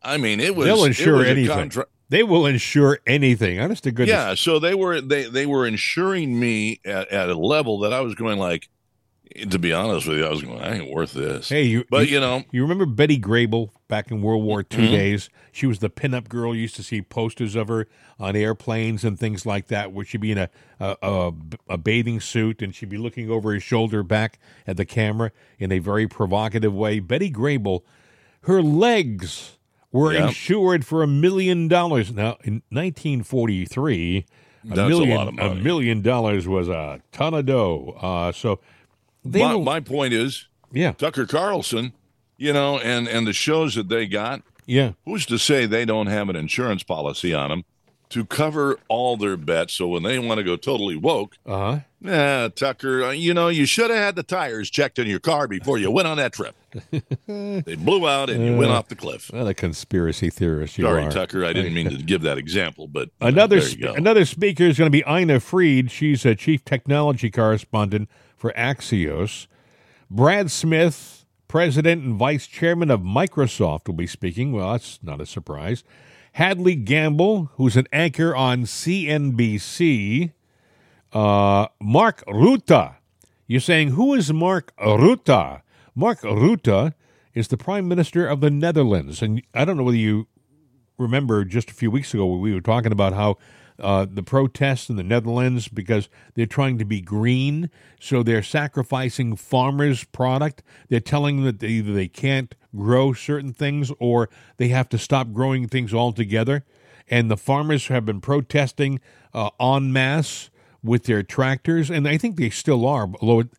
I 0.02 0.18
mean, 0.18 0.40
it 0.40 0.56
was 0.56 0.66
They'll 0.68 0.84
insure 0.86 1.18
was 1.18 1.28
anything. 1.28 1.56
contra- 1.56 1.86
They 2.10 2.24
will 2.24 2.46
insure 2.46 3.00
anything. 3.08 3.60
Honest 3.60 3.84
to 3.86 3.92
goodness. 3.92 4.14
yeah, 4.14 4.36
so 4.36 4.60
they 4.60 4.76
were 4.76 5.02
they 5.02 5.24
they 5.30 5.46
were 5.46 5.66
insuring 5.66 6.40
me 6.40 6.80
at, 6.86 7.08
at 7.10 7.30
a 7.30 7.36
level 7.38 7.80
that 7.80 7.94
I 7.94 8.02
was 8.02 8.14
going 8.16 8.38
like, 8.38 8.70
to 9.50 9.58
be 9.60 9.74
honest 9.74 10.08
with 10.08 10.18
you, 10.20 10.26
I 10.26 10.30
was 10.30 10.42
going, 10.42 10.60
I 10.62 10.76
ain't 10.78 10.92
worth 10.92 11.14
this. 11.14 11.50
Hey, 11.50 11.64
you, 11.64 11.86
but 11.90 12.08
you, 12.08 12.16
you 12.16 12.20
know, 12.20 12.44
You 12.52 12.62
remember 12.62 12.86
Betty 12.86 13.20
Grable 13.20 13.70
back 13.88 14.12
in 14.12 14.22
World 14.22 14.44
War 14.44 14.60
II 14.62 14.88
Mhm. 14.88 14.92
days? 14.92 15.30
She 15.52 15.66
was 15.66 15.80
the 15.80 15.90
pinup 15.90 16.30
girl. 16.30 16.54
You 16.56 16.62
used 16.62 16.76
to 16.78 16.84
see 16.84 17.02
posters 17.02 17.56
of 17.56 17.68
her 17.68 17.88
on 18.20 18.36
airplanes 18.36 19.04
and 19.04 19.20
things 19.20 19.46
like 19.46 19.68
that, 19.68 19.92
where 19.92 20.06
she'd 20.06 20.22
be 20.22 20.32
in 20.32 20.38
a, 20.38 20.50
a, 20.80 20.96
a, 21.02 21.32
a 21.70 21.78
bathing 21.78 22.20
suit 22.20 22.62
and 22.62 22.74
she'd 22.76 22.90
be 22.90 22.98
looking 22.98 23.30
over 23.30 23.54
her 23.54 23.60
shoulder 23.60 24.04
back 24.04 24.40
at 24.68 24.78
the 24.78 24.86
camera 24.86 25.32
in 25.60 25.72
a 25.72 25.80
very 25.80 26.08
provocative 26.08 26.74
way. 26.74 27.00
Betty 27.00 27.32
Grable, 27.32 27.82
her 28.42 28.62
legs 28.62 29.58
were 29.92 30.14
Yeah. 30.14 30.28
insured 30.28 30.86
for 30.86 31.04
a 31.04 31.08
million 31.08 31.68
dollars. 31.68 32.12
Now, 32.12 32.38
in 32.44 32.62
1943, 32.72 34.26
a 34.66 34.68
That's 34.68 34.80
a 34.80 34.88
million, 34.88 35.28
of 35.28 35.34
money. 35.36 35.62
million 35.62 36.02
dollars 36.02 36.48
was 36.48 36.68
a 36.70 37.02
ton 37.12 37.34
of 37.34 37.46
dough. 37.46 37.96
Uh, 38.02 38.32
so 38.32 38.60
my, 39.24 39.56
will- 39.56 39.64
my 39.64 39.80
point 39.80 40.14
is 40.14 40.48
yeah, 40.72 40.92
Tucker 40.94 41.26
Carlson, 41.26 41.94
you 42.38 42.54
know, 42.54 42.78
and 42.80 43.08
and 43.08 43.26
the 43.28 43.34
shows 43.34 43.76
that 43.76 43.90
they 43.90 44.08
got, 44.08 44.42
yeah. 44.66 44.94
who's 45.06 45.26
to 45.28 45.38
say 45.38 45.66
they 45.66 45.86
don't 45.86 46.08
have 46.08 46.30
an 46.30 46.36
insurance 46.36 46.84
policy 46.84 47.34
on 47.34 47.50
them 47.50 47.64
to 48.10 48.26
cover 48.26 48.78
all 48.88 49.16
their 49.18 49.38
bets? 49.38 49.74
So 49.74 49.88
when 49.88 50.04
they 50.04 50.18
want 50.20 50.38
to 50.40 50.44
go 50.44 50.56
totally 50.56 50.96
woke, 50.96 51.38
Uh 51.46 51.58
huh. 51.58 51.80
Yeah, 52.06 52.50
Tucker, 52.54 53.02
uh, 53.06 53.12
you 53.12 53.34
know, 53.34 53.48
you 53.48 53.66
should 53.66 53.90
have 53.90 53.98
had 54.00 54.16
the 54.18 54.24
tires 54.24 54.70
checked 54.70 55.00
in 55.00 55.08
your 55.08 55.22
car 55.22 55.48
before 55.48 55.78
you 55.78 55.90
went 55.90 56.06
on 56.06 56.18
that 56.18 56.34
trip. 56.34 56.54
they 57.28 57.76
blew 57.76 58.08
out 58.10 58.30
and 58.30 58.46
you 58.46 58.58
went 58.58 58.72
off 58.72 58.90
the 58.90 58.96
cliff. 58.96 59.30
What 59.32 59.48
a 59.48 59.54
conspiracy 59.54 60.30
theorist 60.30 60.78
you 60.78 60.84
Sorry, 60.84 61.06
are. 61.06 61.12
Tucker, 61.12 61.46
I 61.46 61.54
didn't 61.54 61.74
mean 61.74 61.90
to 61.90 61.96
give 61.98 62.24
that 62.24 62.38
example, 62.38 62.88
but 62.88 63.10
uh, 63.22 63.28
Another 63.28 63.60
there 63.60 63.70
you 63.70 63.76
sp- 63.78 63.82
go. 63.82 63.94
another 63.94 64.26
speaker 64.26 64.64
is 64.66 64.78
going 64.78 64.92
to 64.92 64.98
be 64.98 65.04
Ina 65.10 65.40
Fried. 65.40 65.92
She's 65.92 66.26
a 66.26 66.36
chief 66.36 66.66
technology 66.66 67.32
correspondent 67.32 68.10
for 68.44 68.52
Axios. 68.58 69.48
Brad 70.12 70.52
Smith, 70.52 71.26
president 71.48 72.04
and 72.04 72.16
vice 72.16 72.46
chairman 72.46 72.92
of 72.92 73.00
Microsoft, 73.00 73.88
will 73.88 73.96
be 73.96 74.06
speaking. 74.06 74.52
Well, 74.52 74.74
that's 74.74 75.00
not 75.02 75.22
a 75.22 75.26
surprise. 75.26 75.86
Hadley 76.34 76.76
Gamble, 76.76 77.52
who's 77.56 77.78
an 77.78 77.88
anchor 77.94 78.36
on 78.36 78.64
CNBC. 78.64 80.34
Uh, 81.14 81.68
Mark 81.80 82.26
Rutte. 82.28 82.96
You're 83.48 83.62
saying, 83.62 83.92
who 83.92 84.14
is 84.14 84.34
Mark 84.34 84.74
Rutte? 84.76 85.62
Mark 85.96 86.20
Rutte 86.20 86.94
is 87.34 87.48
the 87.48 87.56
prime 87.56 87.88
minister 87.88 88.28
of 88.28 88.42
the 88.42 88.50
Netherlands. 88.50 89.22
And 89.22 89.42
I 89.54 89.64
don't 89.64 89.78
know 89.78 89.84
whether 89.84 89.96
you 89.96 90.28
remember 90.98 91.46
just 91.46 91.72
a 91.72 91.74
few 91.74 91.90
weeks 91.90 92.14
ago 92.14 92.26
we 92.26 92.54
were 92.54 92.60
talking 92.60 92.92
about 92.92 93.14
how 93.14 93.38
uh, 93.80 94.06
the 94.10 94.24
protests 94.24 94.90
in 94.90 94.96
the 94.96 95.04
Netherlands 95.04 95.68
because 95.68 96.10
they're 96.36 96.46
trying 96.46 96.78
to 96.78 96.86
be 96.86 97.02
green, 97.02 97.70
so 98.00 98.24
they're 98.24 98.44
sacrificing 98.44 99.36
farmers' 99.36 100.04
product. 100.04 100.64
They're 100.90 101.00
telling 101.00 101.44
them 101.44 101.58
that 101.58 101.64
either 101.64 101.94
they 101.94 102.08
can't 102.08 102.56
grow 102.76 103.14
certain 103.14 103.54
things 103.54 103.92
or 104.00 104.30
they 104.58 104.70
have 104.70 104.90
to 104.90 104.98
stop 104.98 105.32
growing 105.32 105.68
things 105.68 105.94
altogether. 105.94 106.64
And 107.10 107.30
the 107.30 107.38
farmers 107.38 107.88
have 107.88 108.06
been 108.06 108.22
protesting 108.22 109.00
uh, 109.34 109.50
en 109.60 109.92
masse 109.92 110.50
with 110.84 111.04
their 111.04 111.24
tractors, 111.24 111.90
and 111.90 112.08
I 112.08 112.18
think 112.18 112.36
they 112.36 112.50
still 112.50 112.86
are. 112.86 113.10
Although, 113.22 113.42
it, 113.42 113.50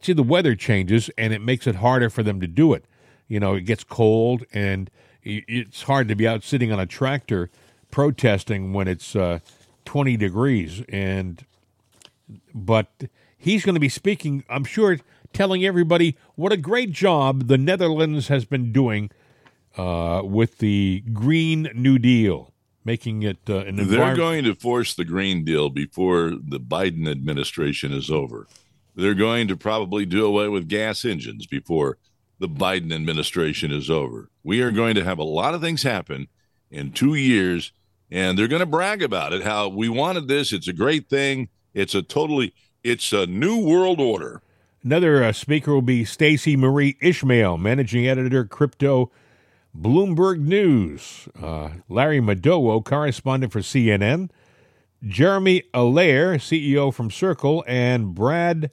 see, 0.00 0.12
the 0.12 0.22
weather 0.22 0.54
changes 0.54 1.10
and 1.16 1.32
it 1.32 1.40
makes 1.40 1.66
it 1.66 1.76
harder 1.76 2.10
for 2.10 2.22
them 2.22 2.40
to 2.40 2.46
do 2.46 2.72
it. 2.72 2.84
You 3.28 3.40
know, 3.40 3.54
it 3.54 3.62
gets 3.62 3.84
cold 3.84 4.44
and 4.52 4.90
it's 5.22 5.82
hard 5.82 6.08
to 6.08 6.16
be 6.16 6.26
out 6.26 6.42
sitting 6.42 6.72
on 6.72 6.80
a 6.80 6.86
tractor 6.86 7.50
protesting 7.90 8.72
when 8.72 8.88
it's 8.88 9.14
uh, 9.14 9.38
20 9.92 10.16
degrees. 10.16 10.82
And 10.88 11.44
but 12.54 12.88
he's 13.36 13.62
going 13.62 13.74
to 13.74 13.80
be 13.80 13.90
speaking, 13.90 14.42
I'm 14.48 14.64
sure, 14.64 14.96
telling 15.34 15.66
everybody 15.66 16.16
what 16.34 16.50
a 16.50 16.56
great 16.56 16.92
job 16.92 17.48
the 17.48 17.58
Netherlands 17.58 18.28
has 18.28 18.46
been 18.46 18.72
doing 18.72 19.10
uh, 19.76 20.22
with 20.24 20.58
the 20.58 21.04
Green 21.12 21.68
New 21.74 21.98
Deal, 21.98 22.54
making 22.86 23.22
it 23.22 23.40
uh, 23.50 23.66
an 23.66 23.86
They're 23.86 24.16
going 24.16 24.44
to 24.44 24.54
force 24.54 24.94
the 24.94 25.04
Green 25.04 25.44
Deal 25.44 25.68
before 25.68 26.30
the 26.42 26.58
Biden 26.58 27.06
administration 27.06 27.92
is 27.92 28.10
over. 28.10 28.46
They're 28.96 29.12
going 29.12 29.46
to 29.48 29.58
probably 29.58 30.06
do 30.06 30.24
away 30.24 30.48
with 30.48 30.70
gas 30.70 31.04
engines 31.04 31.46
before 31.46 31.98
the 32.38 32.48
Biden 32.48 32.94
administration 32.94 33.70
is 33.70 33.90
over. 33.90 34.30
We 34.42 34.62
are 34.62 34.70
going 34.70 34.94
to 34.94 35.04
have 35.04 35.18
a 35.18 35.22
lot 35.22 35.52
of 35.52 35.60
things 35.60 35.82
happen 35.82 36.28
in 36.70 36.92
two 36.92 37.12
years, 37.12 37.72
and 38.12 38.38
they're 38.38 38.46
going 38.46 38.60
to 38.60 38.66
brag 38.66 39.02
about 39.02 39.32
it. 39.32 39.42
How 39.42 39.68
we 39.68 39.88
wanted 39.88 40.28
this. 40.28 40.52
It's 40.52 40.68
a 40.68 40.72
great 40.72 41.08
thing. 41.08 41.48
It's 41.72 41.94
a 41.94 42.02
totally. 42.02 42.54
It's 42.84 43.12
a 43.12 43.26
new 43.26 43.58
world 43.58 44.00
order. 44.00 44.42
Another 44.84 45.24
uh, 45.24 45.32
speaker 45.32 45.72
will 45.72 45.80
be 45.80 46.04
Stacy 46.04 46.56
Marie 46.56 46.96
Ishmael, 47.00 47.56
managing 47.56 48.06
editor, 48.06 48.44
crypto, 48.44 49.10
Bloomberg 49.76 50.40
News. 50.40 51.28
Uh, 51.40 51.70
Larry 51.88 52.20
Madowo, 52.20 52.84
correspondent 52.84 53.52
for 53.52 53.60
CNN. 53.60 54.28
Jeremy 55.02 55.62
Allaire, 55.72 56.34
CEO 56.34 56.92
from 56.92 57.10
Circle, 57.10 57.64
and 57.66 58.14
Brad 58.14 58.70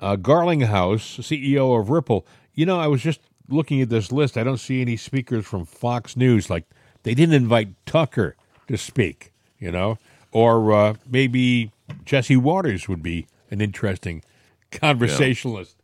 uh, 0.00 0.16
Garlinghouse, 0.16 1.20
CEO 1.20 1.78
of 1.78 1.88
Ripple. 1.90 2.26
You 2.54 2.66
know, 2.66 2.80
I 2.80 2.88
was 2.88 3.02
just 3.02 3.20
looking 3.48 3.80
at 3.80 3.90
this 3.90 4.10
list. 4.10 4.36
I 4.36 4.42
don't 4.42 4.58
see 4.58 4.80
any 4.80 4.96
speakers 4.96 5.46
from 5.46 5.66
Fox 5.66 6.16
News. 6.16 6.50
Like 6.50 6.64
they 7.04 7.14
didn't 7.14 7.34
invite 7.34 7.74
Tucker 7.86 8.36
to 8.72 8.78
speak. 8.78 9.32
You 9.58 9.70
know, 9.70 9.98
or 10.32 10.72
uh, 10.72 10.94
maybe 11.08 11.70
Jesse 12.04 12.36
Watters 12.36 12.88
would 12.88 13.02
be 13.02 13.26
an 13.50 13.60
interesting 13.60 14.22
conversationalist. 14.72 15.76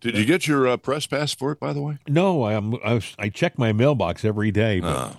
Did 0.00 0.16
you 0.16 0.24
get 0.24 0.46
your 0.46 0.66
uh, 0.66 0.78
press 0.78 1.06
pass 1.06 1.34
for 1.34 1.52
it, 1.52 1.60
by 1.60 1.74
the 1.74 1.82
way? 1.82 1.98
No, 2.08 2.42
I 2.42 2.54
am. 2.54 2.76
I, 2.82 3.02
I 3.18 3.28
check 3.28 3.58
my 3.58 3.72
mailbox 3.74 4.24
every 4.24 4.50
day, 4.50 4.80
but 4.80 5.16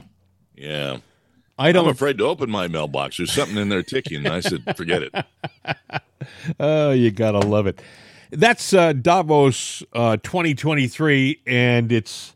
Yeah. 0.55 0.97
I 1.59 1.71
don't. 1.71 1.85
I'm 1.85 1.91
afraid 1.91 2.17
to 2.17 2.23
open 2.25 2.49
my 2.49 2.67
mailbox. 2.67 3.17
There's 3.17 3.31
something 3.31 3.57
in 3.57 3.69
there 3.69 3.83
ticking. 3.83 4.25
And 4.25 4.29
I 4.29 4.39
said, 4.39 4.63
forget 4.75 5.03
it. 5.03 5.13
Oh, 6.59 6.91
you 6.91 7.09
gotta 7.11 7.39
love 7.39 7.65
it. 7.67 7.81
That's 8.31 8.73
uh, 8.73 8.93
Davos 8.93 9.83
uh, 9.93 10.17
2023, 10.17 11.41
and 11.47 11.91
it's 11.91 12.33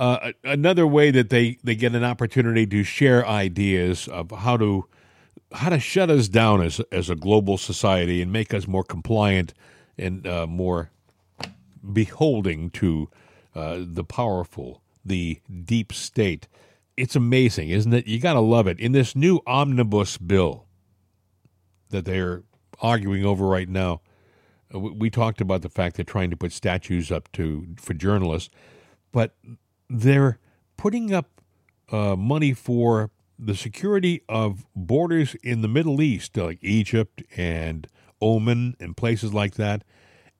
uh, 0.00 0.32
another 0.44 0.86
way 0.86 1.10
that 1.10 1.28
they, 1.28 1.58
they 1.62 1.74
get 1.74 1.94
an 1.94 2.02
opportunity 2.02 2.66
to 2.66 2.82
share 2.82 3.26
ideas 3.28 4.08
of 4.08 4.30
how 4.30 4.56
to 4.56 4.86
how 5.52 5.68
to 5.68 5.78
shut 5.78 6.08
us 6.08 6.26
down 6.28 6.62
as 6.62 6.80
as 6.90 7.10
a 7.10 7.14
global 7.14 7.58
society 7.58 8.22
and 8.22 8.32
make 8.32 8.54
us 8.54 8.66
more 8.66 8.82
compliant 8.82 9.52
and 9.98 10.26
uh, 10.26 10.46
more 10.46 10.90
beholding 11.92 12.70
to 12.70 13.10
uh, 13.54 13.78
the 13.80 14.02
powerful, 14.02 14.82
the 15.04 15.38
deep 15.64 15.92
state. 15.92 16.48
It's 16.96 17.14
amazing, 17.14 17.68
isn't 17.68 17.92
it? 17.92 18.06
You 18.06 18.20
got 18.20 18.34
to 18.34 18.40
love 18.40 18.66
it. 18.66 18.80
In 18.80 18.92
this 18.92 19.14
new 19.14 19.40
omnibus 19.46 20.16
bill 20.16 20.64
that 21.90 22.06
they're 22.06 22.42
arguing 22.80 23.26
over 23.26 23.46
right 23.46 23.68
now, 23.68 24.00
we, 24.72 24.92
we 24.92 25.10
talked 25.10 25.42
about 25.42 25.60
the 25.60 25.68
fact 25.68 25.96
they're 25.96 26.04
trying 26.06 26.30
to 26.30 26.36
put 26.38 26.52
statues 26.52 27.12
up 27.12 27.30
to 27.32 27.66
for 27.76 27.92
journalists, 27.92 28.48
but 29.12 29.34
they're 29.90 30.38
putting 30.76 31.12
up 31.12 31.40
uh, 31.90 32.16
money 32.16 32.54
for 32.54 33.10
the 33.38 33.56
security 33.56 34.22
of 34.28 34.64
borders 34.76 35.34
in 35.42 35.62
the 35.62 35.68
Middle 35.68 36.00
East, 36.00 36.36
like 36.36 36.58
Egypt 36.62 37.22
and 37.36 37.86
Oman 38.22 38.76
and 38.78 38.96
places 38.96 39.34
like 39.34 39.54
that. 39.54 39.82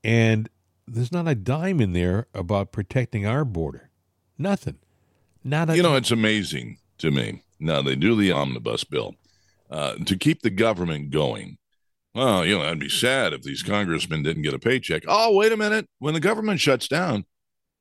And 0.04 0.48
there's 0.86 1.12
not 1.12 1.28
a 1.28 1.34
dime 1.34 1.80
in 1.80 1.92
there 1.92 2.26
about 2.32 2.72
protecting 2.72 3.26
our 3.26 3.44
border. 3.44 3.90
Nothing. 4.38 4.78
Not 5.42 5.70
a, 5.70 5.76
You 5.76 5.82
know, 5.82 5.96
it's 5.96 6.10
amazing 6.10 6.78
to 6.98 7.10
me. 7.10 7.42
Now, 7.58 7.82
they 7.82 7.96
do 7.96 8.14
the 8.14 8.32
omnibus 8.32 8.84
bill 8.84 9.16
uh, 9.70 9.94
to 10.04 10.16
keep 10.16 10.42
the 10.42 10.50
government 10.50 11.10
going. 11.10 11.58
Well, 12.14 12.44
you 12.44 12.58
know, 12.58 12.64
I'd 12.64 12.80
be 12.80 12.88
sad 12.88 13.32
if 13.32 13.42
these 13.42 13.62
congressmen 13.62 14.22
didn't 14.22 14.42
get 14.42 14.54
a 14.54 14.58
paycheck. 14.58 15.04
Oh, 15.06 15.36
wait 15.36 15.52
a 15.52 15.56
minute. 15.56 15.86
When 15.98 16.14
the 16.14 16.20
government 16.20 16.60
shuts 16.60 16.88
down, 16.88 17.24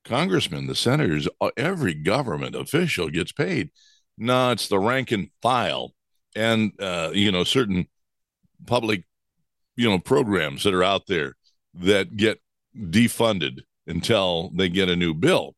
congressmen, 0.10 0.68
the 0.68 0.76
senators, 0.76 1.28
uh, 1.40 1.52
every 1.56 1.94
government 1.94 2.56
official 2.56 3.10
gets 3.10 3.32
paid. 3.32 3.70
No, 4.18 4.52
it's 4.52 4.68
the 4.68 4.80
rank 4.80 5.12
and 5.12 5.30
file 5.42 5.94
and, 6.36 6.72
uh, 6.80 7.12
you 7.14 7.32
know, 7.32 7.44
certain 7.44 7.88
public, 8.66 9.04
you 9.78 9.88
know, 9.88 10.00
programs 10.00 10.64
that 10.64 10.74
are 10.74 10.84
out 10.84 11.08
there 11.08 11.36
that 11.76 12.18
get 12.18 12.42
defunded 12.76 13.60
until 13.88 14.52
they 14.56 14.68
get 14.68 14.90
a 14.90 14.96
new 14.96 15.14
bill. 15.14 15.56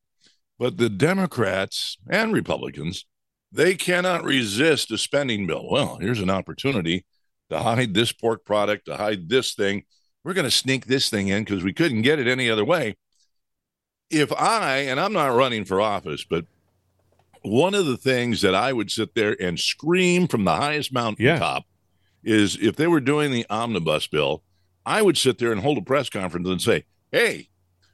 But 0.59 0.77
the 0.77 0.89
Democrats 0.89 1.97
and 2.09 2.33
Republicans, 2.33 3.05
they 3.51 3.73
cannot 3.73 4.23
resist 4.23 4.91
a 4.91 4.97
spending 4.97 5.47
bill. 5.47 5.67
Well, 5.69 5.97
here's 5.99 6.21
an 6.21 6.29
opportunity 6.29 7.05
to 7.49 7.59
hide 7.59 7.93
this 7.93 8.11
pork 8.11 8.45
product, 8.45 8.85
to 8.85 8.97
hide 8.97 9.27
this 9.27 9.53
thing. 9.55 9.83
We're 10.23 10.33
going 10.33 10.45
to 10.45 10.51
sneak 10.51 10.85
this 10.85 11.09
thing 11.09 11.29
in 11.29 11.43
because 11.43 11.63
we 11.63 11.73
couldn't 11.73 12.03
get 12.03 12.19
it 12.19 12.27
any 12.27 12.49
other 12.49 12.65
way. 12.65 12.95
If 14.11 14.31
I, 14.33 14.79
and 14.79 14.99
I'm 14.99 15.13
not 15.13 15.35
running 15.35 15.65
for 15.65 15.79
office, 15.81 16.23
but 16.23 16.45
one 17.43 17.73
of 17.73 17.85
the 17.85 17.97
things 17.97 18.41
that 18.41 18.53
I 18.53 18.73
would 18.73 18.91
sit 18.91 19.15
there 19.15 19.35
and 19.41 19.59
scream 19.59 20.27
from 20.27 20.43
the 20.43 20.55
highest 20.55 20.93
mountaintop 20.93 21.65
is 22.23 22.57
if 22.61 22.75
they 22.75 22.87
were 22.87 22.99
doing 22.99 23.31
the 23.31 23.45
omnibus 23.49 24.07
bill, 24.07 24.43
I 24.85 25.01
would 25.01 25.17
sit 25.17 25.37
there 25.39 25.51
and 25.51 25.61
hold 25.61 25.77
a 25.77 25.81
press 25.81 26.09
conference 26.09 26.47
and 26.47 26.61
say, 26.61 26.85
hey, 27.11 27.49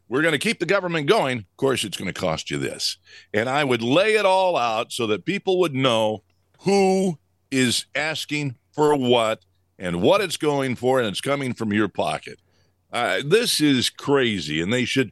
we're 0.10 0.22
going 0.22 0.34
to 0.34 0.40
keep 0.40 0.60
the 0.60 0.66
government 0.66 1.08
going. 1.08 1.40
Of 1.40 1.58
course, 1.58 1.84
it's 1.84 1.98
going 1.98 2.12
to 2.12 2.20
cost 2.20 2.50
you 2.50 2.58
this. 2.58 2.98
And 3.34 3.50
I 3.50 3.64
would 3.64 3.82
lay 3.82 4.16
it 4.16 4.26
all 4.26 4.56
out 4.58 4.92
so 4.92 5.08
that 5.08 5.26
people 5.26 5.60
would 5.60 5.76
know 5.76 6.24
who 6.62 7.20
is 7.52 7.86
asking 7.96 8.56
for 8.72 8.96
what 8.96 9.44
and 9.80 10.02
what 10.02 10.22
it's 10.22 10.38
going 10.38 10.76
for, 10.76 11.00
and 11.00 11.08
it's 11.08 11.22
coming 11.22 11.54
from 11.54 11.72
your 11.72 11.88
pocket. 11.88 12.40
Uh, 12.92 13.22
this 13.24 13.62
is 13.62 13.90
crazy. 13.90 14.62
And 14.62 14.74
they 14.74 14.86
should, 14.86 15.12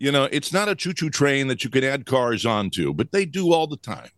you 0.00 0.10
know, 0.10 0.24
it's 0.32 0.50
not 0.50 0.66
a 0.66 0.74
choo 0.74 0.94
choo 0.94 1.10
train 1.10 1.48
that 1.48 1.62
you 1.62 1.68
can 1.68 1.84
add 1.84 2.06
cars 2.06 2.46
onto, 2.46 2.94
but 2.94 3.12
they 3.12 3.26
do 3.26 3.52
all 3.52 3.66
the 3.66 3.76
time. 3.76 4.08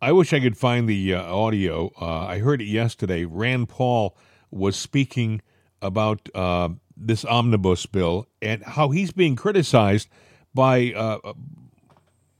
I 0.00 0.12
wish 0.12 0.32
I 0.32 0.38
could 0.38 0.56
find 0.56 0.88
the 0.88 1.14
uh, 1.14 1.22
audio. 1.22 1.90
Uh, 2.00 2.26
I 2.26 2.38
heard 2.38 2.62
it 2.62 2.66
yesterday. 2.66 3.24
Rand 3.24 3.68
Paul 3.68 4.16
was 4.52 4.76
speaking 4.76 5.42
about 5.82 6.28
uh, 6.36 6.68
this 6.96 7.24
omnibus 7.24 7.84
bill 7.86 8.28
and 8.40 8.62
how 8.62 8.90
he's 8.90 9.10
being 9.10 9.34
criticized 9.34 10.08
by 10.54 10.92
uh, 10.92 11.32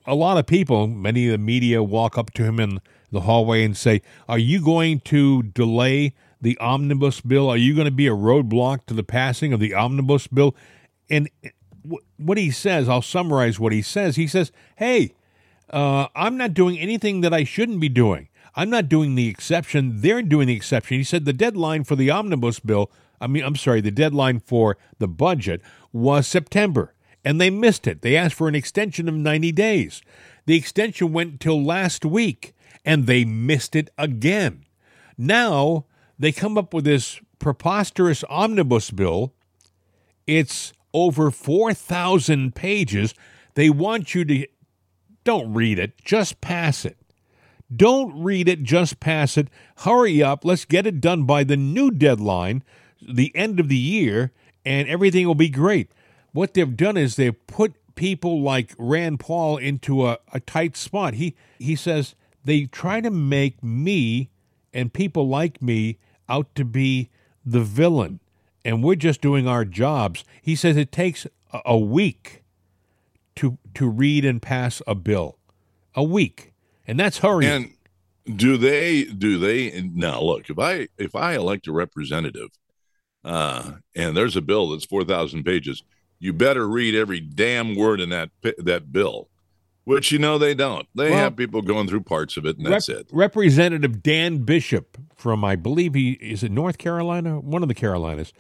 a 0.07 0.15
lot 0.15 0.39
of 0.39 0.47
people. 0.47 0.87
Many 0.87 1.27
of 1.27 1.33
the 1.33 1.39
media 1.39 1.83
walk 1.83 2.17
up 2.17 2.31
to 2.35 2.45
him 2.45 2.61
in 2.61 2.81
the 3.11 3.23
hallway 3.23 3.65
and 3.65 3.77
say, 3.77 4.03
Are 4.29 4.39
you 4.39 4.65
going 4.65 5.01
to 5.01 5.43
delay 5.43 6.15
the 6.41 6.57
omnibus 6.59 7.21
bill? 7.21 7.49
Are 7.49 7.57
you 7.57 7.75
going 7.75 7.87
to 7.87 7.91
be 7.91 8.07
a 8.07 8.13
roadblock 8.13 8.87
to 8.87 8.95
the 8.95 9.03
passing 9.03 9.53
of 9.53 9.59
the 9.59 9.75
omnibus 9.75 10.29
bill? 10.29 10.55
And 11.11 11.29
what 12.17 12.39
he 12.39 12.51
says, 12.51 12.89
I'll 12.89 13.03
summarize 13.03 13.61
what 13.61 13.73
he 13.73 13.83
says. 13.83 14.17
He 14.17 14.27
says, 14.27 14.53
Hey, 14.77 15.15
uh, 15.71 16.09
I'm 16.15 16.37
not 16.37 16.55
doing 16.55 16.79
anything 16.79 17.21
that 17.21 17.35
I 17.35 17.45
shouldn't 17.45 17.81
be 17.81 17.89
doing. 17.89 18.29
I'm 18.55 18.71
not 18.71 18.89
doing 18.89 19.15
the 19.15 19.29
exception. 19.29 20.01
They're 20.01 20.23
doing 20.23 20.47
the 20.47 20.57
exception. 20.57 20.99
He 20.99 21.05
said 21.05 21.25
the 21.25 21.33
deadline 21.33 21.85
for 21.85 21.97
the 21.97 22.11
omnibus 22.11 22.61
bill, 22.61 22.91
I 23.21 23.27
mean, 23.27 23.43
I'm 23.43 23.57
sorry, 23.57 23.81
the 23.81 23.91
deadline 23.91 24.41
for 24.41 24.77
the 24.99 25.09
budget 25.09 25.61
was 25.93 26.27
September, 26.27 26.95
and 27.25 27.41
they 27.41 27.51
missed 27.51 27.87
it. 27.87 28.03
They 28.03 28.17
asked 28.17 28.35
for 28.35 28.49
an 28.49 28.55
extension 28.55 29.09
of 29.09 29.15
90 29.15 29.53
days. 29.53 30.03
The 30.47 30.57
extension 30.57 31.13
went 31.13 31.41
till 31.41 31.63
last 31.63 32.05
week, 32.05 32.55
and 32.85 33.07
they 33.07 33.25
missed 33.25 33.75
it 33.75 33.91
again. 33.97 34.67
Now 35.17 35.87
they 36.19 36.33
come 36.33 36.59
up 36.59 36.75
with 36.75 36.85
this 36.85 37.21
preposterous 37.39 38.25
omnibus 38.29 38.91
bill. 38.91 39.33
It's 40.27 40.73
over 40.95 41.31
4,000 41.31 42.55
pages. 42.55 43.15
They 43.55 43.69
want 43.69 44.15
you 44.15 44.25
to 44.25 44.47
don't 45.25 45.55
read 45.55 45.79
it, 45.79 46.05
just 46.05 46.41
pass 46.41 46.85
it. 46.85 46.99
Don't 47.75 48.23
read 48.23 48.47
it, 48.47 48.63
just 48.63 49.01
pass 49.01 49.37
it. 49.37 49.49
Hurry 49.79 50.23
up. 50.23 50.45
Let's 50.45 50.67
get 50.67 50.87
it 50.87 51.01
done 51.01 51.25
by 51.25 51.45
the 51.45 51.57
new 51.57 51.91
deadline, 51.91 52.63
the 53.01 53.35
end 53.35 53.59
of 53.59 53.69
the 53.69 53.77
year, 53.77 54.33
and 54.65 54.87
everything 54.87 55.27
will 55.27 55.35
be 55.35 55.49
great. 55.49 55.91
What 56.33 56.55
they've 56.55 56.77
done 56.77 56.97
is 56.97 57.17
they've 57.17 57.47
put 57.47 57.75
people 57.95 58.43
like 58.43 58.75
Rand 58.79 59.21
Paul 59.21 59.57
into 59.57 60.07
a, 60.07 60.19
a 60.33 60.41
tight 60.41 60.77
spot. 60.77 61.15
He 61.15 61.35
he 61.59 61.75
says 61.75 62.15
they 62.45 62.67
try 62.67 63.01
to 63.01 63.11
make 63.11 63.63
me 63.63 64.31
and 64.73 64.93
people 64.93 65.27
like 65.27 65.63
me 65.63 65.99
out 66.29 66.55
to 66.57 66.65
be 66.65 67.11
the 67.45 67.61
villain, 67.61 68.21
and 68.65 68.83
we're 68.83 68.95
just 68.95 69.21
doing 69.21 69.47
our 69.47 69.65
jobs. 69.65 70.25
He 70.41 70.57
says 70.57 70.77
it 70.77 70.91
takes 70.91 71.27
a, 71.65 71.77
week 71.77 72.43
to 73.37 73.59
to 73.75 73.89
read 73.89 74.25
and 74.25 74.41
pass 74.41 74.81
a 74.87 74.95
bill, 74.95 75.39
a 75.95 76.03
week, 76.03 76.53
and 76.87 76.99
that's 76.99 77.19
hurrying. 77.19 77.75
And 78.27 78.39
do 78.39 78.57
they 78.57 79.05
do 79.05 79.39
they 79.39 79.83
now 79.95 80.21
look 80.21 80.49
if 80.49 80.59
I 80.59 80.89
if 80.99 81.15
I 81.15 81.35
elect 81.35 81.67
a 81.67 81.73
representative, 81.73 82.49
uh, 83.25 83.73
and 83.95 84.17
there's 84.17 84.37
a 84.37 84.43
bill 84.43 84.71
that's 84.71 84.85
four 84.85 85.05
thousand 85.05 85.45
pages, 85.45 85.83
you 86.19 86.33
better 86.33 86.67
read 86.67 86.95
every 86.95 87.21
damn 87.21 87.77
word 87.77 88.01
in 88.01 88.09
that 88.11 88.31
that 88.59 88.93
bill. 88.93 89.29
Which 89.85 90.11
you 90.11 90.19
know 90.19 90.39
they 90.39 90.55
don't. 90.55 90.89
They 90.95 91.11
well, 91.11 91.19
have 91.19 91.37
people 91.37 91.61
going 91.61 91.89
through 91.89 92.05
parts 92.05 92.39
of 92.39 92.47
it, 92.47 92.57
and 92.57 92.65
that's 92.65 92.89
it. 92.89 93.07
Representative 93.13 94.03
Dan 94.03 94.39
Bishop 94.39 94.97
from, 95.15 95.45
I 95.45 95.57
believe 95.57 95.93
he 95.93 96.13
is 96.13 96.43
it 96.43 96.51
North 96.51 96.79
Carolina, 96.79 97.39
one 97.39 97.63
of 97.63 97.69
the 97.69 97.75
Carolinas. 97.75 98.33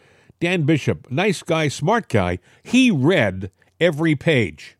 Dan 0.44 0.64
Bishop, 0.64 1.10
nice 1.10 1.42
guy, 1.42 1.68
smart 1.68 2.06
guy. 2.06 2.38
He 2.62 2.90
read 2.90 3.50
every 3.80 4.14
page. 4.14 4.76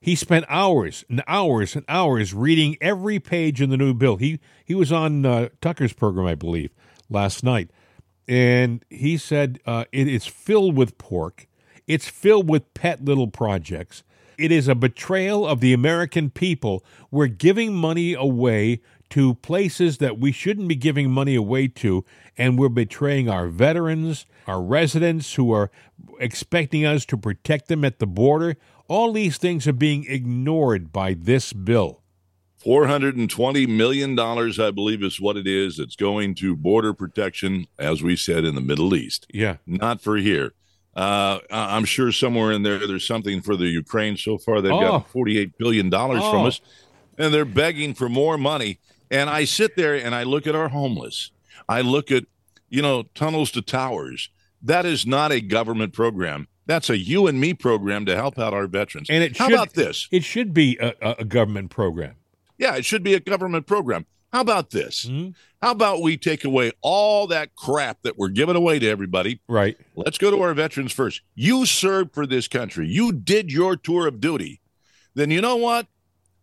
He 0.00 0.14
spent 0.14 0.44
hours 0.48 1.04
and 1.10 1.24
hours 1.26 1.74
and 1.74 1.84
hours 1.88 2.32
reading 2.32 2.76
every 2.80 3.18
page 3.18 3.60
in 3.60 3.68
the 3.68 3.76
new 3.76 3.94
bill. 3.94 4.14
He 4.14 4.38
he 4.64 4.76
was 4.76 4.92
on 4.92 5.26
uh, 5.26 5.48
Tucker's 5.60 5.92
program, 5.92 6.28
I 6.28 6.36
believe, 6.36 6.70
last 7.10 7.42
night, 7.42 7.72
and 8.28 8.84
he 8.90 9.16
said 9.16 9.58
uh, 9.66 9.86
it 9.90 10.06
is 10.06 10.24
filled 10.24 10.76
with 10.76 10.98
pork. 10.98 11.48
It's 11.88 12.08
filled 12.08 12.48
with 12.48 12.72
pet 12.74 13.04
little 13.04 13.26
projects. 13.26 14.04
It 14.38 14.52
is 14.52 14.68
a 14.68 14.76
betrayal 14.76 15.44
of 15.44 15.60
the 15.60 15.72
American 15.72 16.30
people. 16.30 16.84
We're 17.10 17.26
giving 17.26 17.74
money 17.74 18.14
away 18.14 18.80
to 19.10 19.34
places 19.34 19.98
that 19.98 20.20
we 20.20 20.30
shouldn't 20.30 20.68
be 20.68 20.76
giving 20.76 21.10
money 21.10 21.34
away 21.34 21.66
to, 21.66 22.04
and 22.36 22.56
we're 22.56 22.68
betraying 22.68 23.28
our 23.28 23.48
veterans, 23.48 24.26
our 24.46 24.62
residents 24.62 25.34
who 25.34 25.50
are 25.50 25.72
expecting 26.20 26.86
us 26.86 27.04
to 27.06 27.16
protect 27.16 27.66
them 27.66 27.84
at 27.84 27.98
the 27.98 28.06
border. 28.06 28.56
All 28.86 29.12
these 29.12 29.38
things 29.38 29.66
are 29.66 29.72
being 29.72 30.04
ignored 30.08 30.92
by 30.92 31.14
this 31.14 31.52
bill. 31.52 32.02
$420 32.64 33.68
million, 33.68 34.18
I 34.18 34.70
believe, 34.70 35.02
is 35.02 35.20
what 35.20 35.36
it 35.36 35.46
is. 35.46 35.78
It's 35.78 35.96
going 35.96 36.34
to 36.36 36.56
border 36.56 36.92
protection, 36.92 37.66
as 37.78 38.02
we 38.02 38.14
said, 38.16 38.44
in 38.44 38.54
the 38.54 38.60
Middle 38.60 38.94
East. 38.94 39.26
Yeah. 39.32 39.56
Not 39.66 40.00
for 40.00 40.16
here. 40.16 40.54
Uh, 40.96 41.38
I'm 41.50 41.84
sure 41.84 42.10
somewhere 42.10 42.52
in 42.52 42.62
there, 42.62 42.84
there's 42.86 43.06
something 43.06 43.40
for 43.40 43.56
the 43.56 43.66
Ukraine. 43.66 44.16
So 44.16 44.36
far, 44.38 44.60
they've 44.60 44.72
oh. 44.72 44.80
got 44.80 45.10
48 45.10 45.56
billion 45.58 45.90
dollars 45.90 46.20
oh. 46.22 46.30
from 46.30 46.46
us, 46.46 46.60
and 47.18 47.32
they're 47.32 47.44
begging 47.44 47.94
for 47.94 48.08
more 48.08 48.36
money. 48.36 48.80
And 49.10 49.30
I 49.30 49.44
sit 49.44 49.76
there 49.76 49.94
and 49.94 50.14
I 50.14 50.24
look 50.24 50.46
at 50.46 50.54
our 50.54 50.68
homeless. 50.68 51.30
I 51.68 51.80
look 51.80 52.10
at, 52.10 52.24
you 52.68 52.82
know, 52.82 53.04
tunnels 53.14 53.50
to 53.52 53.62
towers. 53.62 54.28
That 54.62 54.84
is 54.84 55.06
not 55.06 55.32
a 55.32 55.40
government 55.40 55.92
program. 55.92 56.48
That's 56.66 56.90
a 56.90 56.98
you 56.98 57.26
and 57.26 57.40
me 57.40 57.54
program 57.54 58.04
to 58.06 58.14
help 58.14 58.38
out 58.38 58.52
our 58.52 58.66
veterans. 58.66 59.08
And 59.08 59.24
it 59.24 59.36
how 59.36 59.46
should, 59.46 59.54
about 59.54 59.72
this? 59.72 60.08
It 60.10 60.22
should 60.22 60.52
be 60.52 60.76
a, 60.78 60.92
a 61.00 61.24
government 61.24 61.70
program. 61.70 62.16
Yeah, 62.58 62.74
it 62.76 62.84
should 62.84 63.02
be 63.02 63.14
a 63.14 63.20
government 63.20 63.66
program. 63.66 64.04
How 64.32 64.40
about 64.42 64.70
this? 64.70 65.06
Mm-hmm. 65.06 65.30
How 65.62 65.72
about 65.72 66.02
we 66.02 66.16
take 66.16 66.44
away 66.44 66.72
all 66.82 67.26
that 67.28 67.54
crap 67.56 68.02
that 68.02 68.18
we're 68.18 68.28
giving 68.28 68.56
away 68.56 68.78
to 68.78 68.86
everybody? 68.88 69.40
Right. 69.48 69.76
Let's 69.96 70.18
go 70.18 70.30
to 70.30 70.40
our 70.42 70.54
veterans 70.54 70.92
first. 70.92 71.22
You 71.34 71.66
served 71.66 72.14
for 72.14 72.26
this 72.26 72.46
country. 72.46 72.88
You 72.88 73.12
did 73.12 73.50
your 73.50 73.76
tour 73.76 74.06
of 74.06 74.20
duty. 74.20 74.60
Then 75.14 75.30
you 75.30 75.40
know 75.40 75.56
what? 75.56 75.86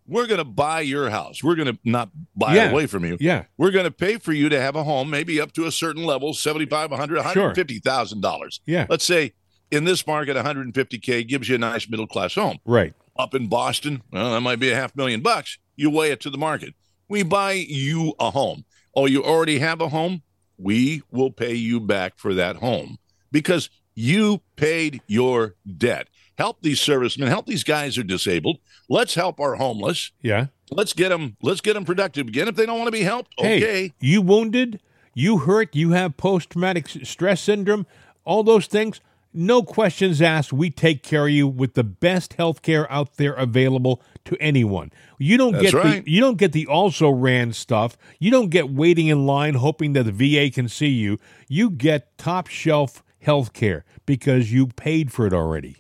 We're 0.08 0.28
going 0.28 0.40
to 0.40 0.44
buy 0.44 0.82
your 0.82 1.10
house. 1.10 1.44
We're 1.44 1.56
going 1.56 1.74
to 1.74 1.80
not 1.84 2.10
buy 2.36 2.56
yeah. 2.56 2.68
it 2.68 2.72
away 2.72 2.86
from 2.86 3.06
you. 3.06 3.18
Yeah. 3.20 3.46
We're 3.58 3.72
going 3.72 3.86
to 3.86 3.92
pay 3.92 4.18
for 4.18 4.34
you 4.34 4.50
to 4.50 4.62
have 4.62 4.76
a 4.76 4.84
home, 4.84 5.10
maybe 5.10 5.42
up 5.42 5.52
to 5.54 5.66
a 5.66 5.72
certain 5.72 6.04
level, 6.04 6.34
75, 6.34 6.92
100, 6.92 7.16
150,000 7.16 8.22
dollars. 8.22 8.62
Yeah. 8.66 8.86
Let's 8.90 9.06
say 9.06 9.34
in 9.72 9.84
this 9.86 10.06
market 10.06 10.38
150k 10.38 11.28
gives 11.28 11.50
you 11.50 11.56
a 11.56 11.60
nice 11.60 11.90
middle 11.90 12.08
class 12.08 12.36
home. 12.36 12.60
Right. 12.66 12.94
Up 13.18 13.34
in 13.34 13.48
Boston, 13.48 14.04
well, 14.12 14.34
that 14.34 14.42
might 14.42 14.60
be 14.60 14.72
a 14.72 14.76
half 14.76 14.96
million 14.96 15.22
bucks. 15.22 15.58
You 15.76 15.90
weigh 15.90 16.12
it 16.12 16.20
to 16.22 16.30
the 16.30 16.38
market. 16.38 16.76
We 17.08 17.24
buy 17.24 17.54
you 17.54 18.14
a 18.20 18.32
home. 18.32 18.66
Oh, 18.96 19.06
you 19.06 19.24
already 19.24 19.60
have 19.60 19.82
a 19.82 19.90
home? 19.90 20.24
We 20.58 21.04
will 21.12 21.32
pay 21.32 21.54
you 21.54 21.80
back 21.80 22.18
for 22.18 22.34
that 22.34 22.58
home 22.58 22.98
because 23.32 23.70
you 23.94 24.42
paid 24.56 25.02
your 25.08 25.56
debt. 25.78 26.08
Help 26.38 26.62
these 26.62 26.82
servicemen, 26.82 27.30
help 27.30 27.46
these 27.46 27.64
guys 27.64 27.96
who 27.96 28.02
are 28.02 28.06
disabled. 28.06 28.58
Let's 28.90 29.16
help 29.16 29.40
our 29.40 29.56
homeless. 29.56 30.12
Yeah. 30.22 30.48
Let's 30.72 30.94
get 30.94 31.10
them 31.10 31.38
let's 31.42 31.62
get 31.62 31.74
them 31.74 31.86
productive 31.86 32.28
again 32.28 32.48
if 32.48 32.56
they 32.56 32.66
don't 32.66 32.78
want 32.78 32.88
to 32.88 32.92
be 32.92 33.04
helped. 33.04 33.34
Okay. 33.40 33.60
Hey, 33.60 33.94
you 34.00 34.22
wounded, 34.22 34.82
you 35.14 35.40
hurt, 35.40 35.76
you 35.76 35.92
have 35.92 36.18
post 36.18 36.50
traumatic 36.50 36.88
stress 36.88 37.42
syndrome, 37.42 37.86
all 38.24 38.44
those 38.44 38.68
things 38.68 39.00
no 39.36 39.62
questions 39.62 40.22
asked, 40.22 40.54
we 40.54 40.70
take 40.70 41.04
care 41.04 41.26
of 41.26 41.32
you 41.32 41.48
with 41.48 41.74
the 41.74 41.84
best 41.84 42.34
health 42.34 42.62
care 42.62 42.90
out 42.92 43.18
there 43.18 43.34
available 43.34 44.02
to 44.26 44.38
anyone. 44.40 44.92
You 45.18 45.38
don't 45.38 45.54
That's 45.54 45.72
get 45.72 45.74
right. 45.74 46.06
the 46.06 46.12
you 46.12 46.20
don't 46.20 46.38
get 46.38 46.52
the 46.52 46.68
also 46.68 47.10
ran 47.10 47.54
stuff. 47.54 47.98
You 48.20 48.32
don't 48.32 48.50
get 48.50 48.70
waiting 48.70 49.08
in 49.08 49.26
line 49.26 49.56
hoping 49.56 49.94
that 49.94 50.04
the 50.04 50.12
VA 50.12 50.52
can 50.52 50.68
see 50.68 50.90
you. 50.90 51.20
You 51.48 51.70
get 51.70 52.18
top 52.18 52.48
shelf 52.48 53.04
health 53.20 53.54
care 53.54 53.86
because 54.06 54.52
you 54.52 54.68
paid 54.68 55.12
for 55.12 55.26
it 55.26 55.34
already. 55.34 55.78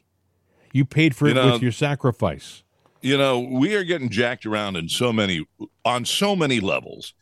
You 0.71 0.85
paid 0.85 1.15
for 1.15 1.25
you 1.25 1.31
it 1.31 1.35
know, 1.35 1.53
with 1.53 1.61
your 1.61 1.71
sacrifice. 1.71 2.63
You 3.01 3.17
know, 3.17 3.39
we 3.39 3.75
are 3.75 3.83
getting 3.83 4.09
jacked 4.09 4.45
around 4.45 4.75
in 4.75 4.89
so 4.89 5.11
many 5.11 5.45
on 5.83 6.05
so 6.05 6.35
many 6.35 6.59
levels. 6.59 7.13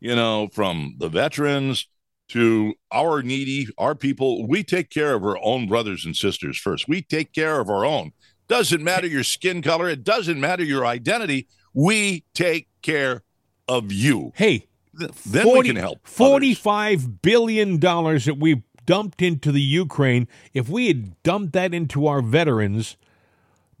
You 0.00 0.16
know, 0.16 0.48
from 0.52 0.96
the 0.98 1.08
veterans 1.08 1.86
to 2.32 2.74
our 2.90 3.22
needy, 3.22 3.68
our 3.76 3.94
people. 3.94 4.48
We 4.48 4.64
take 4.64 4.88
care 4.88 5.14
of 5.14 5.22
our 5.22 5.38
own 5.42 5.68
brothers 5.68 6.06
and 6.06 6.16
sisters 6.16 6.58
first. 6.58 6.88
We 6.88 7.02
take 7.02 7.34
care 7.34 7.60
of 7.60 7.68
our 7.68 7.84
own. 7.84 8.12
Doesn't 8.48 8.82
matter 8.82 9.06
your 9.06 9.24
skin 9.24 9.62
color, 9.62 9.88
it 9.88 10.04
doesn't 10.04 10.40
matter 10.40 10.64
your 10.64 10.84
identity. 10.84 11.46
We 11.72 12.24
take 12.34 12.68
care 12.82 13.22
of 13.68 13.90
you. 13.92 14.32
Hey, 14.34 14.66
then 14.92 15.10
40, 15.12 15.60
we 15.60 15.66
can 15.66 15.76
help. 15.76 16.06
Forty-five 16.06 17.22
billion 17.22 17.78
dollars 17.78 18.26
that 18.26 18.38
we 18.38 18.62
dumped 18.84 19.22
into 19.22 19.52
the 19.52 19.60
Ukraine. 19.60 20.28
If 20.52 20.68
we 20.68 20.88
had 20.88 21.22
dumped 21.22 21.52
that 21.54 21.72
into 21.72 22.06
our 22.06 22.20
veterans, 22.20 22.96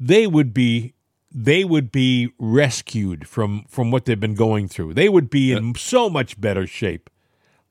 they 0.00 0.26
would 0.26 0.54
be 0.54 0.94
they 1.34 1.64
would 1.64 1.90
be 1.92 2.32
rescued 2.38 3.28
from 3.28 3.64
from 3.68 3.90
what 3.90 4.04
they've 4.04 4.18
been 4.18 4.34
going 4.34 4.68
through. 4.68 4.94
They 4.94 5.08
would 5.08 5.30
be 5.30 5.52
in 5.52 5.74
so 5.74 6.08
much 6.08 6.40
better 6.40 6.66
shape. 6.66 7.10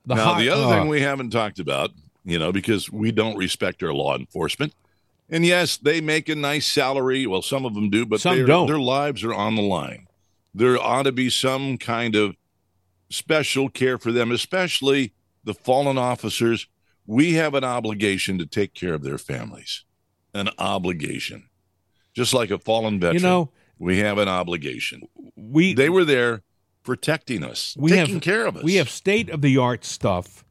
The 0.06 0.16
now, 0.16 0.24
hot, 0.24 0.40
the 0.40 0.48
other 0.48 0.64
uh, 0.64 0.70
thing 0.70 0.88
we 0.88 1.00
haven't 1.00 1.30
talked 1.30 1.58
about, 1.60 1.90
you 2.24 2.38
know, 2.38 2.50
because 2.52 2.90
we 2.90 3.12
don't 3.12 3.36
respect 3.36 3.82
our 3.82 3.92
law 3.92 4.16
enforcement. 4.16 4.74
And 5.32 5.46
yes, 5.46 5.78
they 5.78 6.02
make 6.02 6.28
a 6.28 6.36
nice 6.36 6.66
salary. 6.66 7.26
Well, 7.26 7.40
some 7.40 7.64
of 7.64 7.74
them 7.74 7.88
do, 7.88 8.04
but 8.04 8.20
some 8.20 8.44
don't. 8.44 8.66
their 8.66 8.78
lives 8.78 9.24
are 9.24 9.32
on 9.32 9.54
the 9.56 9.62
line. 9.62 10.06
There 10.54 10.78
ought 10.78 11.04
to 11.04 11.12
be 11.12 11.30
some 11.30 11.78
kind 11.78 12.14
of 12.14 12.36
special 13.08 13.70
care 13.70 13.96
for 13.96 14.12
them, 14.12 14.30
especially 14.30 15.14
the 15.42 15.54
fallen 15.54 15.96
officers. 15.96 16.68
We 17.06 17.32
have 17.32 17.54
an 17.54 17.64
obligation 17.64 18.38
to 18.38 18.46
take 18.46 18.74
care 18.74 18.92
of 18.92 19.02
their 19.02 19.16
families, 19.16 19.84
an 20.34 20.50
obligation. 20.58 21.48
Just 22.12 22.34
like 22.34 22.50
a 22.50 22.58
fallen 22.58 23.00
veteran, 23.00 23.22
you 23.22 23.26
know, 23.26 23.50
we 23.78 24.00
have 24.00 24.18
an 24.18 24.28
obligation. 24.28 25.00
We 25.34 25.72
they 25.72 25.88
were 25.88 26.04
there 26.04 26.42
protecting 26.82 27.42
us, 27.42 27.74
we 27.78 27.90
taking 27.90 28.16
have, 28.16 28.22
care 28.22 28.46
of 28.46 28.58
us. 28.58 28.62
We 28.62 28.74
have 28.74 28.90
state 28.90 29.30
of 29.30 29.40
the 29.40 29.56
art 29.56 29.82
stuff 29.86 30.44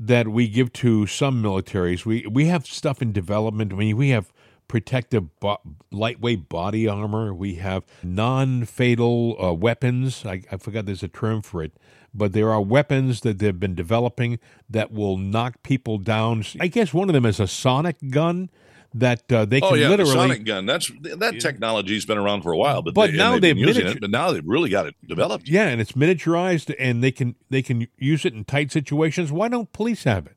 that 0.00 0.28
we 0.28 0.48
give 0.48 0.72
to 0.72 1.06
some 1.06 1.42
militaries. 1.42 2.06
We 2.06 2.26
we 2.26 2.46
have 2.46 2.66
stuff 2.66 3.02
in 3.02 3.12
development. 3.12 3.72
I 3.72 3.76
mean, 3.76 3.96
we 3.96 4.08
have 4.08 4.32
protective 4.66 5.38
bo- 5.40 5.60
lightweight 5.90 6.48
body 6.48 6.88
armor. 6.88 7.34
We 7.34 7.56
have 7.56 7.84
non-fatal 8.02 9.36
uh, 9.42 9.52
weapons. 9.52 10.24
I, 10.24 10.42
I 10.50 10.56
forgot 10.56 10.86
there's 10.86 11.02
a 11.02 11.08
term 11.08 11.42
for 11.42 11.62
it, 11.62 11.72
but 12.14 12.32
there 12.32 12.50
are 12.50 12.62
weapons 12.62 13.20
that 13.22 13.40
they've 13.40 13.58
been 13.58 13.74
developing 13.74 14.38
that 14.68 14.92
will 14.92 15.16
knock 15.16 15.62
people 15.64 15.98
down. 15.98 16.44
I 16.60 16.68
guess 16.68 16.94
one 16.94 17.08
of 17.08 17.14
them 17.14 17.26
is 17.26 17.40
a 17.40 17.48
sonic 17.48 17.96
gun 18.10 18.48
that 18.94 19.30
uh, 19.32 19.44
they 19.44 19.60
can 19.60 19.72
oh 19.72 19.74
yeah, 19.74 19.88
literally 19.88 20.10
the 20.12 20.16
sonic 20.18 20.44
gun. 20.44 20.66
That's 20.66 20.90
that 21.16 21.40
technology's 21.40 22.04
been 22.04 22.18
around 22.18 22.42
for 22.42 22.52
a 22.52 22.56
while, 22.56 22.82
but, 22.82 22.94
But 22.94 23.12
they, 23.12 23.16
now 23.16 23.32
they've 23.32 23.42
they've 23.42 23.56
using 23.58 23.84
miniature- 23.84 23.96
it. 23.96 24.00
But 24.00 24.10
now 24.10 24.32
they've 24.32 24.46
really 24.46 24.70
got 24.70 24.86
it 24.86 24.94
developed. 25.06 25.48
yeah, 25.48 25.68
and 25.68 25.80
it's 25.80 25.92
miniaturized, 25.92 26.74
and 26.78 27.02
they 27.02 27.12
can 27.12 27.36
they 27.50 27.62
can 27.62 27.86
use 27.98 28.24
it 28.24 28.34
in 28.34 28.44
tight 28.44 28.72
situations. 28.72 29.30
Why 29.30 29.48
don't 29.48 29.72
police 29.72 30.04
have 30.04 30.26
it? 30.26 30.36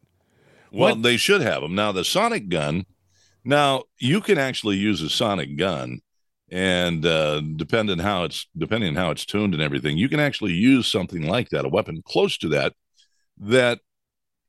Well, 0.71 0.95
What? 0.95 1.03
they 1.03 1.17
should 1.17 1.41
have 1.41 1.61
them 1.61 1.75
now. 1.75 1.91
The 1.91 2.03
sonic 2.03 2.49
gun. 2.49 2.85
Now 3.43 3.83
you 3.99 4.21
can 4.21 4.37
actually 4.37 4.77
use 4.77 5.01
a 5.01 5.09
sonic 5.09 5.57
gun, 5.57 5.99
and 6.49 7.05
uh, 7.05 7.41
depending 7.41 7.99
how 7.99 8.23
it's 8.23 8.47
depending 8.55 8.89
on 8.89 8.95
how 8.95 9.11
it's 9.11 9.25
tuned 9.25 9.53
and 9.53 9.61
everything, 9.63 9.97
you 9.97 10.07
can 10.09 10.19
actually 10.19 10.53
use 10.53 10.87
something 10.91 11.27
like 11.27 11.49
that, 11.49 11.65
a 11.65 11.69
weapon 11.69 12.01
close 12.05 12.37
to 12.37 12.47
that, 12.49 12.73
that 13.37 13.79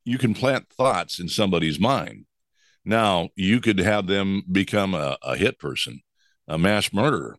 you 0.05 0.17
can 0.17 0.33
plant 0.35 0.69
thoughts 0.69 1.19
in 1.19 1.27
somebody's 1.27 1.79
mind. 1.79 2.25
Now 2.85 3.29
you 3.35 3.59
could 3.59 3.79
have 3.79 4.07
them 4.07 4.43
become 4.51 4.93
a, 4.93 5.17
a 5.23 5.35
hit 5.35 5.59
person, 5.59 6.01
a 6.47 6.57
mass 6.57 6.93
murderer. 6.93 7.37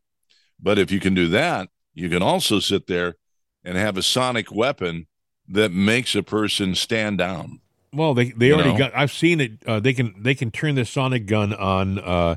But 0.61 0.79
if 0.79 0.91
you 0.91 1.01
can 1.01 1.15
do 1.15 1.29
that, 1.29 1.69
you 1.95 2.09
can 2.09 2.23
also 2.23 2.59
sit 2.59 2.87
there 2.87 3.17
and 3.65 3.77
have 3.77 3.97
a 3.97 4.03
sonic 4.03 4.51
weapon 4.53 5.07
that 5.49 5.71
makes 5.73 6.15
a 6.15 6.23
person 6.23 6.75
stand 6.75 7.19
down. 7.19 7.61
Well, 7.93 8.15
they 8.15 8.31
they 8.31 8.49
You 8.49 8.55
already 8.55 8.73
know? 8.73 8.79
got. 8.79 8.97
I've 8.97 9.13
seen 9.13 9.41
it. 9.41 9.53
Uh, 9.67 9.81
they 9.81 9.95
can 9.95 10.15
they 10.21 10.35
can 10.35 10.51
turn 10.51 10.75
the 10.75 10.85
sonic 10.85 11.27
gun 11.27 11.55
on 11.55 11.99
uh, 12.01 12.37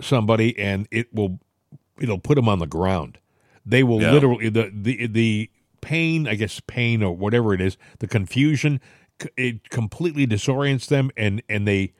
somebody, 0.00 0.58
and 0.58 0.88
it 0.90 1.12
will 1.14 1.38
it'll 2.00 2.18
put 2.18 2.36
them 2.36 2.48
on 2.48 2.58
the 2.58 2.66
ground. 2.66 3.18
They 3.66 3.82
will 3.82 4.00
Yeah. 4.00 4.12
literally 4.12 4.48
the 4.48 4.70
the 4.74 5.06
the 5.06 5.50
pain, 5.80 6.26
I 6.26 6.34
guess 6.34 6.60
pain 6.66 7.02
or 7.02 7.14
whatever 7.14 7.54
it 7.54 7.60
is, 7.60 7.76
the 7.98 8.06
confusion, 8.08 8.80
it 9.36 9.68
completely 9.68 10.26
disorients 10.26 10.86
them, 10.86 11.10
and 11.16 11.42
and 11.48 11.68
they 11.68 11.92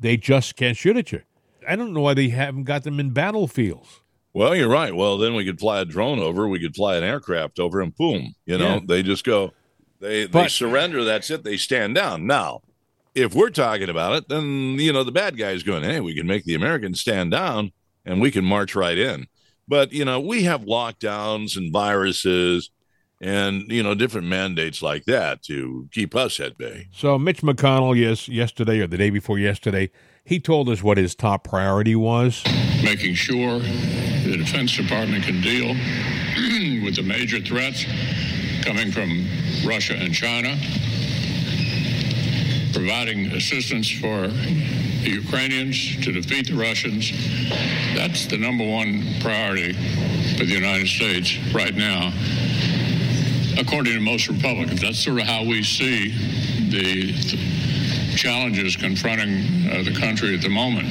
they 0.00 0.16
just 0.16 0.56
can't 0.56 0.76
shoot 0.76 0.96
at 0.96 1.12
you. 1.12 1.22
I 1.68 1.76
don't 1.76 1.92
know 1.92 2.00
why 2.02 2.14
they 2.14 2.28
haven't 2.28 2.64
got 2.64 2.84
them 2.84 3.00
in 3.00 3.10
battlefields. 3.10 4.00
Well, 4.32 4.54
you're 4.54 4.68
right. 4.68 4.94
Well, 4.94 5.16
then 5.18 5.34
we 5.34 5.44
could 5.44 5.58
fly 5.58 5.80
a 5.80 5.84
drone 5.84 6.18
over, 6.18 6.46
we 6.46 6.60
could 6.60 6.76
fly 6.76 6.96
an 6.96 7.04
aircraft 7.04 7.58
over, 7.58 7.80
and 7.80 7.94
boom, 7.96 8.34
you 8.44 8.58
know, 8.58 8.74
Yeah. 8.74 8.80
they 8.86 9.02
just 9.02 9.24
go, 9.24 9.52
they 10.00 10.26
they 10.26 10.48
surrender. 10.48 11.04
That's 11.04 11.30
it. 11.30 11.42
They 11.42 11.56
stand 11.56 11.94
down. 11.94 12.26
Now, 12.26 12.60
if 13.14 13.34
we're 13.34 13.48
talking 13.50 13.88
about 13.88 14.14
it, 14.14 14.28
then 14.28 14.78
you 14.78 14.92
know 14.92 15.04
the 15.04 15.10
bad 15.12 15.38
guy's 15.38 15.62
going, 15.62 15.84
hey, 15.84 16.00
we 16.00 16.14
can 16.14 16.26
make 16.26 16.44
the 16.44 16.54
Americans 16.54 17.00
stand 17.00 17.30
down, 17.30 17.72
and 18.04 18.20
we 18.20 18.30
can 18.30 18.44
march 18.44 18.74
right 18.76 18.98
in. 18.98 19.26
But 19.66 19.92
you 19.94 20.04
know, 20.04 20.20
we 20.20 20.42
have 20.42 20.62
lockdowns 20.66 21.56
and 21.56 21.72
viruses, 21.72 22.70
and 23.20 23.70
you 23.70 23.82
know, 23.82 23.94
different 23.94 24.26
mandates 24.26 24.82
like 24.82 25.04
that 25.06 25.42
to 25.44 25.88
keep 25.92 26.14
us 26.14 26.38
at 26.40 26.58
bay. 26.58 26.88
So 26.92 27.18
Mitch 27.18 27.42
McConnell, 27.42 27.96
yes, 27.96 28.28
yesterday 28.28 28.80
or 28.80 28.86
the 28.86 28.96
day 28.98 29.10
before 29.10 29.38
yesterday, 29.38 29.90
he 30.24 30.40
told 30.40 30.68
us 30.68 30.82
what 30.82 30.98
his 30.98 31.14
top 31.14 31.44
priority 31.44 31.94
was. 31.96 32.42
making 32.82 33.14
sure 33.14 33.58
the 33.60 34.36
Defense 34.36 34.76
Department 34.76 35.24
can 35.24 35.40
deal 35.40 35.68
with 36.84 36.96
the 36.96 37.02
major 37.02 37.40
threats 37.40 37.84
coming 38.64 38.90
from 38.90 39.24
Russia 39.64 39.94
and 39.94 40.12
China, 40.12 40.56
providing 42.72 43.32
assistance 43.32 43.88
for 43.90 44.26
the 44.28 45.10
Ukrainians 45.10 45.96
to 46.04 46.12
defeat 46.12 46.48
the 46.48 46.54
Russians. 46.56 47.10
That's 47.94 48.26
the 48.26 48.36
number 48.36 48.64
one 48.68 49.04
priority 49.20 49.72
for 50.36 50.44
the 50.44 50.52
United 50.54 50.88
States 50.88 51.38
right 51.54 51.74
now. 51.74 52.12
According 53.58 53.94
to 53.94 54.00
most 54.00 54.28
Republicans, 54.28 54.82
that's 54.82 55.02
sort 55.02 55.20
of 55.20 55.26
how 55.26 55.44
we 55.44 55.62
see 55.62 56.10
the 56.70 57.12
challenges 58.16 58.76
confronting 58.76 59.70
uh, 59.70 59.82
the 59.82 59.94
country 59.98 60.34
at 60.34 60.42
the 60.42 60.48
moment. 60.48 60.86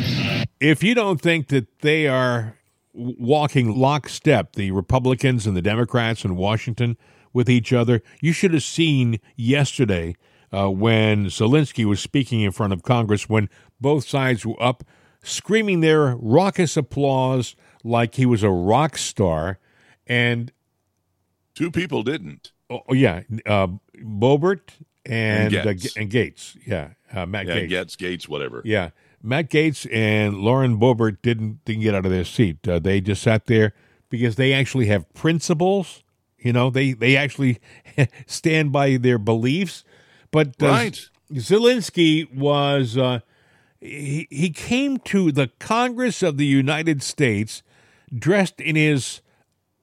if 0.60 0.84
you 0.84 0.96
don't 0.96 1.22
think 1.22 1.48
that 1.50 1.80
they 1.80 2.08
are 2.08 2.58
walking 2.94 3.76
lockstep, 3.76 4.54
the 4.54 4.72
Republicans 4.72 5.46
and 5.46 5.56
the 5.56 5.62
Democrats 5.62 6.24
in 6.24 6.36
Washington 6.36 6.98
with 7.34 7.50
each 7.50 7.74
other, 7.74 8.02
you 8.22 8.32
should 8.32 8.54
have 8.54 8.64
seen 8.64 9.20
yesterday 9.36 10.16
uh, 10.52 10.70
when 10.70 11.26
Zelensky 11.26 11.86
was 11.86 12.00
speaking 12.00 12.42
in 12.42 12.52
front 12.52 12.74
of 12.74 12.84
Congress 12.84 13.28
when 13.28 13.50
both 13.80 14.08
sides 14.08 14.46
were 14.46 14.62
up 14.62 14.84
screaming 15.24 15.82
their 15.82 16.16
raucous 16.16 16.78
applause 16.78 17.56
like 17.84 18.16
he 18.16 18.26
was 18.26 18.44
a 18.44 18.50
rock 18.50 18.98
star. 18.98 19.60
And 20.08 20.52
Two 21.56 21.72
people 21.72 22.04
didn't. 22.04 22.52
Oh, 22.70 22.82
oh, 22.90 22.94
yeah, 22.94 23.22
uh, 23.46 23.68
Boebert 23.98 24.72
and 25.06 25.54
And 25.54 25.68
uh, 25.68 25.70
and 25.98 26.10
Gaetz. 26.12 26.58
Yeah, 26.66 26.90
uh, 27.14 27.26
Matt 27.26 27.48
Yeah, 27.48 27.60
Gaetz. 27.60 27.70
Gaetz, 27.70 27.96
Gaetz, 27.96 28.28
whatever. 28.28 28.62
Yeah, 28.66 28.90
Matt 29.22 29.50
Gaetz 29.50 29.88
and 29.92 30.38
Lauren 30.38 30.80
Boebert 30.80 31.18
didn't 31.22 31.64
didn't 31.66 31.82
get 31.84 31.94
out 31.96 32.06
of 32.06 32.12
their 32.12 32.24
seat. 32.26 32.68
Uh, 32.68 32.80
they 32.80 33.02
just 33.02 33.22
sat 33.22 33.46
there 33.46 33.74
because 34.10 34.36
they 34.36 34.54
actually 34.54 34.88
have 34.88 35.12
principles. 35.14 36.04
You 36.38 36.54
know, 36.54 36.70
they 36.70 36.94
they 36.94 37.16
actually 37.18 37.60
stand 38.26 38.72
by 38.72 38.98
their 38.98 39.18
beliefs. 39.18 39.84
But 40.32 40.62
uh, 40.62 40.68
Right. 40.68 41.10
Zelensky 41.34 42.32
was 42.34 42.98
uh, 42.98 43.20
he 43.80 44.28
he 44.30 44.50
came 44.50 44.98
to 45.00 45.32
the 45.32 45.50
Congress 45.60 46.22
of 46.24 46.38
the 46.38 46.46
United 46.46 47.02
States 47.02 47.64
dressed 48.14 48.62
in 48.62 48.76
his 48.76 49.22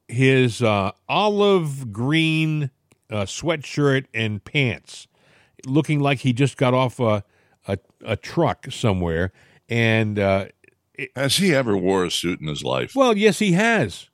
his 0.08 0.62
uh, 0.62 0.92
olive 1.08 1.92
green 1.92 2.70
uh, 3.10 3.22
sweatshirt 3.24 4.06
and 4.14 4.42
pants, 4.44 5.06
looking 5.66 6.00
like 6.00 6.20
he 6.20 6.32
just 6.32 6.56
got 6.56 6.74
off 6.74 6.98
a 7.00 7.24
a, 7.68 7.78
a 8.04 8.16
truck 8.16 8.66
somewhere. 8.70 9.32
And 9.68 10.18
uh, 10.18 10.46
Has 11.14 11.36
he 11.36 11.54
ever 11.54 11.76
wore 11.76 12.04
a 12.04 12.10
suit 12.10 12.40
in 12.40 12.48
his 12.48 12.62
life? 12.64 12.94
well, 12.96 13.16
yes, 13.16 13.38
he 13.38 13.52
has. 13.52 14.08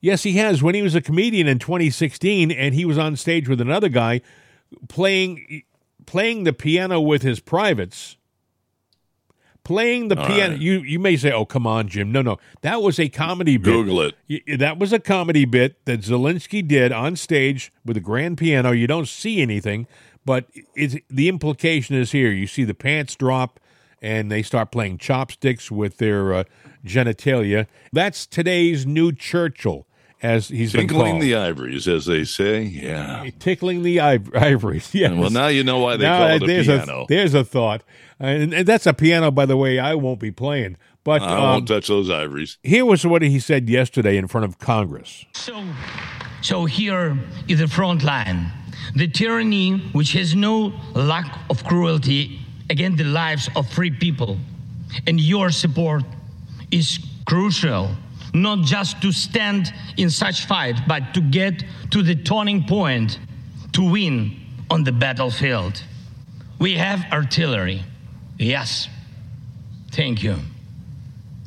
Yes, 0.00 0.22
he 0.22 0.34
has. 0.34 0.62
When 0.62 0.74
he 0.76 0.82
was 0.82 0.94
a 0.94 1.00
comedian 1.00 1.48
in 1.48 1.58
2016, 1.58 2.50
and 2.52 2.74
he 2.74 2.84
was 2.84 2.96
on 2.98 3.16
stage 3.16 3.48
with 3.48 3.60
another 3.60 3.88
guy 3.88 4.20
playing 4.88 5.62
playing 6.06 6.44
the 6.44 6.52
piano 6.52 7.00
with 7.00 7.22
his 7.22 7.40
privates. 7.40 8.16
Playing 9.66 10.06
the 10.06 10.16
All 10.20 10.28
piano. 10.28 10.52
right. 10.52 10.60
You 10.60 10.78
you 10.82 11.00
may 11.00 11.16
say, 11.16 11.32
"Oh, 11.32 11.44
come 11.44 11.66
on, 11.66 11.88
Jim." 11.88 12.12
No, 12.12 12.22
no, 12.22 12.38
that 12.60 12.82
was 12.82 13.00
a 13.00 13.08
comedy 13.08 13.56
bit. 13.56 13.64
Google 13.72 14.00
it. 14.28 14.58
That 14.60 14.78
was 14.78 14.92
a 14.92 15.00
comedy 15.00 15.44
bit 15.44 15.84
that 15.86 16.02
Zelensky 16.02 16.66
did 16.66 16.92
on 16.92 17.16
stage 17.16 17.72
with 17.84 17.96
a 17.96 18.00
grand 18.00 18.38
piano. 18.38 18.70
You 18.70 18.86
don't 18.86 19.08
see 19.08 19.42
anything, 19.42 19.88
but 20.24 20.46
it's, 20.76 20.94
the 21.10 21.28
implication 21.28 21.96
is 21.96 22.12
here. 22.12 22.30
You 22.30 22.46
see 22.46 22.62
the 22.62 22.74
pants 22.74 23.16
drop, 23.16 23.58
and 24.00 24.30
they 24.30 24.42
start 24.42 24.70
playing 24.70 24.98
chopsticks 24.98 25.68
with 25.68 25.98
their 25.98 26.32
uh, 26.32 26.44
genitalia. 26.84 27.66
That's 27.92 28.24
today's 28.24 28.86
new 28.86 29.10
Churchill, 29.10 29.85
as 30.22 30.48
he's 30.48 30.72
been 30.72 30.88
Tinkling 30.88 31.12
called. 31.12 31.22
the 31.22 31.34
ivories, 31.36 31.86
as 31.86 32.06
they 32.06 32.24
say. 32.24 32.62
Yeah. 32.62 33.28
tickling 33.38 33.82
the 33.82 33.98
iv- 33.98 34.34
ivories. 34.34 34.94
Yes. 34.94 35.12
Well, 35.12 35.30
now 35.30 35.48
you 35.48 35.62
know 35.62 35.78
why 35.78 35.96
they 35.96 36.04
Now, 36.04 36.18
call 36.18 36.36
it 36.36 36.42
a 36.42 36.46
there's 36.46 36.66
piano. 36.66 37.02
A, 37.02 37.06
there's 37.08 37.34
a 37.34 37.44
thought, 37.44 37.82
and, 38.18 38.52
and 38.54 38.66
that's 38.66 38.86
a 38.86 38.94
piano, 38.94 39.30
by 39.30 39.46
the 39.46 39.56
way. 39.56 39.78
I 39.78 39.94
won't 39.94 40.20
be 40.20 40.30
playing, 40.30 40.76
but 41.04 41.20
I 41.22 41.36
um, 41.36 41.42
won't 41.42 41.68
touch 41.68 41.88
those 41.88 42.08
ivories. 42.10 42.58
here 42.62 42.84
was 42.84 43.06
what 43.06 43.22
he 43.22 43.38
said 43.38 43.68
yesterday 43.68 44.16
in 44.16 44.26
front 44.26 44.44
of 44.46 44.58
Congress. 44.58 45.24
So, 45.34 45.62
so 46.42 46.64
here 46.64 47.18
is 47.48 47.58
the 47.58 47.68
front 47.68 48.02
line. 48.02 48.50
The 48.94 49.08
tyranny 49.08 49.78
which 49.92 50.12
has 50.12 50.34
no 50.34 50.72
lack 50.94 51.38
of 51.50 51.62
cruelty 51.64 52.40
against 52.70 52.98
the 52.98 53.04
lives 53.04 53.48
of 53.56 53.68
free 53.70 53.90
people. 53.90 54.38
And 55.06 55.20
your 55.20 55.50
support 55.50 56.04
is 56.70 56.98
crucial, 57.26 57.90
not 58.42 58.64
just 58.64 59.00
to 59.02 59.12
stand 59.12 59.72
in 59.96 60.10
such 60.10 60.46
fight, 60.46 60.76
but 60.86 61.14
to 61.14 61.20
get 61.20 61.64
to 61.90 62.02
the 62.02 62.14
turning 62.14 62.64
point 62.64 63.18
to 63.72 63.90
win 63.90 64.36
on 64.70 64.84
the 64.84 64.92
battlefield. 64.92 65.82
We 66.58 66.74
have 66.74 67.04
artillery. 67.12 67.82
Yes. 68.38 68.88
Thank 69.92 70.22
you. 70.22 70.36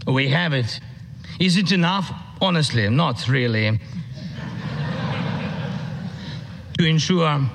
We 0.08 0.30
have 0.30 0.54
it. 0.54 0.80
Is 1.40 1.58
it 1.58 1.72
enough? 1.72 2.12
Honestly, 2.42 2.90
not 2.90 3.28
really. 3.28 3.80
to 6.78 6.86
ensure 6.86 7.50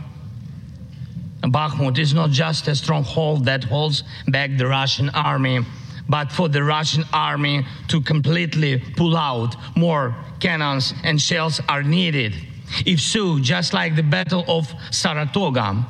Bakhmut 1.43 1.99
is 1.99 2.14
not 2.14 2.30
just 2.30 2.68
a 2.68 2.74
stronghold 2.74 3.45
that 3.47 3.64
holds 3.64 4.05
back 4.28 4.57
the 4.57 4.66
Russian 4.66 5.11
army, 5.11 5.64
but 6.09 6.30
for 6.30 6.48
the 6.48 6.62
Russian 6.62 7.05
army 7.12 7.64
to 7.88 8.00
completely 8.00 8.78
pull 8.96 9.16
out, 9.16 9.57
more 9.76 10.14
cannons 10.40 10.94
and 11.02 11.20
shells 11.20 11.61
are 11.68 11.82
needed. 11.82 12.34
If 12.84 13.00
so, 13.00 13.38
just 13.38 13.72
like 13.72 13.96
the 13.96 14.02
Battle 14.02 14.44
of 14.48 14.72
Saratoga, 14.90 15.86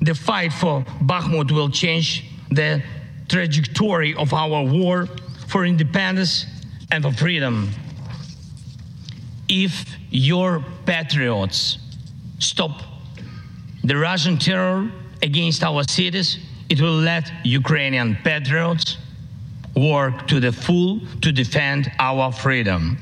the 0.00 0.14
fight 0.14 0.52
for 0.52 0.84
Bakhmut 1.02 1.50
will 1.50 1.70
change 1.70 2.24
the 2.50 2.82
trajectory 3.28 4.14
of 4.14 4.32
our 4.32 4.62
war 4.64 5.08
for 5.48 5.64
independence 5.64 6.46
and 6.90 7.02
for 7.02 7.12
freedom. 7.12 7.70
If 9.48 9.96
your 10.10 10.64
patriots 10.84 11.78
stop 12.38 12.82
the 13.82 13.96
Russian 13.96 14.38
terror 14.38 14.90
against 15.22 15.62
our 15.62 15.82
cities, 15.84 16.38
it 16.68 16.80
will 16.80 16.98
let 16.98 17.30
Ukrainian 17.44 18.16
patriots 18.24 18.98
work 19.76 20.26
to 20.28 20.40
the 20.40 20.52
full 20.52 21.00
to 21.20 21.30
defend 21.32 21.90
our 21.98 22.32
freedom. 22.32 22.98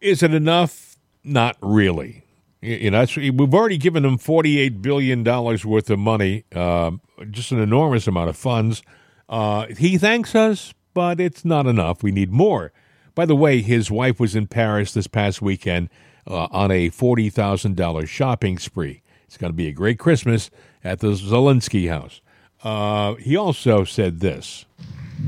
Is 0.00 0.22
it 0.22 0.34
enough? 0.34 0.96
Not 1.24 1.56
really. 1.62 2.24
You 2.60 2.90
know, 2.90 3.06
we've 3.16 3.54
already 3.54 3.78
given 3.78 4.02
them 4.02 4.18
$48 4.18 4.82
billion 4.82 5.22
worth 5.22 5.90
of 5.90 5.98
money, 5.98 6.44
uh, 6.54 6.92
just 7.30 7.52
an 7.52 7.60
enormous 7.60 8.06
amount 8.06 8.28
of 8.28 8.36
funds. 8.36 8.82
Uh, 9.28 9.66
he 9.66 9.98
thanks 9.98 10.34
us, 10.34 10.74
but 10.94 11.20
it's 11.20 11.44
not 11.44 11.66
enough. 11.66 12.02
We 12.02 12.10
need 12.10 12.32
more. 12.32 12.72
By 13.14 13.26
the 13.26 13.36
way, 13.36 13.62
his 13.62 13.90
wife 13.90 14.18
was 14.18 14.34
in 14.34 14.46
Paris 14.46 14.92
this 14.92 15.06
past 15.06 15.40
weekend 15.40 15.90
uh, 16.26 16.48
on 16.50 16.70
a 16.70 16.90
$40,000 16.90 18.08
shopping 18.08 18.58
spree. 18.58 19.02
It's 19.26 19.36
going 19.36 19.52
to 19.52 19.56
be 19.56 19.68
a 19.68 19.72
great 19.72 19.98
Christmas 19.98 20.50
at 20.82 21.00
the 21.00 21.08
Zelensky 21.12 21.88
house. 21.88 22.20
Uh, 22.66 23.14
he 23.14 23.36
also 23.36 23.84
said 23.84 24.18
this 24.18 24.64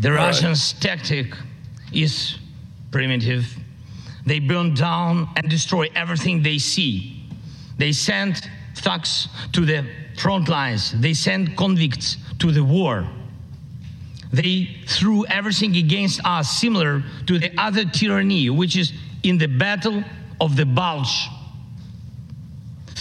The 0.00 0.10
Russians' 0.10 0.72
tactic 0.72 1.26
is 1.92 2.36
primitive. 2.90 3.46
They 4.26 4.40
burn 4.40 4.74
down 4.74 5.28
and 5.36 5.48
destroy 5.48 5.86
everything 5.94 6.42
they 6.42 6.58
see. 6.58 7.30
They 7.78 7.92
send 7.92 8.50
thugs 8.74 9.28
to 9.52 9.64
the 9.64 9.86
front 10.20 10.48
lines, 10.48 11.00
they 11.00 11.14
send 11.14 11.56
convicts 11.56 12.16
to 12.40 12.50
the 12.50 12.64
war. 12.64 13.08
They 14.32 14.68
threw 14.88 15.24
everything 15.26 15.76
against 15.76 16.20
us, 16.24 16.50
similar 16.58 17.04
to 17.28 17.38
the 17.38 17.52
other 17.56 17.84
tyranny, 17.84 18.50
which 18.50 18.76
is 18.76 18.92
in 19.22 19.38
the 19.38 19.46
Battle 19.46 20.02
of 20.40 20.56
the 20.56 20.66
Bulge 20.66 21.28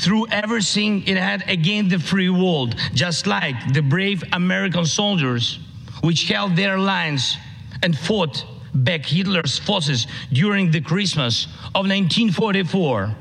threw 0.03 0.27
everything 0.27 1.05
it 1.07 1.17
had 1.17 1.43
against 1.49 1.91
the 1.91 1.99
free 1.99 2.29
world, 2.29 2.75
just 2.93 3.27
like 3.27 3.55
the 3.73 3.81
brave 3.81 4.23
American 4.33 4.85
soldiers, 4.85 5.59
which 6.01 6.27
held 6.27 6.55
their 6.55 6.77
lines 6.77 7.37
and 7.83 7.97
fought 7.97 8.45
back 8.73 9.05
Hitler's 9.05 9.57
forces 9.57 10.07
during 10.31 10.71
the 10.71 10.81
Christmas 10.81 11.45
of 11.75 11.85
1944. 11.87 13.15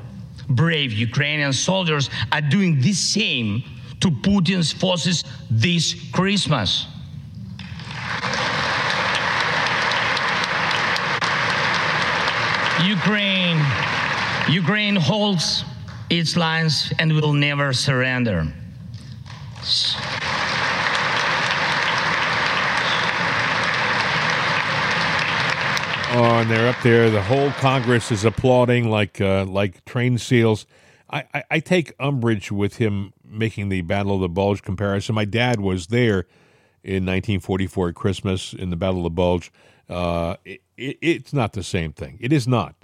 Brave 0.49 0.93
Ukrainian 0.93 1.51
soldiers 1.51 2.09
are 2.31 2.41
doing 2.41 2.79
the 2.79 2.93
same 2.93 3.63
to 3.99 4.09
Putin's 4.09 4.71
forces 4.71 5.23
this 5.49 5.95
Christmas. 6.11 6.87
Ukraine, 12.83 13.59
Ukraine 14.49 14.95
holds 14.95 15.65
its 16.09 16.37
lines 16.37 16.93
and 16.99 17.13
will 17.13 17.33
never 17.33 17.73
surrender. 17.73 18.47
Oh, 26.09 26.39
and 26.39 26.49
they're 26.49 26.69
up 26.69 26.81
there. 26.81 27.09
The 27.09 27.21
whole 27.21 27.51
Congress 27.51 28.11
is 28.11 28.23
applauding 28.23 28.89
like 28.89 29.19
uh, 29.19 29.45
like 29.45 29.83
trained 29.85 30.21
seals. 30.21 30.65
I, 31.09 31.25
I, 31.33 31.43
I, 31.51 31.59
take 31.59 31.93
umbrage 31.99 32.51
with 32.51 32.77
him 32.77 33.13
making 33.23 33.69
the 33.69 33.81
Battle 33.81 34.15
of 34.15 34.21
the 34.21 34.29
Bulge 34.29 34.61
comparison. 34.61 35.15
My 35.15 35.25
dad 35.25 35.59
was 35.59 35.87
there 35.87 36.25
in 36.83 37.05
1944 37.05 37.89
at 37.89 37.95
Christmas 37.95 38.53
in 38.53 38.69
the 38.69 38.75
Battle 38.75 38.99
of 38.99 39.03
the 39.03 39.09
Bulge. 39.09 39.51
Uh, 39.89 40.37
it, 40.43 40.61
it, 40.75 40.97
it's 41.01 41.33
not 41.33 41.53
the 41.53 41.63
same 41.63 41.93
thing. 41.93 42.17
It 42.19 42.33
is 42.33 42.47
not. 42.47 42.75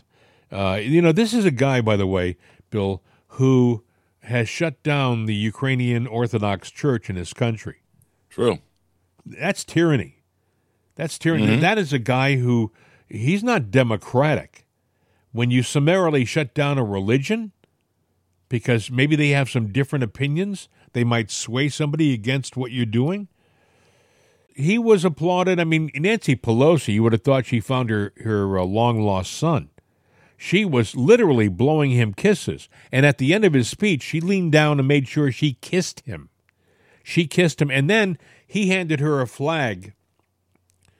Uh, 0.51 0.79
you 0.81 1.01
know, 1.01 1.11
this 1.11 1.33
is 1.33 1.45
a 1.45 1.51
guy, 1.51 1.81
by 1.81 1.97
the 1.97 2.07
way, 2.07 2.37
Bill, 2.69 3.01
who 3.33 3.83
has 4.21 4.47
shut 4.47 4.81
down 4.83 5.25
the 5.25 5.35
Ukrainian 5.35 6.05
Orthodox 6.05 6.69
Church 6.69 7.09
in 7.09 7.15
his 7.15 7.33
country. 7.33 7.81
True. 8.29 8.59
That's 9.25 9.63
tyranny. 9.63 10.23
That's 10.95 11.17
tyranny. 11.17 11.47
Mm-hmm. 11.47 11.61
That 11.61 11.77
is 11.77 11.91
a 11.91 11.99
guy 11.99 12.35
who 12.35 12.71
he's 13.09 13.43
not 13.43 13.71
democratic. 13.71 14.65
When 15.31 15.49
you 15.49 15.63
summarily 15.63 16.25
shut 16.25 16.53
down 16.53 16.77
a 16.77 16.83
religion 16.83 17.53
because 18.49 18.91
maybe 18.91 19.15
they 19.15 19.29
have 19.29 19.49
some 19.49 19.71
different 19.71 20.03
opinions, 20.03 20.69
they 20.93 21.03
might 21.03 21.31
sway 21.31 21.69
somebody 21.69 22.13
against 22.13 22.55
what 22.55 22.71
you're 22.71 22.85
doing. 22.85 23.27
He 24.55 24.77
was 24.77 25.03
applauded. 25.03 25.59
I 25.59 25.63
mean, 25.63 25.89
Nancy 25.95 26.35
Pelosi, 26.35 26.93
you 26.93 27.01
would 27.01 27.13
have 27.13 27.23
thought 27.23 27.47
she 27.47 27.59
found 27.59 27.89
her, 27.89 28.13
her 28.23 28.59
uh, 28.59 28.63
long 28.63 29.01
lost 29.01 29.33
son. 29.33 29.71
She 30.37 30.65
was 30.65 30.95
literally 30.95 31.47
blowing 31.47 31.91
him 31.91 32.13
kisses. 32.13 32.67
And 32.91 33.05
at 33.05 33.17
the 33.17 33.33
end 33.33 33.45
of 33.45 33.53
his 33.53 33.69
speech, 33.69 34.01
she 34.01 34.19
leaned 34.19 34.51
down 34.51 34.79
and 34.79 34.87
made 34.87 35.07
sure 35.07 35.31
she 35.31 35.53
kissed 35.61 36.01
him. 36.01 36.29
She 37.03 37.27
kissed 37.27 37.61
him. 37.61 37.71
And 37.71 37.89
then 37.89 38.17
he 38.45 38.69
handed 38.69 38.99
her 38.99 39.21
a 39.21 39.27
flag, 39.27 39.93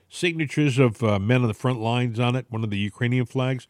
signatures 0.10 0.80
of 0.80 1.04
uh, 1.04 1.20
men 1.20 1.42
on 1.42 1.48
the 1.48 1.54
front 1.54 1.80
lines 1.80 2.20
on 2.20 2.36
it, 2.36 2.46
one 2.50 2.64
of 2.64 2.70
the 2.70 2.78
Ukrainian 2.78 3.26
flags. 3.26 3.68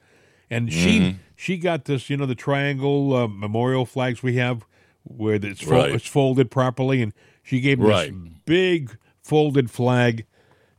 And 0.50 0.72
she 0.72 1.00
mm-hmm. 1.00 1.18
she 1.36 1.58
got 1.58 1.86
this, 1.86 2.10
you 2.10 2.18
know, 2.18 2.26
the 2.26 2.36
triangle 2.36 3.16
uh, 3.16 3.28
memorial 3.28 3.86
flags 3.86 4.22
we 4.22 4.36
have 4.36 4.66
where 5.04 5.36
it's, 5.36 5.62
fo- 5.62 5.72
right. 5.72 5.92
it's 5.92 6.08
folded 6.08 6.52
properly. 6.52 7.02
And 7.02 7.14
she 7.42 7.60
gave 7.60 7.80
him 7.80 7.88
right. 7.88 8.12
this 8.12 8.32
big 8.46 8.98
folded 9.22 9.72
flag. 9.72 10.26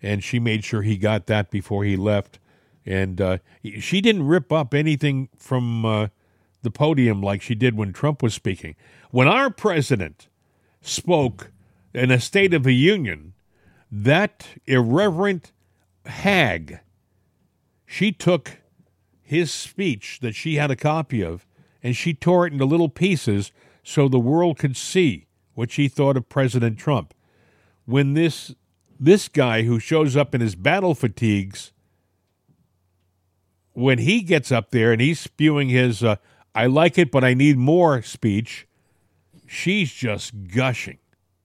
And 0.01 0.23
she 0.23 0.39
made 0.39 0.65
sure 0.65 0.83
he 0.83 0.99
got 0.99 1.27
that 1.27 1.51
before 1.51 1.85
he 1.85 1.97
left 1.97 2.39
and 2.87 3.21
uh, 3.21 3.39
she 3.81 4.01
didn't 4.01 4.27
rip 4.27 4.53
up 4.53 4.75
anything 4.75 5.29
from 5.37 5.85
uh, 5.85 6.09
the 6.63 6.71
podium 6.71 7.23
like 7.23 7.43
she 7.43 7.55
did 7.55 7.77
when 7.77 7.93
Trump 7.93 8.23
was 8.23 8.35
speaking. 8.35 8.75
When 9.11 9.29
our 9.29 9.51
president 9.51 10.29
spoke 10.81 11.51
in 11.93 12.11
a 12.11 12.21
State 12.21 12.53
of 12.53 12.65
the 12.65 12.75
Union, 12.75 13.35
that 13.91 14.49
irreverent 14.67 15.53
hag, 16.07 16.81
she 17.87 18.13
took 18.13 18.59
his 19.23 19.53
speech 19.53 20.19
that 20.21 20.35
she 20.35 20.57
had 20.57 20.71
a 20.71 20.77
copy 20.77 21.23
of 21.23 21.47
and 21.83 21.95
she 21.95 22.13
tore 22.13 22.47
it 22.47 22.53
into 22.53 22.65
little 22.65 22.89
pieces 22.89 23.53
so 23.83 24.09
the 24.09 24.19
world 24.19 24.59
could 24.59 24.77
see 24.77 25.27
what 25.55 25.71
she 25.71 25.87
thought 25.89 26.17
of 26.17 26.29
President 26.29 26.79
Trump. 26.79 27.15
When 27.85 28.15
this 28.15 28.55
this 28.99 29.29
guy 29.29 29.63
who 29.63 29.79
shows 29.79 30.17
up 30.17 30.35
in 30.35 30.41
his 30.41 30.55
battle 30.55 30.95
fatigues 30.95 31.73
when 33.75 33.99
he 33.99 34.23
gets 34.23 34.51
up 34.51 34.71
there 34.71 34.93
and 34.93 35.01
he's 35.01 35.21
spewing 35.21 35.69
his 35.69 36.03
uh, 36.03 36.17
"I 36.55 36.67
like 36.67 36.99
it, 36.99 37.11
but 37.11 37.23
I 37.23 37.35
need 37.35 37.59
more" 37.59 38.03
speech, 38.03 38.67
she's 39.47 39.93
just 39.93 40.33
gushing. 40.49 40.99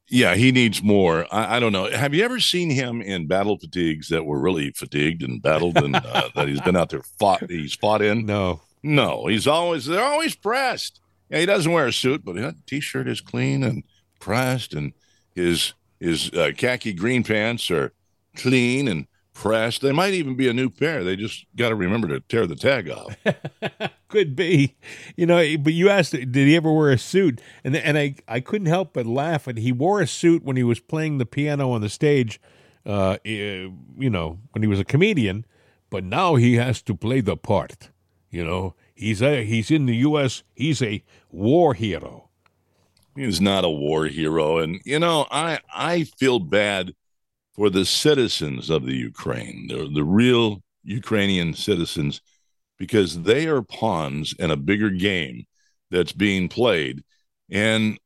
Yeah, 0.10 0.36
he 0.36 0.52
needs 0.52 0.82
more. 0.82 1.28
I, 1.32 1.58
I, 1.58 1.60
don't 1.60 1.72
know. 1.72 1.86
Have 1.86 2.16
you 2.16 2.26
ever 2.26 2.40
seen 2.40 2.72
him 2.72 3.00
in 3.00 3.28
battle 3.28 3.60
fatigues 3.60 4.10
that 4.10 4.26
were 4.26 4.40
really 4.40 4.72
fatigued 4.72 5.22
and 5.22 5.40
battled 5.40 5.78
and 5.78 5.96
uh, 5.96 6.30
that 6.36 6.48
he's 6.48 6.62
been 6.62 6.76
out 6.76 6.90
there 6.90 7.04
fought? 7.20 7.48
He's 7.50 7.76
fought 7.76 8.02
in. 8.02 8.26
No, 8.26 8.62
no. 8.82 9.28
He's 9.28 9.46
always 9.46 9.86
they're 9.86 10.04
always 10.04 10.36
pressed. 10.36 11.00
Yeah, 11.30 11.40
he 11.40 11.46
doesn't 11.46 11.72
wear 11.72 11.86
a 11.86 11.94
suit, 11.94 12.26
but 12.26 12.38
his 12.38 12.54
t-shirt 12.66 13.08
is 13.08 13.22
clean 13.22 13.64
and 13.64 13.84
pressed, 14.20 14.74
and 14.74 14.94
his 15.36 15.74
his 16.00 16.32
uh, 16.34 16.52
khaki 16.58 16.94
green 16.94 17.24
pants 17.24 17.70
are 17.70 17.94
clean 18.36 18.88
and 18.88 19.06
pressed. 19.40 19.82
They 19.82 19.94
might 19.94 20.14
even 20.14 20.36
be 20.36 20.50
a 20.50 20.54
new 20.54 20.70
pair. 20.70 21.02
They 21.02 21.16
just 21.16 21.46
got 21.56 21.70
to 21.70 21.76
remember 21.76 22.10
to 22.10 22.20
tear 22.20 22.46
the 22.46 22.58
tag 22.58 22.90
off. 22.90 23.16
Could 24.10 24.36
be, 24.36 24.76
you 25.16 25.26
know. 25.26 25.58
But 25.58 25.74
you 25.74 25.90
asked, 25.90 26.12
did 26.12 26.36
he 26.36 26.58
ever 26.58 26.72
wear 26.72 26.92
a 26.92 26.98
suit? 26.98 27.40
And 27.64 27.76
and 27.76 27.98
I 27.98 28.16
I 28.28 28.42
couldn't 28.42 28.68
help 28.68 28.94
but 28.94 29.06
laugh. 29.06 29.48
And 29.48 29.58
he 29.58 29.72
wore 29.72 30.02
a 30.02 30.08
suit 30.08 30.44
when 30.44 30.58
he 30.58 30.64
was 30.64 30.82
playing 30.82 31.20
the 31.20 31.26
piano 31.26 31.72
on 31.72 31.80
the 31.80 31.90
stage. 31.90 32.42
Uh, 32.86 33.18
eh, 33.24 33.68
you 33.98 34.10
know, 34.10 34.40
when 34.52 34.62
he 34.62 34.68
was 34.68 34.80
a 34.80 34.86
comedian. 34.86 35.46
But 35.90 36.04
now 36.04 36.36
he 36.36 36.56
has 36.56 36.82
to 36.84 36.94
play 36.94 37.22
the 37.22 37.38
part. 37.38 37.90
You 38.30 38.44
know, 38.44 38.76
he's 38.94 39.22
a 39.22 39.46
he's 39.46 39.72
in 39.72 39.86
the 39.86 39.96
U.S. 39.98 40.44
He's 40.54 40.82
a 40.82 41.02
war 41.32 41.74
hero. 41.74 42.30
He's 43.16 43.42
not 43.42 43.64
a 43.64 43.70
war 43.70 44.06
hero, 44.06 44.58
and 44.58 44.82
you 44.86 45.00
know, 45.00 45.28
I 45.32 45.60
I 45.74 46.04
feel 46.04 46.40
bad 46.40 46.94
for 47.60 47.70
the 47.70 47.84
citizens 47.84 48.70
of 48.70 48.86
the 48.86 48.96
Ukraine, 48.96 49.68
the, 49.68 49.90
the 49.94 50.06
real 50.06 50.64
Ukrainian 50.86 51.54
citizens, 51.54 52.22
because 52.78 53.24
they 53.24 53.48
are 53.48 53.62
pawns 53.62 54.34
in 54.40 54.50
a 54.50 54.56
bigger 54.56 54.90
game 54.90 55.44
that's 55.92 56.14
being 56.14 56.48
played. 56.48 57.04
And 57.52 58.00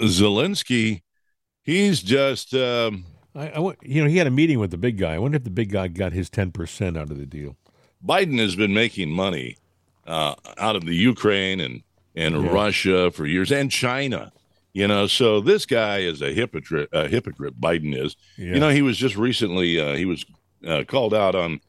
Zelensky, 0.00 1.02
he's 1.62 2.00
just. 2.00 2.54
Um, 2.54 3.04
I, 3.34 3.48
I, 3.48 3.74
you 3.82 4.02
know, 4.02 4.08
he 4.08 4.16
had 4.16 4.26
a 4.26 4.30
meeting 4.30 4.58
with 4.58 4.70
the 4.70 4.78
big 4.78 4.96
guy. 4.96 5.12
I 5.12 5.18
wonder 5.18 5.36
if 5.36 5.44
the 5.44 5.50
big 5.50 5.72
guy 5.72 5.88
got 5.88 6.14
his 6.14 6.30
10% 6.30 6.96
out 6.96 7.10
of 7.10 7.18
the 7.18 7.26
deal. 7.26 7.54
Biden 8.02 8.38
has 8.38 8.56
been 8.56 8.72
making 8.72 9.10
money 9.10 9.58
uh, 10.06 10.36
out 10.56 10.74
of 10.74 10.86
the 10.86 10.96
Ukraine 10.96 11.60
and, 11.60 11.82
and 12.14 12.46
yeah. 12.46 12.50
Russia 12.50 13.10
for 13.10 13.26
years 13.26 13.52
and 13.52 13.70
China. 13.70 14.32
You 14.76 14.86
know, 14.86 15.06
so 15.06 15.40
this 15.40 15.64
guy 15.64 16.00
is 16.00 16.20
a 16.20 16.34
hypocrite. 16.34 16.90
A 16.92 17.08
hypocrite. 17.08 17.58
Biden 17.58 17.96
is. 17.98 18.14
Yeah. 18.36 18.52
You 18.52 18.60
know, 18.60 18.68
he 18.68 18.82
was 18.82 18.98
just 18.98 19.16
recently. 19.16 19.80
Uh, 19.80 19.94
he 19.94 20.04
was 20.04 20.26
uh, 20.66 20.84
called 20.86 21.14
out 21.14 21.34
on 21.34 21.60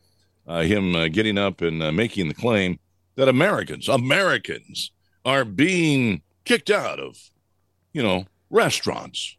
uh, 0.46 0.64
him 0.64 0.94
uh, 0.94 1.08
getting 1.08 1.38
up 1.38 1.62
and 1.62 1.82
uh, 1.82 1.94
making 1.94 2.28
the 2.28 2.34
claim 2.34 2.80
that 3.16 3.30
Americans, 3.30 3.88
Americans, 3.88 4.92
are 5.24 5.46
being 5.46 6.22
kicked 6.44 6.70
out 6.70 7.00
of, 7.00 7.32
you 7.94 8.04
know, 8.04 8.26
restaurants 8.50 9.38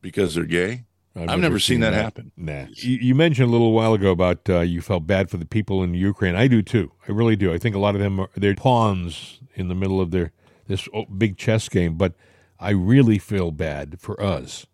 because 0.00 0.36
they're 0.36 0.44
gay. 0.44 0.84
I've, 1.16 1.40
never, 1.40 1.58
seen, 1.58 1.80
that, 1.80 1.92
happen. 1.92 2.30
Nah. 2.36 2.66
You, 2.72 2.98
you 2.98 3.14
mentioned 3.16 3.48
a 3.48 3.50
little 3.50 3.72
while 3.72 3.94
ago 3.94 4.12
about 4.12 4.48
uh, 4.48 4.60
you 4.60 4.80
felt 4.80 5.08
bad 5.08 5.28
for 5.28 5.38
the 5.38 5.46
people 5.46 5.82
in 5.82 5.94
Ukraine. 5.94 6.36
I 6.36 6.46
do 6.46 6.62
too. 6.62 6.92
I 7.08 7.10
really 7.10 7.34
do. 7.34 7.52
I 7.52 7.58
think 7.58 7.74
a 7.74 7.80
lot 7.80 7.96
of 7.96 8.00
them 8.00 8.20
are 8.20 8.30
they're 8.36 8.54
pawns 8.54 9.40
in 9.56 9.66
the 9.66 9.74
middle 9.74 10.00
of 10.00 10.12
their 10.12 10.30
this 10.68 10.88
big 11.18 11.36
chess 11.36 11.68
game. 11.68 11.96
But 11.96 12.14
I 12.58 12.70
really 12.70 13.18
feel 13.18 13.50
bad 13.50 14.00
for 14.00 14.20
us. 14.22 14.66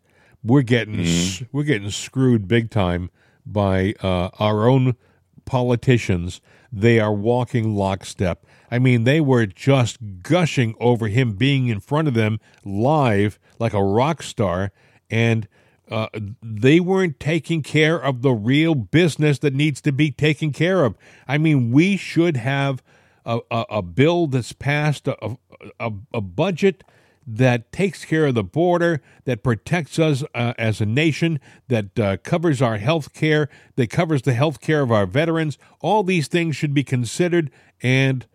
We're 0.45 0.63
getting 0.63 1.01
s- 1.01 1.43
we're 1.53 1.63
getting 1.65 1.91
screwed 1.91 2.49
big 2.49 2.71
time 2.71 3.11
by 3.47 3.95
uh, 4.03 4.31
our 4.39 4.69
own 4.69 4.97
politicians. 5.45 6.41
They 6.73 6.99
are 6.99 7.13
walking 7.13 7.75
lockstep. 7.75 8.45
I 8.71 8.79
mean, 8.79 9.05
they 9.05 9.21
were 9.21 9.47
just 9.47 9.99
gushing 10.23 10.75
over 10.81 11.09
him 11.09 11.33
being 11.35 11.69
in 11.69 11.81
front 11.81 12.09
of 12.09 12.15
them 12.15 12.41
live 12.65 13.39
like 13.59 13.75
a 13.75 13.83
rock 13.85 14.23
star, 14.23 14.73
and 15.11 15.47
uh, 15.91 16.09
they 16.43 16.81
weren't 16.81 17.21
taking 17.21 17.63
care 17.63 18.03
of 18.03 18.23
the 18.23 18.33
real 18.33 18.75
business 18.75 19.39
that 19.41 19.53
needs 19.55 19.81
to 19.83 19.93
be 19.93 20.11
taken 20.11 20.53
care 20.53 20.85
of. 20.85 20.97
I 21.29 21.37
mean, 21.37 21.71
we 21.71 21.97
should 21.99 22.39
have 22.39 22.83
a, 23.27 23.41
a, 23.51 23.65
a 23.69 23.83
bill 23.83 24.27
that's 24.27 24.53
passed, 24.55 25.07
a, 25.07 25.37
a, 25.79 25.93
a 26.15 26.21
budget 26.23 26.83
that 27.27 27.73
takes 27.73 28.05
care 28.05 28.27
of 28.27 28.35
the 28.35 28.45
border, 28.45 29.01
that 29.25 29.43
protects 29.43 29.99
us 29.99 30.25
uh, 30.35 30.55
as 30.59 30.81
a 30.81 30.87
nation, 30.87 31.41
that 31.69 31.99
uh, 31.99 32.17
covers 32.19 32.61
our 32.61 32.79
health 32.79 33.13
care, 33.13 33.49
that 33.77 33.91
covers 33.91 34.23
the 34.23 34.35
health 34.35 34.61
care 34.61 34.81
of 34.81 34.91
our 34.91 35.07
veterans. 35.07 35.59
All 35.81 36.03
these 36.03 36.29
things 36.29 36.57
should 36.57 36.75
be 36.75 36.85
considered, 36.85 37.51
and 37.81 38.27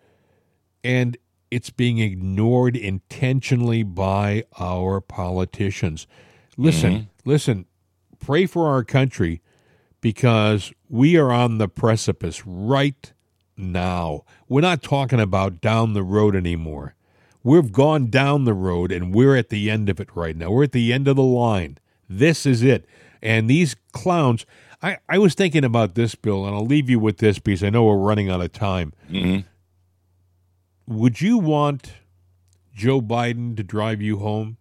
and 0.82 1.16
it's 1.50 1.70
being 1.70 1.98
ignored 1.98 2.76
intentionally 2.76 3.82
by 3.82 4.44
our 4.58 5.00
politicians. 5.00 6.06
Listen, 6.56 7.08
listen, 7.24 7.66
pray 8.18 8.46
for 8.46 8.68
our 8.68 8.84
country 8.84 9.40
because 10.00 10.72
we 10.88 11.16
are 11.16 11.30
on 11.30 11.58
the 11.58 11.68
precipice 11.68 12.46
right 12.46 13.12
now. 13.56 14.24
We're 14.48 14.60
not 14.60 14.82
talking 14.82 15.20
about 15.20 15.60
down 15.60 15.92
the 15.92 16.02
road 16.02 16.34
anymore. 16.36 16.94
We've 17.48 17.72
gone 17.72 18.10
down 18.10 18.44
the 18.44 18.52
road 18.52 18.92
and 18.92 19.14
we're 19.14 19.34
at 19.34 19.48
the 19.48 19.70
end 19.70 19.88
of 19.88 19.98
it 20.00 20.14
right 20.14 20.36
now. 20.36 20.50
We're 20.50 20.64
at 20.64 20.72
the 20.72 20.92
end 20.92 21.08
of 21.08 21.16
the 21.16 21.22
line. 21.22 21.78
This 22.06 22.44
is 22.44 22.62
it. 22.62 22.84
And 23.22 23.48
these 23.48 23.74
clowns, 23.92 24.44
I, 24.82 24.98
I 25.08 25.16
was 25.16 25.34
thinking 25.34 25.64
about 25.64 25.94
this, 25.94 26.14
Bill, 26.14 26.44
and 26.44 26.54
I'll 26.54 26.66
leave 26.66 26.90
you 26.90 26.98
with 26.98 27.16
this 27.18 27.38
because 27.38 27.64
I 27.64 27.70
know 27.70 27.84
we're 27.84 27.96
running 27.96 28.28
out 28.28 28.42
of 28.42 28.52
time. 28.52 28.92
Mm-hmm. 29.10 29.46
Would 30.94 31.22
you 31.22 31.38
want 31.38 31.94
Joe 32.74 33.00
Biden 33.00 33.56
to 33.56 33.62
drive 33.62 34.02
you 34.02 34.18
home? 34.18 34.58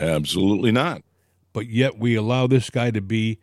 Absolutely 0.00 0.70
not. 0.70 1.02
but 1.52 1.66
yet 1.68 1.98
we 1.98 2.14
allow 2.14 2.46
this 2.46 2.70
guy 2.70 2.92
to 2.92 3.00
be 3.00 3.40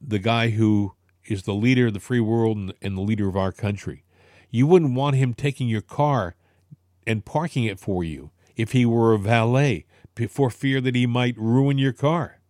the 0.00 0.18
guy 0.18 0.50
who 0.50 0.94
is 1.26 1.44
the 1.44 1.54
leader 1.54 1.86
of 1.86 1.94
the 1.94 2.00
free 2.00 2.20
world 2.20 2.72
and 2.82 2.96
the 2.96 3.02
leader 3.02 3.28
of 3.28 3.36
our 3.36 3.52
country. 3.52 4.02
You 4.50 4.66
wouldn't 4.66 4.94
want 4.94 5.14
him 5.14 5.32
taking 5.32 5.68
your 5.68 5.80
car 5.80 6.34
and 7.06 7.24
parking 7.24 7.64
it 7.64 7.78
for 7.80 8.04
you 8.04 8.30
if 8.56 8.72
he 8.72 8.84
were 8.86 9.12
a 9.12 9.18
valet 9.18 9.86
for 10.28 10.50
fear 10.50 10.80
that 10.80 10.94
he 10.94 11.06
might 11.06 11.36
ruin 11.38 11.78
your 11.78 11.92
car. 11.92 12.40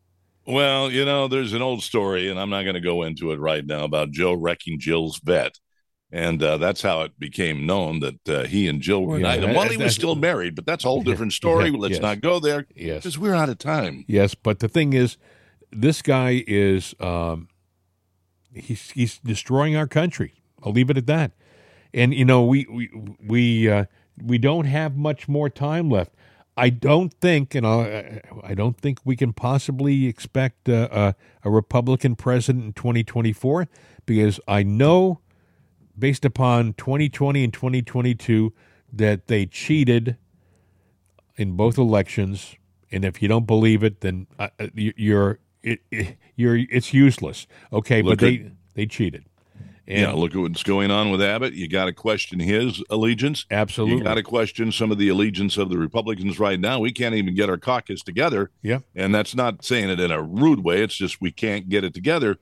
Well, 0.47 0.91
you 0.91 1.05
know, 1.05 1.29
there's 1.29 1.53
an 1.53 1.63
old 1.63 1.83
story, 1.83 2.29
and 2.29 2.39
I'm 2.39 2.51
not 2.51 2.63
going 2.65 2.75
to 2.75 2.81
go 2.81 3.03
into 3.03 3.31
it 3.31 3.39
right 3.39 3.65
now 3.65 3.85
about 3.85 4.11
Joe 4.11 4.33
wrecking 4.33 4.81
Jill's 4.81 5.21
vet. 5.21 5.61
And 6.11 6.43
uh, 6.43 6.59
that's 6.59 6.83
how 6.83 7.03
it 7.03 7.19
became 7.19 7.65
known 7.65 8.01
that 8.01 8.29
uh, 8.29 8.45
he 8.45 8.69
and 8.69 8.83
Jill 8.83 9.07
were 9.07 9.19
Yeah, 9.19 9.53
Well, 9.55 9.69
he 9.71 9.79
was 9.79 9.95
still 9.95 10.15
married, 10.15 10.55
but 10.55 10.67
that's 10.67 10.85
a 10.85 10.89
whole 10.89 11.03
different 11.03 11.33
story. 11.33 11.71
Yeah, 11.71 11.77
Let's 11.79 11.93
yes. 11.93 12.03
not 12.03 12.21
go 12.21 12.39
there 12.39 12.67
Yes. 12.75 12.99
because 13.05 13.19
we're 13.19 13.35
out 13.35 13.49
of 13.49 13.57
time. 13.59 14.05
Yes, 14.09 14.35
but 14.35 14.59
the 14.59 14.69
thing 14.69 14.93
is, 14.93 15.17
this 15.71 16.03
guy 16.03 16.45
is 16.47 16.95
um, 17.01 17.49
he's 18.53 18.91
he's 18.91 19.19
destroying 19.21 19.75
our 19.75 19.87
country. 19.87 20.35
I'll 20.63 20.73
leave 20.73 20.91
it 20.91 20.99
at 20.99 21.07
that. 21.07 21.33
And 21.95 22.13
you 22.13 22.27
know, 22.27 22.45
we 22.45 22.67
we 22.71 22.91
we 23.27 23.71
uh, 23.71 23.87
we 24.21 24.39
don't 24.39 24.67
have 24.67 24.97
much 24.97 25.29
more 25.29 25.49
time 25.49 25.89
left. 25.91 26.13
I 26.57 26.69
don't 26.69 27.15
think, 27.15 27.55
and 27.55 27.67
I, 27.67 28.21
I 28.45 28.55
don't 28.55 28.77
think 28.79 28.99
we 29.05 29.17
can 29.17 29.33
possibly 29.33 30.07
expect 30.07 30.69
uh, 30.69 30.89
a, 30.93 31.15
a 31.45 31.51
Republican 31.51 32.15
president 32.15 32.65
in 32.65 32.73
2024 32.75 33.69
because 34.05 34.39
I 34.47 34.63
know, 34.63 35.21
based 35.99 36.25
upon 36.27 36.75
2020 36.75 37.45
and 37.45 37.53
2022, 37.53 38.53
that 38.93 39.29
they 39.29 39.47
cheated 39.47 40.19
in 41.37 41.53
both 41.57 41.79
elections, 41.79 42.55
and 42.91 43.05
if 43.07 43.23
you 43.23 43.29
don't 43.29 43.47
believe 43.47 43.83
it, 43.83 44.01
then 44.03 44.27
uh, 44.39 44.49
uh, 44.61 44.67
you- 44.75 44.93
you're 44.97 45.39
it, 45.63 45.81
it, 45.91 46.17
you're 46.37 46.57
it's 46.57 46.93
useless. 46.93 47.47
Okay, 47.73 48.03
Look 48.03 48.19
but 48.19 48.25
they 48.27 48.51
they 48.75 48.85
cheated. 48.85 49.25
And 49.87 50.01
yeah, 50.01 50.13
look 50.13 50.35
at 50.35 50.41
what's 50.41 50.63
going 50.63 50.91
on 50.91 51.11
with 51.11 51.21
Abbott. 51.21 51.55
You 51.55 51.69
got 51.69 51.87
to 51.87 51.93
question 51.93 52.39
his 52.39 52.83
allegiance. 52.89 53.47
absolutely. 53.51 53.99
You 53.99 54.05
got 54.05 54.15
to 54.15 54.23
question 54.23 54.71
some 54.71 54.93
of 54.93 54.99
the 54.99 55.09
allegiance 55.09 55.57
of 55.57 55.71
the 55.71 55.79
Republicans 55.79 56.39
right 56.39 56.61
now. 56.61 56.79
We 56.79 56.93
can't 56.93 57.17
even 57.17 57.35
get 57.35 57.51
our 57.51 57.59
caucus 57.59 58.03
together. 58.03 58.51
Yeah. 58.63 58.79
And 58.95 59.13
that's 59.15 59.35
not 59.35 59.65
saying 59.65 59.91
it 59.91 59.99
in 59.99 60.13
a 60.13 60.23
rude 60.23 60.63
way. 60.63 60.83
It's 60.83 60.95
just 60.95 61.21
we 61.21 61.33
can't 61.33 61.69
get 61.69 61.83
it 61.83 61.95
together. 61.95 62.39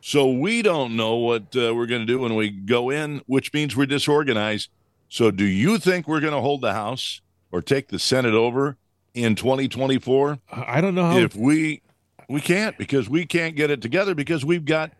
So 0.00 0.30
we 0.30 0.62
don't 0.62 0.94
know 0.94 1.16
what 1.16 1.56
uh, 1.56 1.74
we're 1.74 1.86
going 1.86 2.02
to 2.02 2.06
do 2.06 2.20
when 2.20 2.36
we 2.36 2.50
go 2.50 2.90
in, 2.90 3.22
which 3.26 3.52
means 3.52 3.76
we're 3.76 3.86
disorganized. 3.86 4.70
So 5.08 5.30
do 5.30 5.44
you 5.44 5.78
think 5.78 6.06
we're 6.06 6.20
going 6.20 6.34
to 6.34 6.40
hold 6.40 6.60
the 6.60 6.74
House 6.74 7.20
or 7.50 7.60
take 7.60 7.88
the 7.88 7.98
Senate 7.98 8.34
over 8.34 8.76
in 9.14 9.34
2024? 9.34 10.38
I 10.52 10.80
don't 10.80 10.94
know 10.94 11.10
how. 11.10 11.18
if 11.18 11.34
we 11.34 11.82
we 12.28 12.40
can't 12.40 12.76
because 12.78 13.08
we 13.08 13.26
can't 13.26 13.56
get 13.56 13.70
it 13.70 13.80
together 13.80 14.14
because 14.14 14.44
we've 14.44 14.64
got 14.64 14.92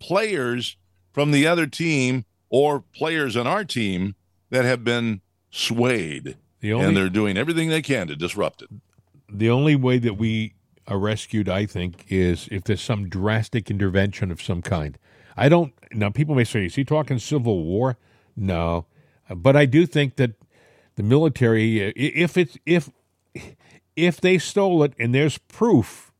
players 0.00 0.76
from 1.12 1.30
the 1.30 1.46
other 1.46 1.66
team 1.66 2.24
or 2.48 2.80
players 2.80 3.36
on 3.36 3.46
our 3.46 3.64
team 3.64 4.14
that 4.50 4.64
have 4.64 4.84
been 4.84 5.20
swayed 5.50 6.36
the 6.60 6.72
and 6.72 6.96
they're 6.96 7.08
doing 7.08 7.36
everything 7.36 7.68
they 7.68 7.82
can 7.82 8.06
to 8.06 8.16
disrupt 8.16 8.62
it. 8.62 8.68
the 9.28 9.50
only 9.50 9.74
way 9.76 9.98
that 9.98 10.14
we 10.14 10.54
are 10.88 10.98
rescued, 10.98 11.48
I 11.48 11.66
think, 11.66 12.04
is 12.08 12.48
if 12.50 12.64
there's 12.64 12.80
some 12.82 13.08
drastic 13.08 13.70
intervention 13.70 14.30
of 14.30 14.42
some 14.42 14.62
kind. 14.62 14.98
I 15.36 15.48
don't. 15.48 15.72
Now, 15.92 16.10
people 16.10 16.34
may 16.34 16.44
say, 16.44 16.66
"Is 16.66 16.74
he 16.74 16.84
talking 16.84 17.18
civil 17.18 17.64
war?" 17.64 17.96
No, 18.36 18.86
but 19.34 19.56
I 19.56 19.64
do 19.64 19.86
think 19.86 20.16
that 20.16 20.32
the 20.96 21.02
military, 21.02 21.78
if 21.96 22.36
it's 22.36 22.58
if 22.66 22.90
if 23.96 24.20
they 24.20 24.38
stole 24.38 24.82
it 24.82 24.92
and 24.98 25.14
there's 25.14 25.38
proof, 25.38 26.11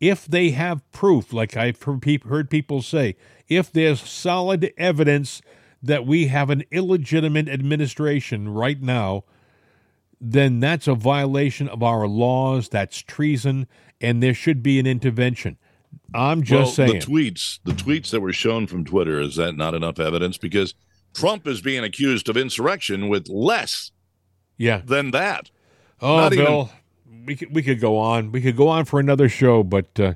if 0.00 0.26
they 0.26 0.50
have 0.50 0.90
proof, 0.92 1.32
like 1.32 1.56
I've 1.56 1.82
heard 1.82 2.50
people 2.50 2.82
say, 2.82 3.16
if 3.48 3.70
there's 3.70 4.00
solid 4.00 4.72
evidence 4.78 5.42
that 5.82 6.06
we 6.06 6.26
have 6.28 6.50
an 6.50 6.64
illegitimate 6.70 7.48
administration 7.48 8.48
right 8.48 8.80
now, 8.80 9.24
then 10.20 10.60
that's 10.60 10.86
a 10.88 10.94
violation 10.94 11.68
of 11.68 11.82
our 11.82 12.06
laws. 12.06 12.68
That's 12.68 12.98
treason, 12.98 13.66
and 14.00 14.22
there 14.22 14.34
should 14.34 14.62
be 14.62 14.78
an 14.78 14.86
intervention. 14.86 15.58
I'm 16.14 16.42
just 16.42 16.78
well, 16.78 16.88
saying. 16.88 17.00
the 17.00 17.06
tweets, 17.06 17.58
the 17.64 17.72
tweets 17.72 18.10
that 18.10 18.20
were 18.20 18.32
shown 18.32 18.66
from 18.66 18.84
Twitter, 18.84 19.20
is 19.20 19.36
that 19.36 19.56
not 19.56 19.74
enough 19.74 19.98
evidence? 19.98 20.38
Because 20.38 20.74
Trump 21.14 21.46
is 21.46 21.60
being 21.60 21.84
accused 21.84 22.28
of 22.28 22.36
insurrection 22.36 23.08
with 23.08 23.28
less 23.28 23.92
yeah. 24.56 24.82
than 24.84 25.10
that. 25.12 25.50
Oh, 26.00 26.16
not 26.16 26.32
even- 26.32 26.44
Bill, 26.44 26.70
we 27.26 27.36
could 27.36 27.54
we 27.54 27.62
could 27.62 27.80
go 27.80 27.96
on. 27.98 28.32
We 28.32 28.40
could 28.40 28.56
go 28.56 28.68
on 28.68 28.84
for 28.84 29.00
another 29.00 29.28
show, 29.28 29.62
but 29.62 29.98
uh, 30.00 30.14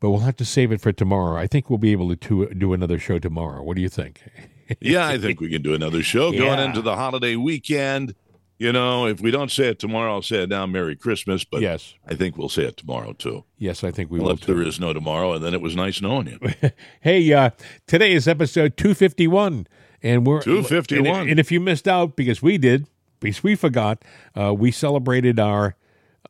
but 0.00 0.10
we'll 0.10 0.20
have 0.20 0.36
to 0.36 0.44
save 0.44 0.72
it 0.72 0.80
for 0.80 0.92
tomorrow. 0.92 1.36
I 1.40 1.46
think 1.46 1.68
we'll 1.70 1.78
be 1.78 1.92
able 1.92 2.08
to 2.14 2.16
to 2.46 2.54
do 2.54 2.72
another 2.72 2.98
show 2.98 3.18
tomorrow. 3.18 3.62
What 3.62 3.76
do 3.76 3.82
you 3.82 3.88
think? 3.88 4.22
yeah, 4.80 5.06
I 5.08 5.18
think 5.18 5.40
we 5.40 5.50
can 5.50 5.62
do 5.62 5.74
another 5.74 6.02
show 6.02 6.30
going 6.30 6.42
Yeah. 6.58 6.64
into 6.64 6.82
the 6.82 6.96
holiday 6.96 7.36
weekend. 7.36 8.14
You 8.60 8.72
know, 8.72 9.06
if 9.06 9.20
we 9.20 9.30
don't 9.30 9.52
say 9.52 9.68
it 9.68 9.78
tomorrow, 9.78 10.14
I'll 10.14 10.22
say 10.22 10.42
it 10.42 10.48
now. 10.48 10.66
Merry 10.66 10.96
Christmas. 10.96 11.44
But 11.44 11.60
yes, 11.62 11.94
I 12.08 12.16
think 12.16 12.36
we'll 12.36 12.48
say 12.48 12.64
it 12.64 12.76
tomorrow 12.76 13.12
too. 13.12 13.44
yes, 13.56 13.84
I 13.84 13.92
think 13.92 14.10
we 14.10 14.18
Well, 14.18 14.28
will. 14.30 14.34
if 14.34 14.40
Too. 14.40 14.52
there 14.54 14.62
is 14.64 14.80
no 14.80 14.92
tomorrow, 14.92 15.32
and 15.34 15.44
then 15.44 15.54
it 15.54 15.60
was 15.60 15.76
nice 15.76 16.00
knowing 16.02 16.26
you. 16.26 16.70
Hey, 17.00 17.32
uh, 17.32 17.50
today 17.86 18.12
is 18.12 18.26
episode 18.26 18.76
251, 18.76 19.68
and 20.02 20.26
we're 20.26 20.42
251. 20.42 21.20
And, 21.20 21.30
and 21.30 21.38
if 21.40 21.52
you 21.52 21.60
missed 21.60 21.86
out, 21.86 22.16
because 22.16 22.42
we 22.42 22.58
did, 22.58 22.88
because 23.20 23.42
we 23.42 23.54
forgot, 23.54 24.04
uh, 24.34 24.54
we 24.54 24.70
celebrated 24.70 25.38
our 25.40 25.76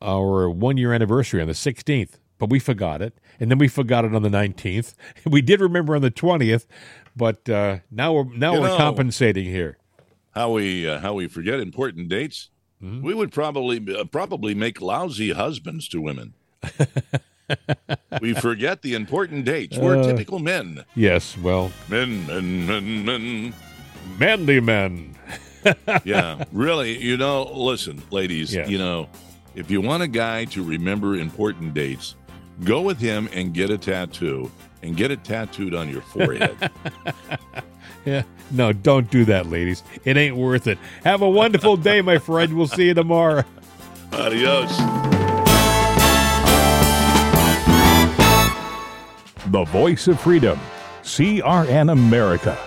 our 0.01 0.49
one 0.49 0.77
year 0.77 0.93
anniversary 0.93 1.41
on 1.41 1.49
the 1.49 1.55
16th, 1.55 2.19
but 2.39 2.49
we 2.51 2.59
forgot 2.61 3.03
it, 3.03 3.15
and 3.41 3.51
then 3.51 3.59
we 3.59 3.67
forgot 3.69 4.05
it 4.05 4.15
on 4.15 4.23
the 4.23 4.29
19th. 4.29 4.95
We 5.27 5.43
did 5.43 5.61
remember 5.61 5.97
on 5.97 6.03
the 6.03 6.11
20th, 6.11 6.67
but 7.17 7.49
uh, 7.49 7.79
now 7.91 8.13
we're 8.13 8.25
now 8.37 8.55
You 8.55 8.61
we're 8.61 8.69
know- 8.69 8.77
compensating 8.77 9.47
here. 9.47 9.79
how 10.35 10.53
we 10.53 10.89
uh, 10.89 11.01
how 11.01 11.15
we 11.15 11.27
forget 11.29 11.59
important 11.61 12.09
dates. 12.09 12.51
we 12.81 13.13
would 13.13 13.33
probably 13.33 13.79
uh, 13.95 14.05
probably 14.05 14.55
make 14.55 14.81
lousy 14.81 15.33
husbands 15.33 15.89
to 15.89 16.01
women. 16.01 16.35
we 18.21 18.35
forget 18.35 18.83
the 18.83 18.95
important 18.95 19.45
dates. 19.45 19.77
We're 19.77 19.99
Uh. 19.99 20.07
typical 20.07 20.39
men. 20.39 20.85
Yes, 20.95 21.37
well, 21.37 21.73
Men, 21.89 22.27
men, 22.27 22.67
men, 22.67 23.05
men. 23.05 23.55
manly 24.19 24.61
men. 24.61 25.17
Yeah, 26.05 26.45
really. 26.53 26.99
You 26.99 27.17
know, 27.17 27.45
listen, 27.45 28.03
ladies. 28.11 28.55
Yes. 28.55 28.69
You 28.69 28.79
know, 28.79 29.09
if 29.55 29.71
you 29.71 29.81
want 29.81 30.03
a 30.03 30.09
guy 30.09 30.45
to 30.47 30.63
remember 30.63 31.17
important 31.17 31.75
dates, 31.75 32.15
go 32.65 32.81
with 32.81 32.99
him 32.99 33.29
and 33.33 33.53
get 33.53 33.71
a 33.71 33.79
tattoo, 33.79 34.51
and 34.83 34.97
get 34.97 35.11
it 35.11 35.25
tattooed 35.25 35.75
on 35.75 35.89
your 35.89 36.03
forehead. 36.03 36.71
Yeah. 38.05 38.23
No, 38.51 38.73
don't 38.73 39.11
do 39.11 39.27
that, 39.27 39.51
ladies. 39.51 39.83
It 40.07 40.17
ain't 40.17 40.35
worth 40.37 40.67
it. 40.67 40.79
Have 41.05 41.21
a 41.21 41.29
wonderful 41.29 41.77
day, 41.77 42.01
my 42.01 42.17
friend. 42.17 42.57
We'll 42.57 42.67
see 42.67 42.87
you 42.87 42.95
tomorrow. 42.95 43.45
Adios. 44.13 44.75
The 49.49 49.65
voice 49.65 50.09
of 50.09 50.19
freedom. 50.21 50.59
CRN 51.03 51.93
America. 51.93 52.59